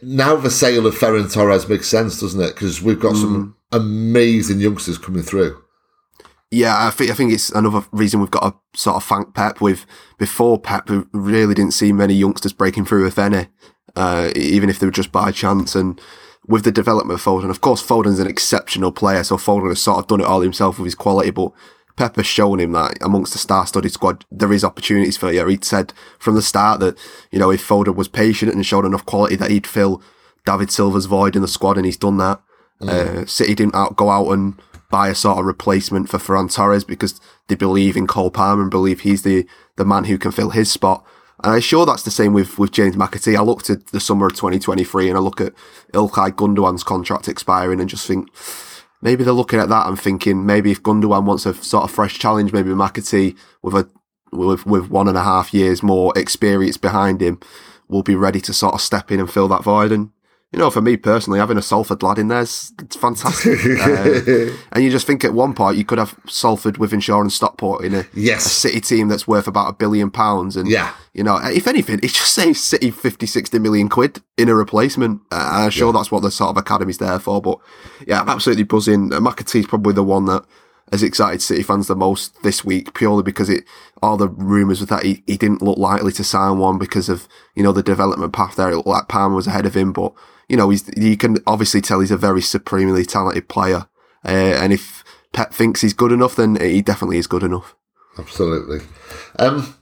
Now 0.03 0.37
the 0.37 0.51
sale 0.51 0.87
of 0.87 0.95
Ferran 0.95 1.33
Torres 1.33 1.69
makes 1.69 1.89
sense, 1.89 2.21
doesn't 2.21 2.41
it? 2.41 2.55
Because 2.55 2.83
we've 2.83 3.01
got 3.01 3.15
mm. 3.15 3.21
some 3.21 3.57
amazing 3.73 4.61
youngsters 4.61 4.99
coming 4.99 5.23
through. 5.23 5.63
Yeah, 6.51 6.87
I 6.87 6.91
think 6.91 7.11
I 7.11 7.15
think 7.15 7.33
it's 7.33 7.51
another 7.51 7.85
reason 7.93 8.21
we've 8.21 8.31
got 8.31 8.41
to 8.73 8.79
sort 8.79 8.97
of 8.97 9.05
thank 9.05 9.35
Pep. 9.35 9.61
With 9.61 9.85
before 10.19 10.59
Pep, 10.59 10.89
we 10.89 11.05
really 11.13 11.55
didn't 11.55 11.75
see 11.75 11.93
many 11.93 12.15
youngsters 12.15 12.55
breaking 12.55 12.87
through, 12.87 13.07
if 13.07 13.19
any, 13.19 13.49
uh, 13.97 14.31
even 14.35 14.71
if 14.71 14.79
they 14.79 14.87
were 14.87 14.93
just 14.93 15.13
by 15.13 15.31
chance. 15.31 15.75
And 15.75 16.01
with 16.47 16.65
the 16.65 16.73
development 16.73 17.21
of 17.21 17.25
Foden, 17.25 17.51
of 17.51 17.61
course, 17.61 17.87
Foden's 17.87 18.19
an 18.19 18.27
exceptional 18.27 18.93
player, 18.93 19.25
so 19.25 19.37
Foden 19.37 19.69
has 19.69 19.83
sort 19.83 19.99
of 19.99 20.07
done 20.07 20.21
it 20.21 20.27
all 20.27 20.41
himself 20.41 20.79
with 20.79 20.87
his 20.87 20.95
quality. 20.95 21.31
But 21.31 21.53
Pep 21.97 22.17
has 22.17 22.27
shown 22.27 22.61
him 22.61 22.73
that 22.73 22.97
amongst 23.03 23.35
the 23.35 23.39
star-studded 23.39 23.93
squad, 23.93 24.25
there 24.31 24.53
is 24.53 24.65
opportunities 24.65 25.19
for 25.19 25.31
you. 25.31 25.47
He'd 25.49 25.65
said 25.65 25.93
from 26.19 26.35
the 26.35 26.43
start 26.43 26.81
that 26.81 26.97
you 27.31 27.39
know 27.39 27.51
if 27.51 27.67
Foden 27.67 27.95
was 27.95 28.09
patient 28.09 28.55
and 28.55 28.65
showed 28.65 28.87
enough 28.87 29.05
quality, 29.05 29.37
that 29.37 29.51
he'd 29.51 29.67
fill 29.67 30.03
David 30.47 30.71
Silva's 30.71 31.05
void 31.05 31.37
in 31.37 31.43
the 31.43 31.49
squad, 31.49 31.77
and 31.77 31.85
he's 31.85 31.99
done 31.99 32.17
that. 32.17 32.41
Mm. 32.81 32.89
Uh, 32.89 33.27
City 33.27 33.55
didn't 33.55 33.75
out, 33.75 33.97
go 33.97 34.09
out 34.09 34.31
and 34.31 34.55
buy 34.91 35.09
a 35.09 35.15
sort 35.15 35.39
of 35.39 35.45
replacement 35.45 36.09
for 36.09 36.19
Ferran 36.19 36.53
Torres 36.53 36.85
because 36.85 37.21
they 37.49 37.55
believe 37.55 37.97
in 37.97 38.07
Cole 38.07 38.31
Palmer 38.31 38.63
and 38.63 38.71
believe 38.71 39.01
he's 39.01 39.23
the, 39.23 39.47
the 39.77 39.85
man 39.85 40.05
who 40.05 40.19
can 40.19 40.33
fill 40.33 40.51
his 40.51 40.71
spot. 40.71 41.05
And 41.45 41.55
I'm 41.55 41.61
sure 41.61 41.87
that's 41.87 42.03
the 42.03 42.11
same 42.11 42.33
with, 42.33 42.59
with 42.59 42.73
James 42.73 42.97
McAtee. 42.97 43.37
I 43.37 43.43
looked 43.43 43.71
at 43.71 43.89
the 43.89 44.01
summer 44.01 44.27
of 44.27 44.35
2023 44.35 45.09
and 45.09 45.17
I 45.17 45.21
look 45.21 45.41
at 45.41 45.53
Ilkay 45.93 46.33
Gundogan's 46.33 46.83
contract 46.83 47.29
expiring 47.29 47.81
and 47.81 47.89
just 47.89 48.07
think 48.07 48.29
maybe 49.03 49.23
they're 49.23 49.33
looking 49.33 49.61
at 49.61 49.69
that 49.69 49.87
and 49.87 50.01
thinking 50.01 50.45
maybe 50.45 50.73
if 50.73 50.83
Gundogan 50.83 51.25
wants 51.25 51.47
a 51.47 51.55
sort 51.55 51.85
of 51.85 51.91
fresh 51.91 52.19
challenge, 52.19 52.53
maybe 52.53 52.71
McAtee 52.71 53.37
with 53.63 53.75
a 53.75 53.89
with 54.33 54.67
with 54.67 54.91
one 54.91 55.09
and 55.09 55.17
a 55.17 55.23
half 55.23 55.55
years 55.55 55.83
more 55.83 56.13
experience 56.15 56.77
behind 56.77 57.23
him 57.23 57.41
will 57.89 58.03
be 58.03 58.15
ready 58.15 58.41
to 58.43 58.53
sort 58.53 58.75
of 58.75 58.81
step 58.81 59.11
in 59.11 59.21
and 59.21 59.31
fill 59.31 59.49
that 59.49 59.65
void. 59.65 59.93
And 59.93 60.11
you 60.53 60.59
know, 60.59 60.71
for 60.71 60.81
me 60.81 60.97
personally, 60.97 61.39
having 61.39 61.59
a 61.59 61.63
Salford 61.63 62.03
lad 62.03 62.19
in 62.19 62.29
there 62.29 62.41
is 62.41 62.73
it's 62.79 62.97
fantastic. 62.97 63.59
uh, 63.81 64.57
and 64.73 64.83
you 64.83 64.91
just 64.91 65.07
think 65.07 65.23
at 65.23 65.35
one 65.35 65.55
point 65.55 65.77
you 65.77 65.85
could 65.85 65.99
have 65.99 66.19
Salford 66.27 66.79
with 66.79 66.95
Insurance 66.95 67.35
Stockport 67.35 67.85
in 67.85 67.95
a, 67.95 68.07
yes. 68.15 68.47
a 68.47 68.49
City 68.49 68.81
team 68.81 69.09
that's 69.09 69.29
worth 69.29 69.47
about 69.47 69.69
a 69.69 69.75
billion 69.75 70.11
pounds. 70.11 70.57
And, 70.57 70.67
yeah. 70.67 70.95
you 71.13 71.23
know, 71.23 71.37
if 71.37 71.67
anything, 71.67 71.99
it 71.99 72.13
just 72.13 72.33
saves 72.33 72.65
City 72.65 72.91
50, 72.91 73.27
60 73.27 73.59
million 73.59 73.91
quid 73.91 74.23
in 74.39 74.49
a 74.49 74.55
replacement. 74.55 75.21
Uh, 75.31 75.65
I'm 75.65 75.71
sure 75.71 75.89
yeah. 75.89 75.99
that's 75.99 76.11
what 76.11 76.23
the 76.23 76.31
sort 76.31 76.51
of 76.51 76.57
academy's 76.57 76.99
there 76.99 77.19
for. 77.19 77.43
But 77.43 77.59
yeah, 78.07 78.23
I'm 78.23 78.29
absolutely 78.31 78.65
buzzing. 78.65 79.13
Uh, 79.13 79.21
McAtee's 79.21 79.67
probably 79.67 79.93
the 79.93 80.03
one 80.03 80.25
that 80.27 80.47
has 80.91 81.03
excited 81.03 81.43
City 81.43 81.63
fans 81.63 81.89
the 81.89 81.95
most 81.95 82.43
this 82.43 82.65
week 82.65 82.95
purely 82.95 83.23
because 83.23 83.51
it 83.51 83.65
all 84.03 84.17
the 84.17 84.29
rumours 84.29 84.81
with 84.81 84.89
that 84.89 85.03
he, 85.03 85.23
he 85.27 85.37
didn't 85.37 85.61
look 85.61 85.77
likely 85.77 86.13
to 86.13 86.25
sign 86.25 86.57
one 86.57 86.79
because 86.79 87.11
of 87.11 87.29
you 87.55 87.63
know 87.63 87.73
the 87.73 87.83
development 87.83 88.33
path 88.33 88.57
there. 88.57 88.71
It 88.71 88.77
looked 88.77 88.89
like 88.89 89.09
Palmer 89.09 89.35
was 89.35 89.47
ahead 89.47 89.67
of 89.67 89.75
him, 89.75 89.93
but 89.93 90.15
you 90.49 90.57
know, 90.57 90.71
he's, 90.71 90.89
you 90.97 91.17
can 91.17 91.39
obviously 91.47 91.81
tell 91.81 92.01
he's 92.01 92.11
a 92.11 92.17
very 92.17 92.43
supremely 92.43 93.05
talented 93.05 93.49
player. 93.49 93.87
Uh, 94.25 94.57
and 94.59 94.73
if 94.73 95.05
Pep 95.33 95.53
thinks 95.53 95.83
he's 95.83 95.93
good 95.93 96.13
enough, 96.13 96.37
then 96.37 96.57
he 96.61 96.83
definitely 96.83 97.19
is 97.19 97.27
good 97.27 97.43
enough. 97.43 97.75
Absolutely. 98.19 98.81
Um, 99.39 99.75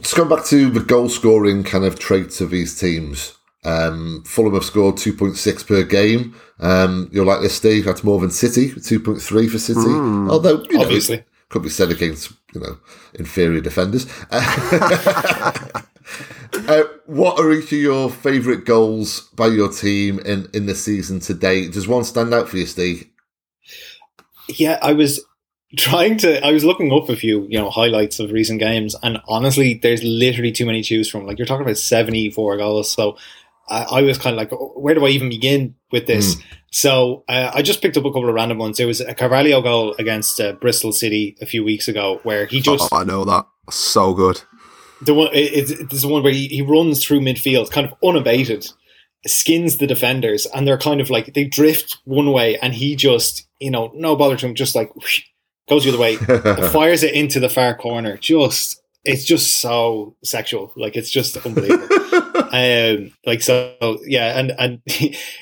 just 0.00 0.16
going 0.16 0.28
back 0.28 0.44
to 0.46 0.68
the 0.68 0.80
goal 0.80 1.08
scoring 1.08 1.64
kind 1.64 1.84
of 1.84 1.98
traits 1.98 2.40
of 2.40 2.50
these 2.50 2.78
teams. 2.78 3.34
Um, 3.64 4.22
Fulham 4.26 4.54
have 4.54 4.64
scored 4.64 4.96
2.6 4.96 5.66
per 5.66 5.82
game. 5.82 6.34
Um, 6.60 7.08
you're 7.12 7.24
like 7.24 7.40
this, 7.40 7.56
Steve. 7.56 7.84
That's 7.84 8.04
more 8.04 8.20
than 8.20 8.30
City, 8.30 8.70
2.3 8.70 9.50
for 9.50 9.58
City. 9.58 9.80
Mm, 9.80 10.30
Although, 10.30 10.62
you 10.70 10.78
know, 10.78 10.82
obviously. 10.82 11.24
Could 11.48 11.62
be 11.62 11.70
said 11.70 11.90
against, 11.90 12.32
you 12.54 12.60
know, 12.60 12.78
inferior 13.14 13.60
defenders. 13.62 14.06
Uh, 16.66 16.84
what 17.06 17.38
are 17.38 17.52
each 17.52 17.72
of 17.72 17.78
your 17.78 18.10
favourite 18.10 18.64
goals 18.64 19.20
by 19.36 19.46
your 19.46 19.70
team 19.70 20.18
in, 20.20 20.48
in 20.52 20.66
the 20.66 20.74
season 20.74 21.20
to 21.20 21.32
date? 21.32 21.72
Does 21.72 21.86
one 21.86 22.04
stand 22.04 22.34
out 22.34 22.48
for 22.48 22.56
you, 22.56 22.66
Steve? 22.66 23.08
Yeah, 24.48 24.78
I 24.82 24.92
was 24.94 25.24
trying 25.76 26.16
to. 26.18 26.44
I 26.44 26.52
was 26.52 26.64
looking 26.64 26.92
up 26.92 27.08
a 27.08 27.16
few, 27.16 27.46
you 27.48 27.58
know, 27.58 27.70
highlights 27.70 28.18
of 28.18 28.32
recent 28.32 28.58
games, 28.58 28.96
and 29.02 29.18
honestly, 29.28 29.74
there's 29.74 30.02
literally 30.02 30.52
too 30.52 30.66
many 30.66 30.82
to 30.82 30.88
choose 30.88 31.08
from. 31.08 31.26
Like 31.26 31.38
you're 31.38 31.46
talking 31.46 31.64
about 31.64 31.78
74 31.78 32.56
goals, 32.56 32.90
so 32.90 33.16
I, 33.68 33.82
I 33.82 34.02
was 34.02 34.18
kind 34.18 34.34
of 34.34 34.38
like, 34.38 34.58
where 34.76 34.94
do 34.94 35.04
I 35.06 35.10
even 35.10 35.28
begin 35.28 35.74
with 35.92 36.06
this? 36.06 36.34
Mm. 36.34 36.42
So 36.70 37.24
uh, 37.28 37.50
I 37.54 37.62
just 37.62 37.82
picked 37.82 37.96
up 37.96 38.04
a 38.04 38.10
couple 38.10 38.28
of 38.28 38.34
random 38.34 38.58
ones. 38.58 38.78
There 38.78 38.86
was 38.86 39.00
a 39.00 39.14
Carvalho 39.14 39.62
goal 39.62 39.94
against 39.98 40.40
uh, 40.40 40.52
Bristol 40.52 40.92
City 40.92 41.36
a 41.40 41.46
few 41.46 41.64
weeks 41.64 41.88
ago, 41.88 42.20
where 42.22 42.46
he 42.46 42.60
just. 42.60 42.88
Oh, 42.92 42.96
I 42.96 43.04
know 43.04 43.24
that 43.24 43.46
so 43.70 44.14
good 44.14 44.42
the 45.02 45.14
one 45.14 45.28
it's, 45.32 45.70
it's 45.70 46.02
the 46.02 46.08
one 46.08 46.22
where 46.22 46.32
he, 46.32 46.48
he 46.48 46.62
runs 46.62 47.04
through 47.04 47.20
midfield, 47.20 47.70
kind 47.70 47.86
of 47.86 47.94
unabated, 48.02 48.66
skins 49.26 49.78
the 49.78 49.86
defenders, 49.86 50.46
and 50.46 50.66
they're 50.66 50.78
kind 50.78 51.00
of 51.00 51.10
like 51.10 51.34
they 51.34 51.44
drift 51.44 51.98
one 52.04 52.32
way, 52.32 52.58
and 52.58 52.74
he 52.74 52.96
just 52.96 53.46
you 53.58 53.70
know 53.70 53.90
no 53.94 54.16
bother 54.16 54.36
to 54.36 54.46
him, 54.46 54.54
just 54.54 54.74
like 54.74 54.94
whoosh, 54.96 55.24
goes 55.68 55.84
the 55.84 55.90
other 55.90 55.98
way, 55.98 56.16
fires 56.70 57.02
it 57.02 57.14
into 57.14 57.40
the 57.40 57.48
far 57.48 57.74
corner. 57.74 58.16
Just 58.16 58.82
it's 59.04 59.24
just 59.24 59.60
so 59.60 60.16
sexual, 60.22 60.72
like 60.76 60.96
it's 60.96 61.10
just 61.10 61.36
unbelievable. 61.46 61.88
Um, 62.52 63.12
like 63.26 63.42
so, 63.42 63.98
yeah, 64.04 64.38
and 64.38 64.52
and 64.58 64.80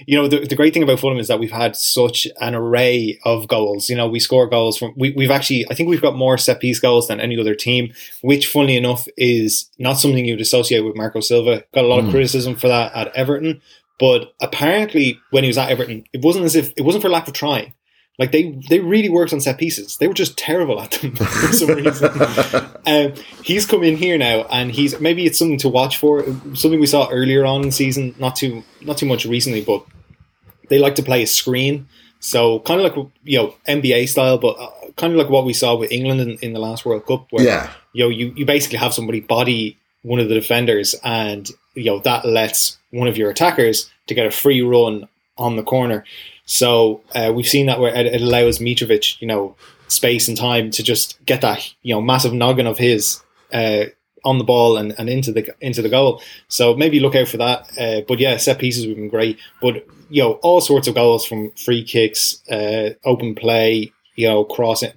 you 0.07 0.17
know 0.17 0.29
the, 0.29 0.41
the 0.41 0.57
great 0.57 0.75
thing 0.75 0.83
about 0.83 1.01
Fulham 1.01 1.19
is 1.19 1.29
that 1.29 1.39
we've 1.39 1.51
had 1.51 1.77
such 1.77 2.27
an 2.41 2.55
array 2.55 3.19
of 3.25 3.49
goals. 3.49 3.89
You 3.89 3.97
know, 3.97 4.09
we 4.09 4.21
score 4.21 4.47
goals 4.49 4.79
from 4.79 4.95
we, 4.97 5.13
we've 5.13 5.31
actually 5.31 5.69
I 5.71 5.75
think 5.75 5.89
we've 5.89 6.03
got 6.03 6.17
more 6.17 6.39
set 6.39 6.61
piece 6.61 6.81
goals 6.81 7.09
than 7.09 7.21
any 7.21 7.39
other 7.39 7.55
team, 7.55 7.93
which 8.23 8.47
funnily 8.47 8.77
enough 8.77 9.07
is 9.17 9.71
not 9.79 9.95
something 9.95 10.25
you'd 10.25 10.41
associate 10.41 10.81
with 10.81 10.97
Marco 10.97 11.21
Silva. 11.21 11.65
Got 11.75 11.85
a 11.85 11.89
lot 11.89 12.03
mm. 12.03 12.07
of 12.07 12.11
criticism 12.13 12.57
for 12.57 12.69
that 12.69 12.95
at 12.95 13.15
Everton, 13.15 13.61
but 13.99 14.35
apparently 14.41 15.21
when 15.31 15.45
he 15.45 15.49
was 15.49 15.59
at 15.59 15.71
Everton, 15.71 16.05
it 16.13 16.23
wasn't 16.23 16.45
as 16.45 16.57
if 16.57 16.73
it 16.77 16.83
wasn't 16.83 17.03
for 17.03 17.09
lack 17.09 17.29
of 17.29 17.35
trying. 17.35 17.73
Like 18.19 18.33
they 18.33 18.59
they 18.69 18.81
really 18.81 19.11
worked 19.11 19.33
on 19.33 19.41
set 19.41 19.59
pieces. 19.59 19.99
They 19.99 20.09
were 20.09 20.15
just 20.15 20.39
terrible 20.39 20.81
at 20.81 20.93
them 20.93 21.15
for 21.17 21.53
some 21.53 21.71
reason. 21.71 22.11
um, 22.87 23.13
he's 23.45 23.67
come 23.67 23.83
in 23.83 23.97
here 23.97 24.17
now, 24.17 24.47
and 24.51 24.73
he's 24.73 24.99
maybe 25.01 25.27
it's 25.27 25.39
something 25.39 25.59
to 25.59 25.69
watch 25.69 25.99
for. 25.99 26.25
Something 26.55 26.81
we 26.81 26.87
saw 26.87 27.09
earlier 27.11 27.45
on 27.45 27.63
in 27.63 27.69
the 27.69 27.73
season, 27.73 28.15
not 28.19 28.37
too 28.37 28.65
not 28.81 28.97
too 28.97 29.07
much 29.07 29.27
recently, 29.27 29.63
but 29.63 29.85
they 30.69 30.79
like 30.79 30.95
to 30.95 31.03
play 31.03 31.23
a 31.23 31.27
screen. 31.27 31.89
So 32.21 32.61
kind 32.61 32.81
of 32.81 32.85
like 32.85 33.07
you 33.25 33.39
know 33.39 33.55
NBA 33.69 34.09
style, 34.09 34.39
but 34.39 34.59
uh, 34.59 34.71
kind 34.97 35.13
of 35.13 35.19
like 35.19 35.29
what 35.29 35.45
we 35.45 35.53
saw 35.53 35.77
with 35.77 35.93
England 35.93 36.21
in, 36.21 36.39
in 36.39 36.53
the 36.55 36.59
last 36.59 36.87
World 36.87 37.05
Cup, 37.07 37.27
where 37.31 37.45
yeah. 37.45 37.71
you 37.93 38.05
know 38.05 38.09
you, 38.09 38.33
you 38.35 38.47
basically 38.47 38.79
have 38.79 38.95
somebody 38.95 39.21
body 39.21 39.79
one 40.03 40.21
of 40.21 40.29
the 40.29 40.35
defenders, 40.35 40.95
and 41.05 41.51
you 41.75 41.85
know 41.85 41.99
that 42.01 42.25
lets 42.25 42.79
one 42.91 43.09
of 43.09 43.19
your 43.19 43.31
attackers 43.31 43.91
to 44.07 44.15
get 44.15 44.27
a 44.27 44.31
free 44.31 44.63
run 44.63 45.07
on 45.37 45.57
the 45.57 45.63
corner. 45.63 46.05
So 46.47 47.03
uh, 47.15 47.33
we've 47.35 47.49
seen 47.49 47.67
that 47.67 47.81
where 47.81 47.95
it, 47.95 48.21
allows 48.21 48.61
Mitrovic, 48.61 49.21
you 49.21 49.27
know, 49.27 49.57
space 49.89 50.29
and 50.29 50.37
time 50.37 50.71
to 50.73 50.83
just 50.83 51.23
get 51.27 51.43
that, 51.43 51.73
you 51.83 51.95
know, 51.95 52.01
massive 52.01 52.33
noggin 52.33 52.67
of 52.67 52.79
his 52.79 53.23
uh, 53.53 53.85
on 54.25 54.39
the 54.39 54.45
ball 54.45 54.77
and, 54.77 54.95
and 54.99 55.09
into 55.09 55.33
the 55.33 55.55
into 55.61 55.83
the 55.83 55.89
goal. 55.89 56.23
So 56.49 56.75
maybe 56.75 57.01
look 57.01 57.15
out 57.15 57.29
for 57.29 57.37
that. 57.37 57.79
Uh, 57.79 58.01
but 58.07 58.19
yeah, 58.19 58.37
set 58.37 58.59
pieces 58.59 58.85
have 58.85 58.97
been 58.97 59.09
great. 59.09 59.39
But 59.61 59.87
you 60.09 60.23
know, 60.23 60.33
all 60.35 60.61
sorts 60.61 60.89
of 60.89 60.95
goals 60.95 61.27
from 61.27 61.51
free 61.53 61.85
kicks, 61.85 62.43
uh, 62.49 62.91
open 63.05 63.35
play, 63.35 63.93
you 64.15 64.29
know, 64.29 64.45
crossing, 64.45 64.93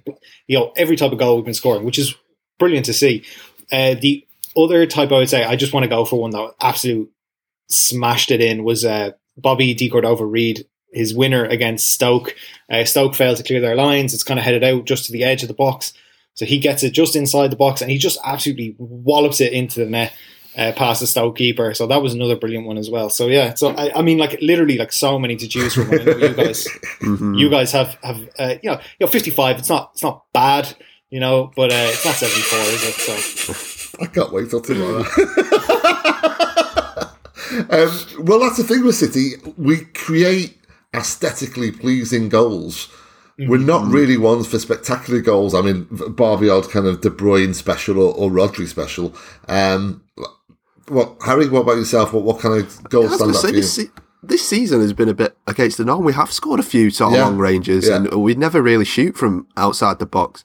you 0.46 0.58
know, 0.58 0.72
every 0.76 0.96
type 0.96 1.12
of 1.12 1.18
goal 1.18 1.36
we've 1.36 1.44
been 1.44 1.54
scoring, 1.54 1.84
which 1.84 1.98
is 1.98 2.14
brilliant 2.58 2.86
to 2.86 2.92
see. 2.92 3.24
Uh, 3.72 3.94
the 3.94 4.26
other 4.56 4.86
type 4.86 5.12
I 5.12 5.18
would 5.18 5.28
say, 5.28 5.44
I 5.44 5.56
just 5.56 5.72
want 5.72 5.84
to 5.84 5.90
go 5.90 6.04
for 6.04 6.20
one 6.20 6.30
that 6.30 6.54
absolute 6.60 7.10
smashed 7.68 8.30
it 8.30 8.40
in 8.40 8.64
was 8.64 8.84
uh, 8.84 9.12
Bobby 9.36 9.74
De 9.74 9.88
Cordova-Reid 9.88 10.66
his 10.92 11.14
winner 11.14 11.44
against 11.44 11.88
Stoke. 11.88 12.34
Uh, 12.70 12.84
Stoke 12.84 13.14
failed 13.14 13.36
to 13.38 13.42
clear 13.42 13.60
their 13.60 13.76
lines. 13.76 14.14
It's 14.14 14.24
kind 14.24 14.38
of 14.38 14.44
headed 14.44 14.64
out 14.64 14.84
just 14.84 15.06
to 15.06 15.12
the 15.12 15.24
edge 15.24 15.42
of 15.42 15.48
the 15.48 15.54
box. 15.54 15.92
So 16.34 16.46
he 16.46 16.58
gets 16.58 16.82
it 16.82 16.92
just 16.92 17.16
inside 17.16 17.52
the 17.52 17.56
box 17.56 17.82
and 17.82 17.90
he 17.90 17.98
just 17.98 18.18
absolutely 18.24 18.74
wallops 18.78 19.40
it 19.40 19.52
into 19.52 19.80
the 19.80 19.90
net 19.90 20.12
uh, 20.56 20.72
past 20.72 21.00
the 21.00 21.06
Stoke 21.06 21.36
keeper. 21.36 21.74
So 21.74 21.86
that 21.86 22.02
was 22.02 22.14
another 22.14 22.36
brilliant 22.36 22.66
one 22.66 22.78
as 22.78 22.90
well. 22.90 23.10
So 23.10 23.28
yeah, 23.28 23.54
so 23.54 23.70
I, 23.70 23.98
I 23.98 24.02
mean, 24.02 24.18
like 24.18 24.40
literally, 24.40 24.78
like 24.78 24.92
so 24.92 25.18
many 25.18 25.36
to 25.36 25.48
choose 25.48 25.74
from. 25.74 25.92
You 25.92 26.34
guys, 26.34 26.66
mm-hmm. 27.00 27.34
you 27.34 27.50
guys 27.50 27.72
have 27.72 27.96
have 28.02 28.28
uh, 28.38 28.54
you 28.62 28.70
know, 28.70 28.80
you 28.98 29.06
know, 29.06 29.08
fifty 29.08 29.30
five. 29.30 29.58
It's 29.58 29.68
not 29.68 29.90
it's 29.92 30.02
not 30.02 30.24
bad, 30.32 30.74
you 31.10 31.20
know, 31.20 31.50
but 31.54 31.70
uh, 31.72 31.90
it's 31.90 32.04
not 32.04 32.14
seventy 32.14 32.40
four, 32.42 32.58
is 32.58 32.84
it? 32.84 32.94
So 32.94 34.02
I 34.02 34.06
can't 34.06 34.32
wait 34.32 34.50
till 34.50 34.60
tomorrow. 34.60 34.98
um, 37.70 38.24
well, 38.24 38.40
that's 38.40 38.56
the 38.56 38.64
thing 38.66 38.84
with 38.84 38.96
City. 38.96 39.32
We 39.56 39.84
create 39.94 40.59
aesthetically 40.94 41.70
pleasing 41.70 42.28
goals. 42.28 42.88
we're 43.38 43.56
not 43.58 43.90
really 43.90 44.18
ones 44.18 44.46
for 44.46 44.58
spectacular 44.58 45.20
goals. 45.20 45.54
I 45.54 45.62
mean, 45.62 45.86
bar 46.10 46.36
the 46.36 46.50
odd 46.50 46.68
kind 46.70 46.86
of 46.86 47.00
De 47.00 47.08
Bruyne 47.10 47.54
special 47.54 47.98
or, 47.98 48.14
or 48.14 48.30
Rodri 48.30 48.66
special. 48.68 49.14
Um, 49.48 50.02
what 50.88 51.16
Harry? 51.24 51.48
What 51.48 51.60
about 51.62 51.76
yourself? 51.78 52.12
What 52.12 52.24
what 52.24 52.40
kind 52.40 52.60
of 52.60 52.82
goals 52.90 53.14
stand 53.14 53.34
up 53.34 53.40
for 53.40 53.46
you? 53.48 53.54
This, 53.54 53.86
this 54.22 54.46
season 54.46 54.80
has 54.80 54.92
been 54.92 55.08
a 55.08 55.14
bit 55.14 55.36
against 55.46 55.78
the 55.78 55.84
norm. 55.86 56.04
We 56.04 56.12
have 56.12 56.30
scored 56.32 56.60
a 56.60 56.64
few 56.64 56.90
sort 56.90 57.12
of 57.12 57.18
Yeah. 57.18 57.24
long 57.24 57.38
ranges, 57.38 57.88
Yeah. 57.88 57.96
and 57.96 58.08
we 58.22 58.34
never 58.34 58.60
really 58.60 58.84
shoot 58.84 59.16
from 59.16 59.46
outside 59.56 60.00
the 60.00 60.06
box. 60.06 60.44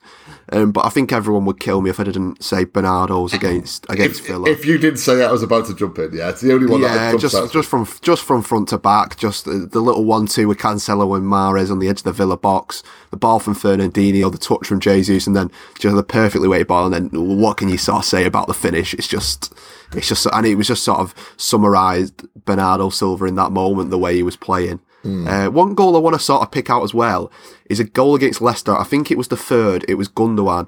Um, 0.51 0.71
but 0.71 0.85
I 0.85 0.89
think 0.89 1.11
everyone 1.11 1.45
would 1.45 1.59
kill 1.59 1.81
me 1.81 1.89
if 1.89 1.99
I 1.99 2.03
didn't 2.03 2.43
say 2.43 2.65
Bernardo's 2.65 3.33
against 3.33 3.85
against 3.89 4.21
If, 4.21 4.27
Villa. 4.27 4.49
if 4.49 4.65
you 4.65 4.77
didn't 4.77 4.99
say 4.99 5.21
it, 5.21 5.25
I 5.25 5.31
was 5.31 5.41
about 5.41 5.65
to 5.67 5.75
jump 5.75 5.97
in. 5.97 6.13
Yeah, 6.13 6.29
it's 6.29 6.41
the 6.41 6.53
only 6.53 6.67
one 6.67 6.81
that 6.81 7.13
yeah, 7.13 7.17
just 7.17 7.33
out. 7.33 7.51
just 7.51 7.67
from 7.67 7.87
just 8.01 8.23
from 8.23 8.43
front 8.43 8.69
to 8.69 8.77
back, 8.77 9.17
just 9.17 9.45
the, 9.45 9.53
the 9.53 9.79
little 9.79 10.05
one-two 10.05 10.47
with 10.47 10.59
Cancelo 10.59 11.15
and 11.17 11.25
Mahrez 11.25 11.71
on 11.71 11.79
the 11.79 11.87
edge 11.87 11.99
of 11.99 12.03
the 12.03 12.13
Villa 12.13 12.37
box, 12.37 12.83
the 13.09 13.17
ball 13.17 13.39
from 13.39 13.55
Fernandinho, 13.55 14.31
the 14.31 14.37
touch 14.37 14.67
from 14.67 14.79
Jesus, 14.79 15.25
and 15.25 15.35
then 15.35 15.49
just 15.79 15.95
the 15.95 16.03
perfectly 16.03 16.47
weighted 16.47 16.67
ball. 16.67 16.93
And 16.93 17.11
then 17.11 17.37
what 17.39 17.57
can 17.57 17.69
you 17.69 17.77
sort 17.77 17.99
of 17.99 18.05
say 18.05 18.25
about 18.25 18.47
the 18.47 18.53
finish? 18.53 18.93
It's 18.93 19.07
just, 19.07 19.51
it's 19.93 20.07
just, 20.07 20.27
and 20.31 20.45
it 20.45 20.55
was 20.55 20.67
just 20.67 20.83
sort 20.83 20.99
of 20.99 21.15
summarised 21.37 22.23
Bernardo 22.45 22.89
Silva 22.89 23.25
in 23.25 23.35
that 23.35 23.51
moment, 23.51 23.89
the 23.89 23.97
way 23.97 24.15
he 24.15 24.23
was 24.23 24.35
playing. 24.35 24.79
Uh, 25.05 25.49
one 25.49 25.75
goal 25.75 25.95
I 25.95 25.99
want 25.99 26.15
to 26.15 26.19
sort 26.19 26.41
of 26.41 26.49
pick 26.49 26.67
out 26.71 26.81
as 26.81 26.91
well 26.91 27.31
is 27.70 27.80
a 27.80 27.84
goal 27.84 28.16
against 28.16 28.41
Leicester. 28.41 28.76
I 28.76 28.84
think 28.84 29.09
it 29.09 29.18
was 29.18 29.30
the 29.30 29.38
third. 29.38 29.86
It 29.88 29.95
was 29.95 30.09
Gundogan, 30.09 30.68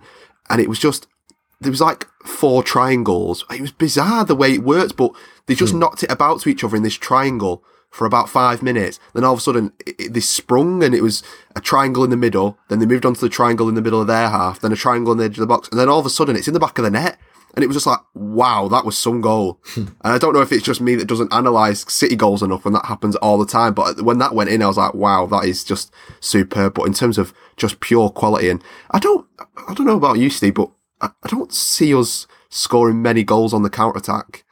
and 0.50 0.62
it 0.62 0.70
was 0.70 0.80
just 0.80 1.08
there 1.60 1.72
was 1.72 1.82
like 1.82 2.08
four 2.24 2.64
triangles. 2.64 3.45
It 3.52 3.62
was 3.62 3.72
bizarre 3.72 4.26
the 4.26 4.36
way 4.36 4.54
it 4.54 4.64
worked, 4.64 4.95
but 4.95 5.12
they 5.48 5.56
just 5.56 5.74
hmm. 5.74 5.80
knocked 5.80 6.04
it 6.04 6.12
about 6.12 6.41
to 6.41 6.50
each 6.50 6.64
other 6.64 6.76
in 6.76 6.84
this 6.84 6.95
triangle 6.95 7.64
for 7.89 8.06
about 8.06 8.30
five 8.30 8.62
minutes. 8.62 9.00
Then 9.14 9.24
all 9.24 9.34
of 9.34 9.39
a 9.39 9.41
sudden, 9.41 9.74
it, 9.86 9.95
it- 10.00 10.14
they 10.14 10.20
sprung 10.20 10.84
and 10.84 10.93
it 10.93 11.02
was 11.02 11.24
a 11.56 11.62
triangle 11.62 12.04
in 12.04 12.10
the 12.10 12.18
middle. 12.18 12.58
Then 12.70 12.80
they 12.80 12.86
moved 12.86 13.06
on 13.06 13.16
to 13.16 13.22
the 13.22 13.30
triangle 13.30 13.70
in 13.70 13.76
the 13.76 13.82
middle 13.82 14.02
of 14.02 14.08
their 14.08 14.30
half. 14.30 14.60
Then 14.60 14.72
a 14.72 14.76
triangle 14.76 15.12
on 15.12 15.18
the 15.18 15.26
edge 15.26 15.38
of 15.38 15.41
the 15.41 15.48
box. 15.48 15.68
And 15.70 15.80
then 15.80 15.89
all 15.89 16.00
of 16.00 16.06
a 16.06 16.10
sudden, 16.10 16.36
it's 16.36 16.48
in 16.48 16.54
the 16.54 16.60
back 16.60 16.78
of 16.78 16.84
the 16.84 16.91
net. 16.91 17.18
And 17.58 17.64
it 17.64 17.68
was 17.68 17.76
just 17.76 17.88
like, 17.88 18.01
wow, 18.14 18.68
that 18.68 18.86
was 18.86 18.95
some 18.95 19.20
goal. 19.20 19.60
and 19.76 19.89
I 20.03 20.20
don't 20.20 20.34
know 20.36 20.41
if 20.41 20.51
it's 20.51 20.64
just 20.64 20.80
me 20.80 20.93
that 20.93 21.08
doesn't 21.08 21.34
analyse 21.34 21.91
City 21.91 22.16
goals 22.16 22.43
enough 22.43 22.64
when 22.64 22.76
that 22.76 22.86
happens 22.86 23.16
all 23.16 23.39
the 23.39 23.47
time. 23.47 23.74
But 23.74 24.03
when 24.03 24.20
that 24.20 24.36
went 24.36 24.51
in, 24.51 24.62
I 24.62 24.68
was 24.68 24.78
like, 24.78 24.93
wow, 24.93 25.26
that 25.26 25.45
is 25.45 25.64
just 25.64 25.91
superb. 26.20 26.76
But 26.76 26.84
in 26.84 26.93
terms 26.93 27.18
of 27.18 27.34
just 27.55 27.80
pure 27.80 28.12
quality, 28.12 28.49
and 28.49 28.64
I 28.91 28.99
don't, 28.99 29.26
I 29.68 29.74
don't 29.74 29.88
know 29.88 29.97
about 29.97 30.20
you, 30.20 30.30
Steve, 30.30 30.53
but 30.53 30.70
I, 31.01 31.10
I 31.24 31.30
don't 31.30 31.51
see 31.51 31.95
us 31.95 32.28
scoring 32.49 33.01
many 33.01 33.24
goals 33.24 33.55
on 33.55 33.64
the 33.64 33.72
counter 33.72 33.97
attack 33.97 34.45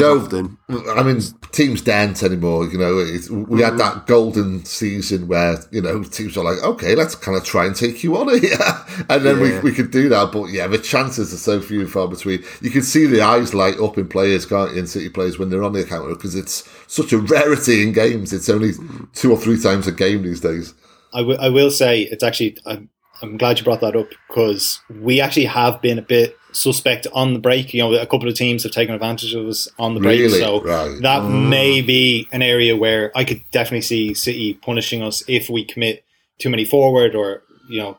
No. 0.00 0.18
often. 0.18 0.58
I 0.68 1.02
mean, 1.02 1.20
teams 1.52 1.82
dance 1.82 2.22
anymore. 2.22 2.66
You 2.68 2.78
know, 2.78 2.98
it's, 2.98 3.30
we 3.30 3.62
had 3.62 3.74
mm. 3.74 3.78
that 3.78 4.06
golden 4.06 4.64
season 4.64 5.28
where 5.28 5.58
you 5.70 5.82
know 5.82 6.02
teams 6.02 6.36
are 6.36 6.44
like, 6.44 6.62
okay, 6.62 6.94
let's 6.94 7.14
kind 7.14 7.36
of 7.36 7.44
try 7.44 7.66
and 7.66 7.74
take 7.74 8.02
you 8.02 8.16
on 8.16 8.28
here, 8.40 8.56
and 9.08 9.24
then 9.24 9.38
Yeah. 9.38 9.60
we 9.60 9.70
we 9.70 9.72
could 9.72 9.90
do 9.90 10.08
that. 10.08 10.32
But 10.32 10.46
yeah, 10.46 10.66
the 10.66 10.78
chances 10.78 11.32
are 11.32 11.38
so 11.38 11.60
few 11.60 11.80
and 11.80 11.90
far 11.90 12.08
between. 12.08 12.44
You 12.60 12.70
can 12.70 12.82
see 12.82 13.06
the 13.06 13.20
eyes 13.20 13.54
light 13.54 13.78
up 13.78 13.98
in 13.98 14.08
players, 14.08 14.46
can't 14.46 14.72
you, 14.72 14.80
in 14.80 14.86
City 14.86 15.08
players 15.08 15.38
when 15.38 15.50
they're 15.50 15.64
on 15.64 15.72
the 15.72 15.84
counter 15.84 16.14
because 16.14 16.34
it's 16.34 16.68
such 16.86 17.12
a 17.12 17.18
rarity 17.18 17.82
in 17.82 17.92
games. 17.92 18.32
It's 18.32 18.48
only 18.48 18.72
two 19.14 19.30
or 19.32 19.38
three 19.38 19.60
times 19.60 19.86
a 19.86 19.92
game 19.92 20.22
these 20.22 20.40
days. 20.40 20.74
I 21.12 21.20
I 21.20 21.48
will 21.48 21.70
say 21.70 22.02
it's 22.02 22.22
actually 22.24 22.58
I'm, 22.66 22.88
I'm 23.22 23.36
glad 23.36 23.58
you 23.58 23.64
brought 23.64 23.80
that 23.80 23.96
up 23.96 24.08
because 24.28 24.80
we 24.90 25.20
actually 25.20 25.46
have 25.46 25.80
been 25.80 25.98
a 25.98 26.02
bit 26.02 26.36
suspect 26.54 27.06
on 27.12 27.34
the 27.34 27.38
break. 27.40 27.74
You 27.74 27.82
know, 27.82 27.92
a 27.94 28.06
couple 28.06 28.28
of 28.28 28.34
teams 28.34 28.62
have 28.62 28.72
taken 28.72 28.94
advantage 28.94 29.34
of 29.34 29.46
us 29.46 29.68
on 29.78 29.94
the 29.94 30.00
break, 30.00 30.20
Really? 30.20 30.38
so 30.38 30.62
Right. 30.62 31.00
that 31.02 31.24
may 31.28 31.82
be 31.82 32.28
an 32.32 32.42
area 32.42 32.76
where 32.76 33.10
I 33.16 33.24
could 33.24 33.42
definitely 33.50 33.82
see 33.82 34.14
City 34.14 34.54
punishing 34.54 35.02
us 35.02 35.22
if 35.28 35.50
we 35.50 35.64
commit 35.64 36.04
too 36.38 36.50
many 36.50 36.64
forward 36.64 37.14
or 37.14 37.42
you 37.68 37.80
know. 37.80 37.98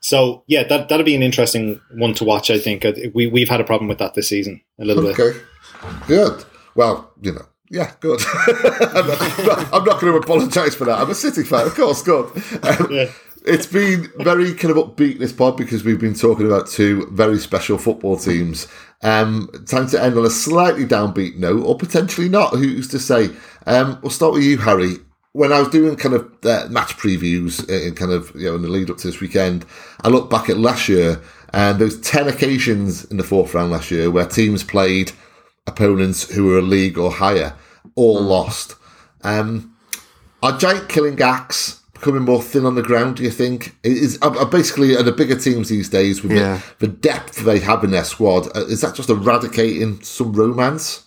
So 0.00 0.42
yeah, 0.46 0.62
that 0.64 0.88
that'll 0.88 1.04
be 1.04 1.14
an 1.14 1.22
interesting 1.22 1.80
one 1.94 2.14
to 2.14 2.24
watch. 2.24 2.50
I 2.50 2.58
think 2.58 2.84
we 3.14 3.26
we've 3.26 3.48
had 3.50 3.60
a 3.60 3.64
problem 3.64 3.88
with 3.88 3.98
that 3.98 4.14
this 4.14 4.28
season 4.28 4.60
a 4.80 4.84
little 4.84 5.02
bit. 5.02 5.18
Okay, 5.20 5.38
good. 6.06 6.44
Well, 6.74 7.12
you 7.20 7.32
know, 7.32 7.44
yeah, 7.70 7.92
good. 8.00 8.20
I'm 8.48 9.06
not, 9.06 9.44
not- 9.72 9.84
not 9.86 10.00
going 10.00 10.12
to 10.12 10.18
apologise 10.18 10.74
for 10.74 10.84
that. 10.86 10.98
I'm 10.98 11.10
a 11.10 11.14
City 11.14 11.42
fan, 11.42 11.66
of 11.66 11.74
course. 11.74 12.02
Good. 12.02 12.26
Um, 12.62 12.88
Yeah. 12.90 13.10
It's 13.46 13.66
been 13.66 14.10
very 14.18 14.52
kind 14.52 14.76
of 14.76 14.76
upbeat 14.76 15.18
this 15.18 15.32
pod 15.32 15.56
because 15.56 15.82
we've 15.82 15.98
been 15.98 16.14
talking 16.14 16.46
about 16.46 16.66
two 16.66 17.06
very 17.10 17.38
special 17.38 17.78
football 17.78 18.18
teams. 18.18 18.68
Um, 19.02 19.48
time 19.66 19.86
to 19.88 20.02
end 20.02 20.18
on 20.18 20.26
a 20.26 20.30
slightly 20.30 20.84
downbeat 20.84 21.36
note, 21.36 21.64
or 21.64 21.78
potentially 21.78 22.28
not. 22.28 22.54
Who's 22.54 22.88
to 22.88 22.98
say? 22.98 23.30
Um, 23.66 23.98
we'll 24.02 24.10
start 24.10 24.34
with 24.34 24.42
you, 24.42 24.58
Harry. 24.58 24.96
When 25.32 25.52
I 25.52 25.60
was 25.60 25.68
doing 25.68 25.96
kind 25.96 26.14
of 26.14 26.30
uh, 26.44 26.66
match 26.70 26.96
previews 26.98 27.66
in 27.68 27.94
kind 27.94 28.12
of 28.12 28.30
you 28.34 28.48
know 28.48 28.56
in 28.56 28.62
the 28.62 28.68
lead 28.68 28.90
up 28.90 28.98
to 28.98 29.06
this 29.06 29.20
weekend, 29.20 29.64
I 30.02 30.08
looked 30.08 30.30
back 30.30 30.50
at 30.50 30.58
last 30.58 30.88
year 30.88 31.22
and 31.54 31.78
there 31.78 31.86
was 31.86 32.00
ten 32.00 32.28
occasions 32.28 33.04
in 33.06 33.16
the 33.16 33.24
fourth 33.24 33.54
round 33.54 33.70
last 33.70 33.90
year 33.90 34.10
where 34.10 34.26
teams 34.26 34.64
played 34.64 35.12
opponents 35.66 36.30
who 36.30 36.44
were 36.44 36.58
a 36.58 36.62
league 36.62 36.98
or 36.98 37.10
higher, 37.10 37.54
all 37.94 38.20
lost. 38.20 38.74
Um, 39.22 39.74
are 40.42 40.58
giant 40.58 40.88
killing 40.88 41.20
axe 41.22 41.79
becoming 42.00 42.22
more 42.22 42.42
thin 42.42 42.64
on 42.66 42.74
the 42.74 42.82
ground? 42.82 43.16
Do 43.16 43.22
you 43.22 43.30
think? 43.30 43.76
Is 43.84 44.18
are, 44.22 44.36
are 44.36 44.46
basically 44.46 44.96
are 44.96 45.02
the 45.02 45.12
bigger 45.12 45.38
teams 45.38 45.68
these 45.68 45.88
days 45.88 46.22
with 46.22 46.32
Yeah. 46.32 46.60
the, 46.78 46.86
the 46.86 46.92
depth 46.92 47.44
they 47.44 47.58
have 47.60 47.84
in 47.84 47.90
their 47.90 48.04
squad? 48.04 48.48
uh, 48.56 48.64
Is 48.66 48.80
that 48.80 48.94
just 48.94 49.10
eradicating 49.10 50.02
some 50.02 50.32
romance? 50.32 51.04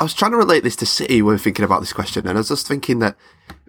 I 0.00 0.04
was 0.04 0.14
trying 0.14 0.30
to 0.30 0.36
relate 0.36 0.62
this 0.64 0.76
to 0.76 0.86
City 0.86 1.22
when 1.22 1.38
thinking 1.38 1.64
about 1.64 1.80
this 1.80 1.92
question, 1.92 2.26
and 2.26 2.38
I 2.38 2.40
was 2.40 2.48
just 2.48 2.66
thinking 2.68 3.00
that 3.00 3.16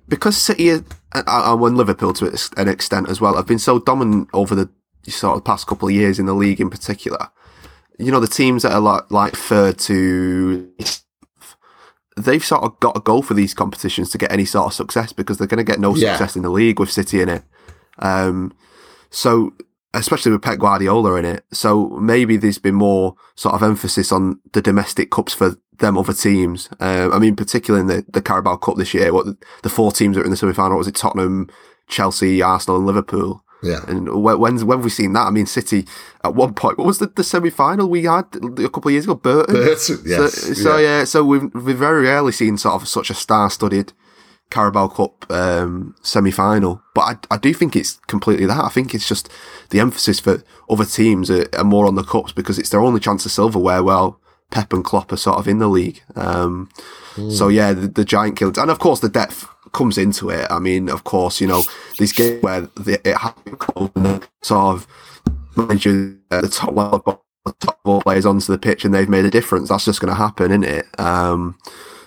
because 0.07 0.37
City 0.37 0.69
and, 0.69 0.85
and 1.13 1.77
Liverpool 1.77 2.13
to 2.13 2.35
an 2.57 2.67
extent 2.67 3.09
as 3.09 3.19
well 3.19 3.35
have 3.35 3.47
been 3.47 3.59
so 3.59 3.79
dominant 3.79 4.29
over 4.33 4.55
the 4.55 4.69
sort 5.07 5.37
of 5.37 5.43
past 5.43 5.67
couple 5.67 5.87
of 5.87 5.93
years 5.93 6.19
in 6.19 6.25
the 6.25 6.33
league 6.33 6.61
in 6.61 6.69
particular. 6.69 7.29
You 7.97 8.11
know, 8.11 8.19
the 8.19 8.27
teams 8.27 8.63
that 8.63 8.71
are 8.71 8.79
like, 8.79 9.09
like 9.11 9.33
third 9.35 9.77
to 9.79 10.71
they've 12.25 12.43
sort 12.43 12.63
of 12.63 12.79
got 12.79 12.95
to 12.95 13.01
go 13.01 13.21
for 13.21 13.33
these 13.33 13.53
competitions 13.53 14.09
to 14.11 14.17
get 14.17 14.31
any 14.31 14.45
sort 14.45 14.67
of 14.67 14.73
success 14.73 15.13
because 15.13 15.37
they're 15.37 15.47
going 15.47 15.57
to 15.65 15.71
get 15.71 15.79
no 15.79 15.95
Yeah. 15.95 16.11
success 16.15 16.35
in 16.35 16.41
the 16.43 16.49
league 16.49 16.79
with 16.79 16.91
City 16.91 17.21
in 17.21 17.29
it. 17.29 17.43
Um, 17.99 18.53
so 19.09 19.53
especially 19.93 20.31
with 20.31 20.41
Pep 20.43 20.59
Guardiola 20.59 21.15
in 21.15 21.25
it. 21.25 21.43
So 21.51 21.89
maybe 21.99 22.37
there's 22.37 22.59
been 22.59 22.75
more 22.75 23.15
sort 23.35 23.55
of 23.55 23.63
emphasis 23.63 24.11
on 24.11 24.39
the 24.53 24.61
domestic 24.61 25.09
cups 25.09 25.33
for 25.33 25.55
them 25.79 25.97
other 25.97 26.13
teams. 26.13 26.69
Um, 26.79 27.11
I 27.11 27.17
mean, 27.19 27.35
particularly 27.35 27.81
in 27.81 27.87
the, 27.87 28.05
the 28.11 28.21
Carabao 28.21 28.57
Cup 28.57 28.75
this 28.77 28.93
year, 28.93 29.11
what 29.13 29.25
the 29.63 29.69
four 29.69 29.91
teams 29.91 30.15
that 30.15 30.21
are 30.21 30.25
in 30.25 30.29
the 30.31 30.37
semi 30.37 30.53
final 30.53 30.77
was 30.77 30.87
it 30.87 30.93
Tottenham, 30.95 31.49
Chelsea, 31.87 32.41
Arsenal, 32.41 32.77
and 32.77 32.85
Liverpool. 32.85 33.43
Yeah. 33.61 33.79
And 33.87 34.07
wh- 34.07 34.39
when's 34.39 34.63
when 34.63 34.77
have 34.77 34.83
we 34.85 34.89
seen 34.89 35.13
that? 35.13 35.27
I 35.27 35.31
mean, 35.31 35.45
City 35.45 35.85
at 36.23 36.33
one 36.35 36.53
point. 36.53 36.77
What 36.77 36.87
was 36.87 36.99
the, 36.99 37.07
the 37.07 37.23
semi 37.23 37.49
final 37.49 37.89
we 37.89 38.03
had 38.03 38.25
a 38.35 38.69
couple 38.69 38.87
of 38.89 38.93
years 38.93 39.03
ago? 39.05 39.15
Burton. 39.15 39.55
Burton, 39.55 39.99
yes, 40.05 40.33
So, 40.33 40.53
so 40.53 40.77
yeah. 40.77 40.99
yeah. 40.99 41.03
So 41.03 41.23
we've 41.25 41.53
we've 41.53 41.77
very 41.77 42.03
rarely 42.03 42.31
seen 42.31 42.57
sort 42.57 42.81
of 42.81 42.87
such 42.87 43.09
a 43.09 43.13
star-studded 43.13 43.91
Carabao 44.49 44.87
Cup 44.87 45.29
um, 45.31 45.93
semi-final. 46.01 46.81
But 46.95 47.01
I, 47.29 47.35
I 47.35 47.37
do 47.37 47.53
think 47.53 47.75
it's 47.75 47.97
completely 48.07 48.45
that. 48.45 48.63
I 48.63 48.69
think 48.69 48.95
it's 48.95 49.07
just 49.07 49.29
the 49.71 49.79
emphasis 49.79 50.19
for 50.19 50.41
other 50.69 50.85
teams 50.85 51.29
are, 51.29 51.47
are 51.57 51.63
more 51.63 51.85
on 51.85 51.95
the 51.95 52.03
cups 52.03 52.31
because 52.31 52.57
it's 52.57 52.69
their 52.69 52.81
only 52.81 52.99
chance 52.99 53.25
of 53.25 53.31
silverware. 53.31 53.83
Well, 53.83 54.19
Pep 54.51 54.73
and 54.73 54.83
Klopp 54.85 55.11
are 55.11 55.17
sort 55.17 55.37
of 55.37 55.47
in 55.47 55.59
the 55.59 55.67
league. 55.67 56.01
Um, 56.15 56.69
So 57.29 57.49
yeah, 57.49 57.73
the, 57.73 57.87
the 57.89 58.05
giant 58.05 58.37
killers, 58.37 58.57
and 58.57 58.71
of 58.71 58.79
course 58.79 59.01
the 59.01 59.09
depth 59.09 59.45
comes 59.71 59.97
into 59.97 60.29
it. 60.29 60.47
I 60.49 60.59
mean, 60.59 60.89
of 60.89 61.03
course, 61.03 61.41
you 61.41 61.47
know 61.47 61.63
these 61.97 62.13
games 62.13 62.41
where 62.41 62.61
the, 62.61 62.99
it 63.03 63.93
then 63.95 64.21
sort 64.41 64.75
of 64.75 64.87
manager 65.55 66.17
at 66.31 66.41
the 66.41 66.49
top 66.49 66.75
level, 66.75 67.23
top 67.59 67.83
ball 67.83 68.01
players 68.01 68.25
onto 68.25 68.51
the 68.51 68.57
pitch, 68.57 68.85
and 68.85 68.93
they've 68.93 69.09
made 69.09 69.25
a 69.25 69.31
difference. 69.31 69.69
That's 69.69 69.85
just 69.85 70.01
going 70.01 70.11
to 70.11 70.15
happen, 70.15 70.51
isn't 70.51 70.63
it? 70.63 70.99
Um, 70.99 71.57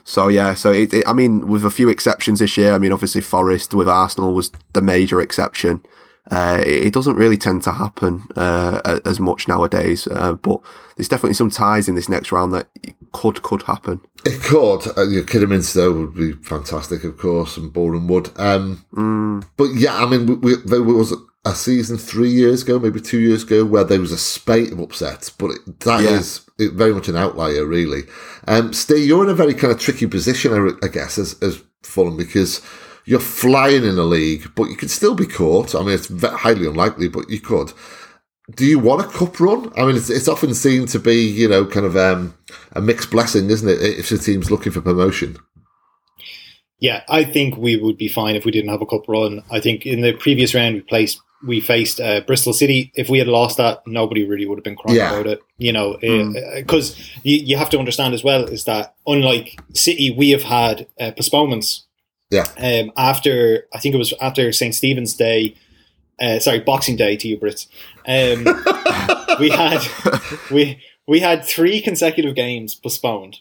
so 0.04 0.28
yeah, 0.28 0.54
so 0.54 0.72
it, 0.72 0.92
it, 0.92 1.04
I 1.06 1.12
mean, 1.12 1.46
with 1.46 1.64
a 1.64 1.70
few 1.70 1.88
exceptions 1.88 2.40
this 2.40 2.56
year. 2.56 2.72
I 2.72 2.78
mean, 2.78 2.92
obviously 2.92 3.20
Forest 3.20 3.74
with 3.74 3.88
Arsenal 3.88 4.34
was 4.34 4.50
the 4.72 4.82
major 4.82 5.20
exception. 5.20 5.82
Uh, 6.30 6.62
it, 6.64 6.86
it 6.86 6.92
doesn't 6.92 7.16
really 7.16 7.36
tend 7.36 7.62
to 7.64 7.72
happen 7.72 8.22
uh, 8.36 9.00
as 9.04 9.18
much 9.18 9.48
nowadays, 9.48 10.06
uh, 10.06 10.34
but 10.34 10.60
there's 10.96 11.08
definitely 11.08 11.34
some 11.34 11.50
ties 11.50 11.88
in 11.88 11.94
this 11.96 12.08
next 12.08 12.30
round 12.32 12.52
that 12.52 12.68
could 13.12 13.42
could 13.42 13.62
happen. 13.62 14.00
It 14.24 14.40
could. 14.40 14.86
Uh, 14.96 15.24
Kidderminster 15.26 15.90
would 15.92 16.14
be 16.14 16.32
fantastic, 16.32 17.02
of 17.04 17.18
course, 17.18 17.56
and 17.56 17.72
Boreham 17.72 18.06
Wood. 18.06 18.30
Um, 18.36 19.44
But 19.56 19.70
yeah, 19.74 19.96
I 19.96 20.08
mean, 20.08 20.26
we, 20.26 20.34
we, 20.36 20.56
there 20.64 20.82
was 20.82 21.12
a 21.44 21.54
season 21.56 21.98
three 21.98 22.30
years 22.30 22.62
ago, 22.62 22.78
maybe 22.78 23.00
two 23.00 23.18
years 23.18 23.42
ago, 23.42 23.64
where 23.64 23.82
there 23.82 24.00
was 24.00 24.12
a 24.12 24.16
spate 24.18 24.70
of 24.72 24.78
upsets, 24.80 25.28
but 25.28 25.50
it, 25.50 25.80
that 25.80 26.00
is 26.02 26.42
Yeah. 26.56 26.66
it, 26.68 26.72
very 26.74 26.94
much 26.94 27.08
an 27.08 27.16
outlier, 27.16 27.66
really. 27.66 28.02
Um, 28.46 28.72
Steve, 28.72 29.06
you're 29.08 29.24
in 29.24 29.30
a 29.30 29.34
very 29.34 29.54
kind 29.54 29.72
of 29.72 29.80
tricky 29.80 30.06
position, 30.06 30.52
I, 30.52 30.86
I 30.86 30.88
guess, 30.88 31.18
as, 31.18 31.34
as 31.42 31.60
Fulham, 31.82 32.16
because 32.16 32.60
you're 33.04 33.20
flying 33.20 33.84
in 33.84 33.96
the 33.96 34.04
league, 34.04 34.50
but 34.54 34.64
you 34.70 34.76
could 34.76 34.90
still 34.90 35.14
be 35.14 35.26
caught. 35.26 35.74
I 35.74 35.80
mean, 35.80 35.90
it's 35.94 36.08
highly 36.22 36.66
unlikely, 36.66 37.08
but 37.08 37.28
you 37.30 37.40
could. 37.40 37.72
Do 38.56 38.64
you 38.66 38.78
want 38.78 39.04
a 39.04 39.08
cup 39.08 39.38
run? 39.40 39.72
I 39.76 39.84
mean, 39.86 39.96
it's, 39.96 40.10
it's 40.10 40.28
often 40.28 40.52
seen 40.54 40.86
to 40.86 40.98
be, 40.98 41.14
you 41.14 41.48
know, 41.48 41.64
kind 41.64 41.86
of 41.86 41.96
um, 41.96 42.34
a 42.72 42.80
mixed 42.80 43.10
blessing, 43.10 43.48
isn't 43.50 43.68
it? 43.68 43.80
If 43.80 44.08
the 44.08 44.18
team's 44.18 44.50
looking 44.50 44.72
for 44.72 44.80
promotion. 44.80 45.36
yeah, 46.80 47.02
I 47.08 47.24
think 47.24 47.56
we 47.56 47.76
would 47.76 47.96
be 47.96 48.08
fine 48.08 48.34
if 48.34 48.44
we 48.44 48.50
didn't 48.50 48.70
have 48.70 48.82
a 48.82 48.86
cup 48.86 49.04
run. 49.08 49.42
I 49.50 49.60
think 49.60 49.86
in 49.86 50.00
the 50.00 50.12
previous 50.12 50.54
round 50.54 50.74
we 50.74 50.80
placed 50.82 51.20
we 51.44 51.60
faced 51.60 52.00
uh, 52.00 52.20
Bristol 52.20 52.52
City. 52.52 52.92
If 52.94 53.08
we 53.08 53.18
had 53.18 53.26
lost 53.26 53.56
that, 53.56 53.84
nobody 53.86 54.24
really 54.24 54.46
would 54.46 54.58
have 54.58 54.64
been 54.64 54.76
crying 54.76 54.96
Yeah. 54.96 55.12
about 55.12 55.26
it. 55.26 55.40
You 55.58 55.72
know, 55.72 55.98
Mm. 56.02 56.56
because 56.56 56.96
you, 57.24 57.38
you 57.38 57.56
have 57.56 57.70
to 57.70 57.78
understand 57.80 58.14
as 58.14 58.22
well 58.22 58.44
is 58.44 58.64
that 58.64 58.94
unlike 59.08 59.58
City, 59.74 60.10
we 60.16 60.30
have 60.30 60.42
had 60.44 60.86
uh, 61.00 61.10
postponements. 61.12 61.84
Yeah. 62.32 62.46
Um, 62.56 62.92
after 62.96 63.68
I 63.74 63.78
think 63.78 63.94
it 63.94 63.98
was 63.98 64.14
after 64.20 64.50
St 64.52 64.74
Stephen's 64.74 65.14
Day, 65.14 65.54
uh, 66.18 66.38
sorry, 66.38 66.60
Boxing 66.60 66.96
Day 66.96 67.16
to 67.16 67.28
you 67.28 67.36
Brits. 67.36 67.66
Um, 68.08 68.44
we 69.38 69.50
had 69.50 69.82
we 70.50 70.82
we 71.06 71.20
had 71.20 71.44
three 71.44 71.82
consecutive 71.82 72.34
games 72.34 72.74
postponed 72.74 73.40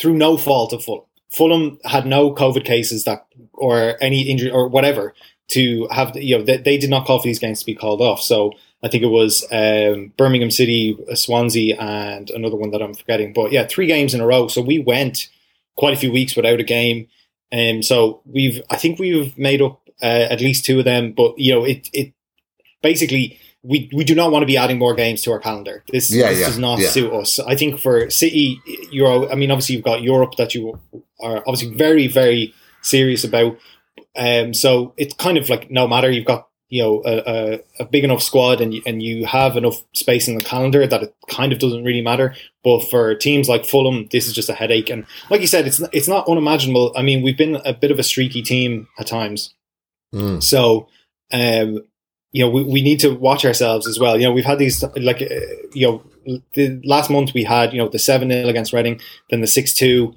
through 0.00 0.14
no 0.14 0.36
fault 0.36 0.72
of 0.72 0.82
Fulham. 0.82 1.04
Fulham 1.30 1.78
had 1.84 2.06
no 2.06 2.34
COVID 2.34 2.64
cases 2.64 3.04
that 3.04 3.26
or 3.52 3.96
any 4.00 4.22
injury 4.22 4.50
or 4.50 4.68
whatever 4.68 5.14
to 5.48 5.86
have 5.92 6.16
you 6.16 6.36
know 6.36 6.44
they, 6.44 6.56
they 6.56 6.78
did 6.78 6.90
not 6.90 7.06
call 7.06 7.20
for 7.20 7.28
these 7.28 7.38
games 7.38 7.60
to 7.60 7.66
be 7.66 7.74
called 7.74 8.00
off. 8.00 8.20
So 8.20 8.52
I 8.82 8.88
think 8.88 9.04
it 9.04 9.08
was 9.08 9.44
um, 9.52 10.12
Birmingham 10.16 10.50
City, 10.50 10.98
Swansea, 11.14 11.76
and 11.78 12.30
another 12.30 12.56
one 12.56 12.70
that 12.72 12.82
I'm 12.82 12.94
forgetting. 12.94 13.32
But 13.32 13.52
yeah, 13.52 13.64
three 13.66 13.86
games 13.86 14.12
in 14.12 14.20
a 14.20 14.26
row. 14.26 14.48
So 14.48 14.60
we 14.60 14.80
went 14.80 15.28
quite 15.76 15.94
a 15.94 15.96
few 15.96 16.10
weeks 16.10 16.34
without 16.34 16.60
a 16.60 16.64
game, 16.64 17.06
and 17.50 17.84
so 17.84 18.22
we've 18.26 18.62
I 18.70 18.76
think 18.76 18.98
we've 18.98 19.36
made 19.38 19.62
up 19.62 19.80
uh, 20.02 20.26
at 20.30 20.40
least 20.40 20.64
two 20.64 20.78
of 20.78 20.84
them. 20.84 21.12
But 21.12 21.38
you 21.38 21.54
know 21.54 21.64
it 21.64 21.88
it 21.92 22.12
basically. 22.82 23.38
We, 23.62 23.90
we 23.92 24.04
do 24.04 24.14
not 24.14 24.30
want 24.30 24.44
to 24.44 24.46
be 24.46 24.56
adding 24.56 24.78
more 24.78 24.94
games 24.94 25.22
to 25.22 25.32
our 25.32 25.40
calendar. 25.40 25.82
This, 25.90 26.14
Yeah, 26.14 26.28
this 26.28 26.38
yeah, 26.38 26.46
does 26.46 26.58
not 26.58 26.78
yeah. 26.78 26.88
suit 26.88 27.12
us. 27.12 27.40
I 27.40 27.56
think 27.56 27.80
for 27.80 28.08
City, 28.10 28.60
Euro. 28.92 29.28
I 29.28 29.34
mean, 29.34 29.50
obviously 29.50 29.74
you've 29.74 29.84
got 29.84 30.02
Europe 30.02 30.36
that 30.36 30.54
you 30.54 30.78
are 31.20 31.38
obviously 31.38 31.74
very 31.74 32.06
very 32.06 32.54
serious 32.82 33.24
about. 33.24 33.58
Um, 34.14 34.54
so 34.54 34.94
it's 34.96 35.14
kind 35.14 35.36
of 35.36 35.50
like 35.50 35.68
no 35.68 35.88
matter 35.88 36.08
you've 36.08 36.26
got 36.26 36.46
you 36.68 36.82
know 36.82 37.02
a, 37.04 37.22
a, 37.26 37.60
a 37.80 37.84
big 37.84 38.04
enough 38.04 38.22
squad 38.22 38.60
and 38.60 38.74
you, 38.74 38.82
and 38.86 39.02
you 39.02 39.24
have 39.26 39.56
enough 39.56 39.82
space 39.92 40.26
in 40.28 40.36
the 40.36 40.44
calendar 40.44 40.86
that 40.86 41.02
it 41.02 41.14
kind 41.28 41.52
of 41.52 41.58
doesn't 41.58 41.84
really 41.84 42.02
matter. 42.02 42.34
But 42.64 42.80
for 42.80 43.14
teams 43.14 43.48
like 43.48 43.64
Fulham, 43.64 44.08
this 44.10 44.26
is 44.26 44.32
just 44.32 44.48
a 44.48 44.54
headache. 44.54 44.90
And 44.90 45.06
like 45.30 45.40
you 45.40 45.46
said, 45.46 45.66
it's 45.66 45.80
it's 45.92 46.08
not 46.08 46.28
unimaginable. 46.28 46.92
I 46.96 47.02
mean, 47.02 47.22
we've 47.22 47.38
been 47.38 47.56
a 47.64 47.72
bit 47.72 47.90
of 47.90 47.98
a 47.98 48.02
streaky 48.02 48.42
team 48.42 48.88
at 48.98 49.06
times. 49.06 49.54
Mm. 50.14 50.42
So, 50.42 50.88
um, 51.32 51.84
you 52.32 52.44
know, 52.44 52.50
we, 52.50 52.64
we 52.64 52.82
need 52.82 53.00
to 53.00 53.14
watch 53.14 53.44
ourselves 53.44 53.86
as 53.86 53.98
well. 53.98 54.18
You 54.18 54.26
know, 54.26 54.32
we've 54.32 54.44
had 54.44 54.58
these 54.58 54.82
like, 54.96 55.22
uh, 55.22 55.34
you 55.72 55.86
know, 55.86 56.40
the 56.54 56.80
last 56.84 57.10
month 57.10 57.34
we 57.34 57.44
had, 57.44 57.72
you 57.72 57.78
know, 57.78 57.88
the 57.88 57.98
7 57.98 58.28
0 58.28 58.48
against 58.48 58.72
Reading, 58.72 59.00
then 59.30 59.40
the 59.40 59.46
6 59.46 59.72
2, 59.74 60.14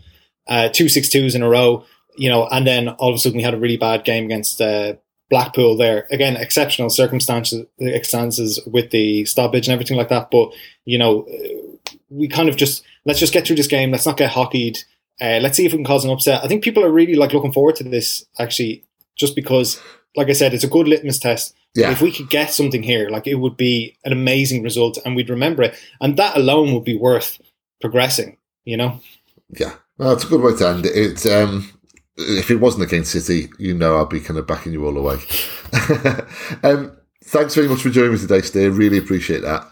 uh, 0.47 0.69
two 0.69 0.89
6 0.89 1.07
2s 1.09 1.35
in 1.35 1.43
a 1.43 1.49
row, 1.49 1.85
you 2.17 2.29
know, 2.29 2.47
and 2.47 2.65
then 2.65 2.89
all 2.89 3.09
of 3.09 3.15
a 3.15 3.19
sudden 3.19 3.37
we 3.37 3.43
had 3.43 3.53
a 3.53 3.59
really 3.59 3.77
bad 3.77 4.03
game 4.03 4.25
against 4.25 4.59
uh, 4.59 4.93
Blackpool 5.29 5.77
there. 5.77 6.07
Again, 6.11 6.37
exceptional 6.37 6.89
circumstances, 6.89 7.65
circumstances 7.79 8.59
with 8.65 8.91
the 8.91 9.25
stoppage 9.25 9.67
and 9.67 9.73
everything 9.73 9.97
like 9.97 10.09
that. 10.09 10.31
But, 10.31 10.53
you 10.85 10.97
know, 10.97 11.27
we 12.09 12.27
kind 12.27 12.49
of 12.49 12.57
just, 12.57 12.83
let's 13.05 13.19
just 13.19 13.33
get 13.33 13.45
through 13.45 13.57
this 13.57 13.67
game. 13.67 13.91
Let's 13.91 14.05
not 14.05 14.17
get 14.17 14.31
hockeyed. 14.31 14.79
Uh, 15.21 15.39
let's 15.41 15.57
see 15.57 15.65
if 15.65 15.73
we 15.73 15.77
can 15.77 15.85
cause 15.85 16.05
an 16.05 16.11
upset. 16.11 16.43
I 16.43 16.47
think 16.47 16.63
people 16.63 16.83
are 16.83 16.91
really 16.91 17.15
like 17.15 17.33
looking 17.33 17.51
forward 17.51 17.75
to 17.75 17.83
this 17.83 18.25
actually, 18.39 18.83
just 19.15 19.35
because, 19.35 19.81
like 20.15 20.29
I 20.29 20.33
said, 20.33 20.53
it's 20.53 20.63
a 20.63 20.69
good 20.69 20.87
litmus 20.87 21.19
test. 21.19 21.55
Yeah. 21.75 21.91
If 21.91 22.01
we 22.01 22.11
could 22.11 22.29
get 22.29 22.51
something 22.51 22.81
here, 22.81 23.09
like 23.09 23.27
it 23.27 23.35
would 23.35 23.57
be 23.57 23.97
an 24.03 24.11
amazing 24.11 24.63
result, 24.63 24.97
and 25.05 25.15
we'd 25.15 25.29
remember 25.29 25.61
it, 25.61 25.75
and 26.01 26.17
that 26.17 26.35
alone 26.35 26.73
would 26.73 26.85
be 26.85 26.97
worth 26.97 27.39
progressing. 27.81 28.37
You 28.63 28.77
know, 28.77 29.01
Yeah, 29.49 29.75
well, 29.97 30.13
it's 30.13 30.23
a 30.23 30.27
good 30.27 30.41
way 30.41 30.55
to 30.55 30.67
end 30.67 30.85
it. 30.85 30.95
It's, 30.95 31.25
um, 31.25 31.71
if 32.19 32.51
it 32.51 32.57
wasn't 32.57 32.83
against 32.83 33.11
City, 33.11 33.49
you 33.57 33.73
know 33.73 33.99
I'd 34.01 34.09
be 34.09 34.19
kind 34.19 34.37
of 34.39 34.45
backing 34.47 34.73
you 34.73 34.85
all 34.85 34.93
the 34.93 35.01
way. 35.01 35.17
um, 36.69 36.97
thanks 37.23 37.55
very 37.55 37.67
much 37.67 37.81
for 37.81 37.89
joining 37.89 38.13
me 38.13 38.17
today, 38.19 38.41
Steve. 38.41 38.77
Really 38.77 38.97
appreciate 38.97 39.41
that. 39.41 39.65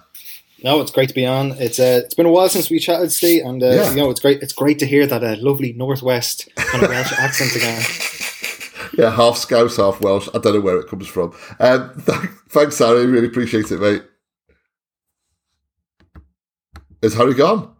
no, 0.63 0.79
it's 0.81 0.91
great 0.91 1.09
to 1.09 1.15
be 1.15 1.25
on. 1.25 1.51
It's 1.59 1.79
uh, 1.79 2.01
it's 2.05 2.13
been 2.15 2.25
a 2.25 2.31
while 2.31 2.49
since 2.49 2.69
we 2.69 2.79
chatted, 2.79 3.11
Steve, 3.11 3.45
and 3.45 3.61
uh, 3.61 3.67
Yeah. 3.67 3.89
you 3.91 3.97
know 3.97 4.09
it's 4.09 4.19
great. 4.21 4.41
It's 4.41 4.53
great 4.53 4.79
to 4.79 4.85
hear 4.85 5.05
that 5.07 5.23
uh, 5.23 5.35
lovely 5.39 5.73
northwest 5.73 6.49
kind 6.55 6.83
of 6.83 6.89
Welsh 6.89 7.13
accent 7.17 7.55
again. 7.55 7.81
Yeah, 8.97 9.11
half 9.11 9.37
Scouse, 9.37 9.77
half 9.77 10.01
Welsh. 10.01 10.27
I 10.33 10.39
don't 10.39 10.55
know 10.55 10.61
where 10.61 10.79
it 10.79 10.87
comes 10.87 11.05
from. 11.07 11.31
Um, 11.59 11.91
th- 12.03 12.17
thanks, 12.49 12.79
Harry. 12.79 13.05
Really 13.05 13.27
appreciate 13.27 13.69
it, 13.69 13.79
mate. 13.79 14.01
Is 17.03 17.13
Harry 17.13 17.35
gone? 17.35 17.75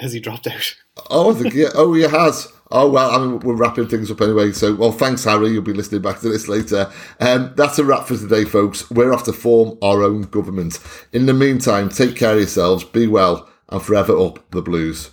Has 0.00 0.12
he 0.14 0.20
dropped 0.20 0.46
out? 0.46 0.74
Oh, 1.10 1.32
I 1.32 1.34
think 1.34 1.54
yeah. 1.54 1.68
Oh, 1.74 1.92
he 1.92 2.02
has. 2.02 2.48
Oh 2.74 2.88
well, 2.88 3.10
I 3.10 3.18
mean, 3.18 3.38
we're 3.40 3.54
wrapping 3.54 3.86
things 3.86 4.10
up 4.10 4.22
anyway. 4.22 4.52
So, 4.52 4.74
well, 4.74 4.92
thanks, 4.92 5.24
Harry. 5.24 5.50
You'll 5.50 5.60
be 5.60 5.74
listening 5.74 6.00
back 6.00 6.20
to 6.20 6.30
this 6.30 6.48
later. 6.48 6.90
Um, 7.20 7.52
that's 7.54 7.78
a 7.78 7.84
wrap 7.84 8.06
for 8.06 8.16
today, 8.16 8.46
folks. 8.46 8.90
We're 8.90 9.12
off 9.12 9.24
to 9.24 9.32
form 9.34 9.76
our 9.82 10.02
own 10.02 10.22
government. 10.22 10.78
In 11.12 11.26
the 11.26 11.34
meantime, 11.34 11.90
take 11.90 12.16
care 12.16 12.32
of 12.32 12.38
yourselves, 12.38 12.82
be 12.82 13.06
well, 13.06 13.46
and 13.68 13.82
forever 13.82 14.16
up 14.18 14.50
the 14.52 14.62
blues. 14.62 15.10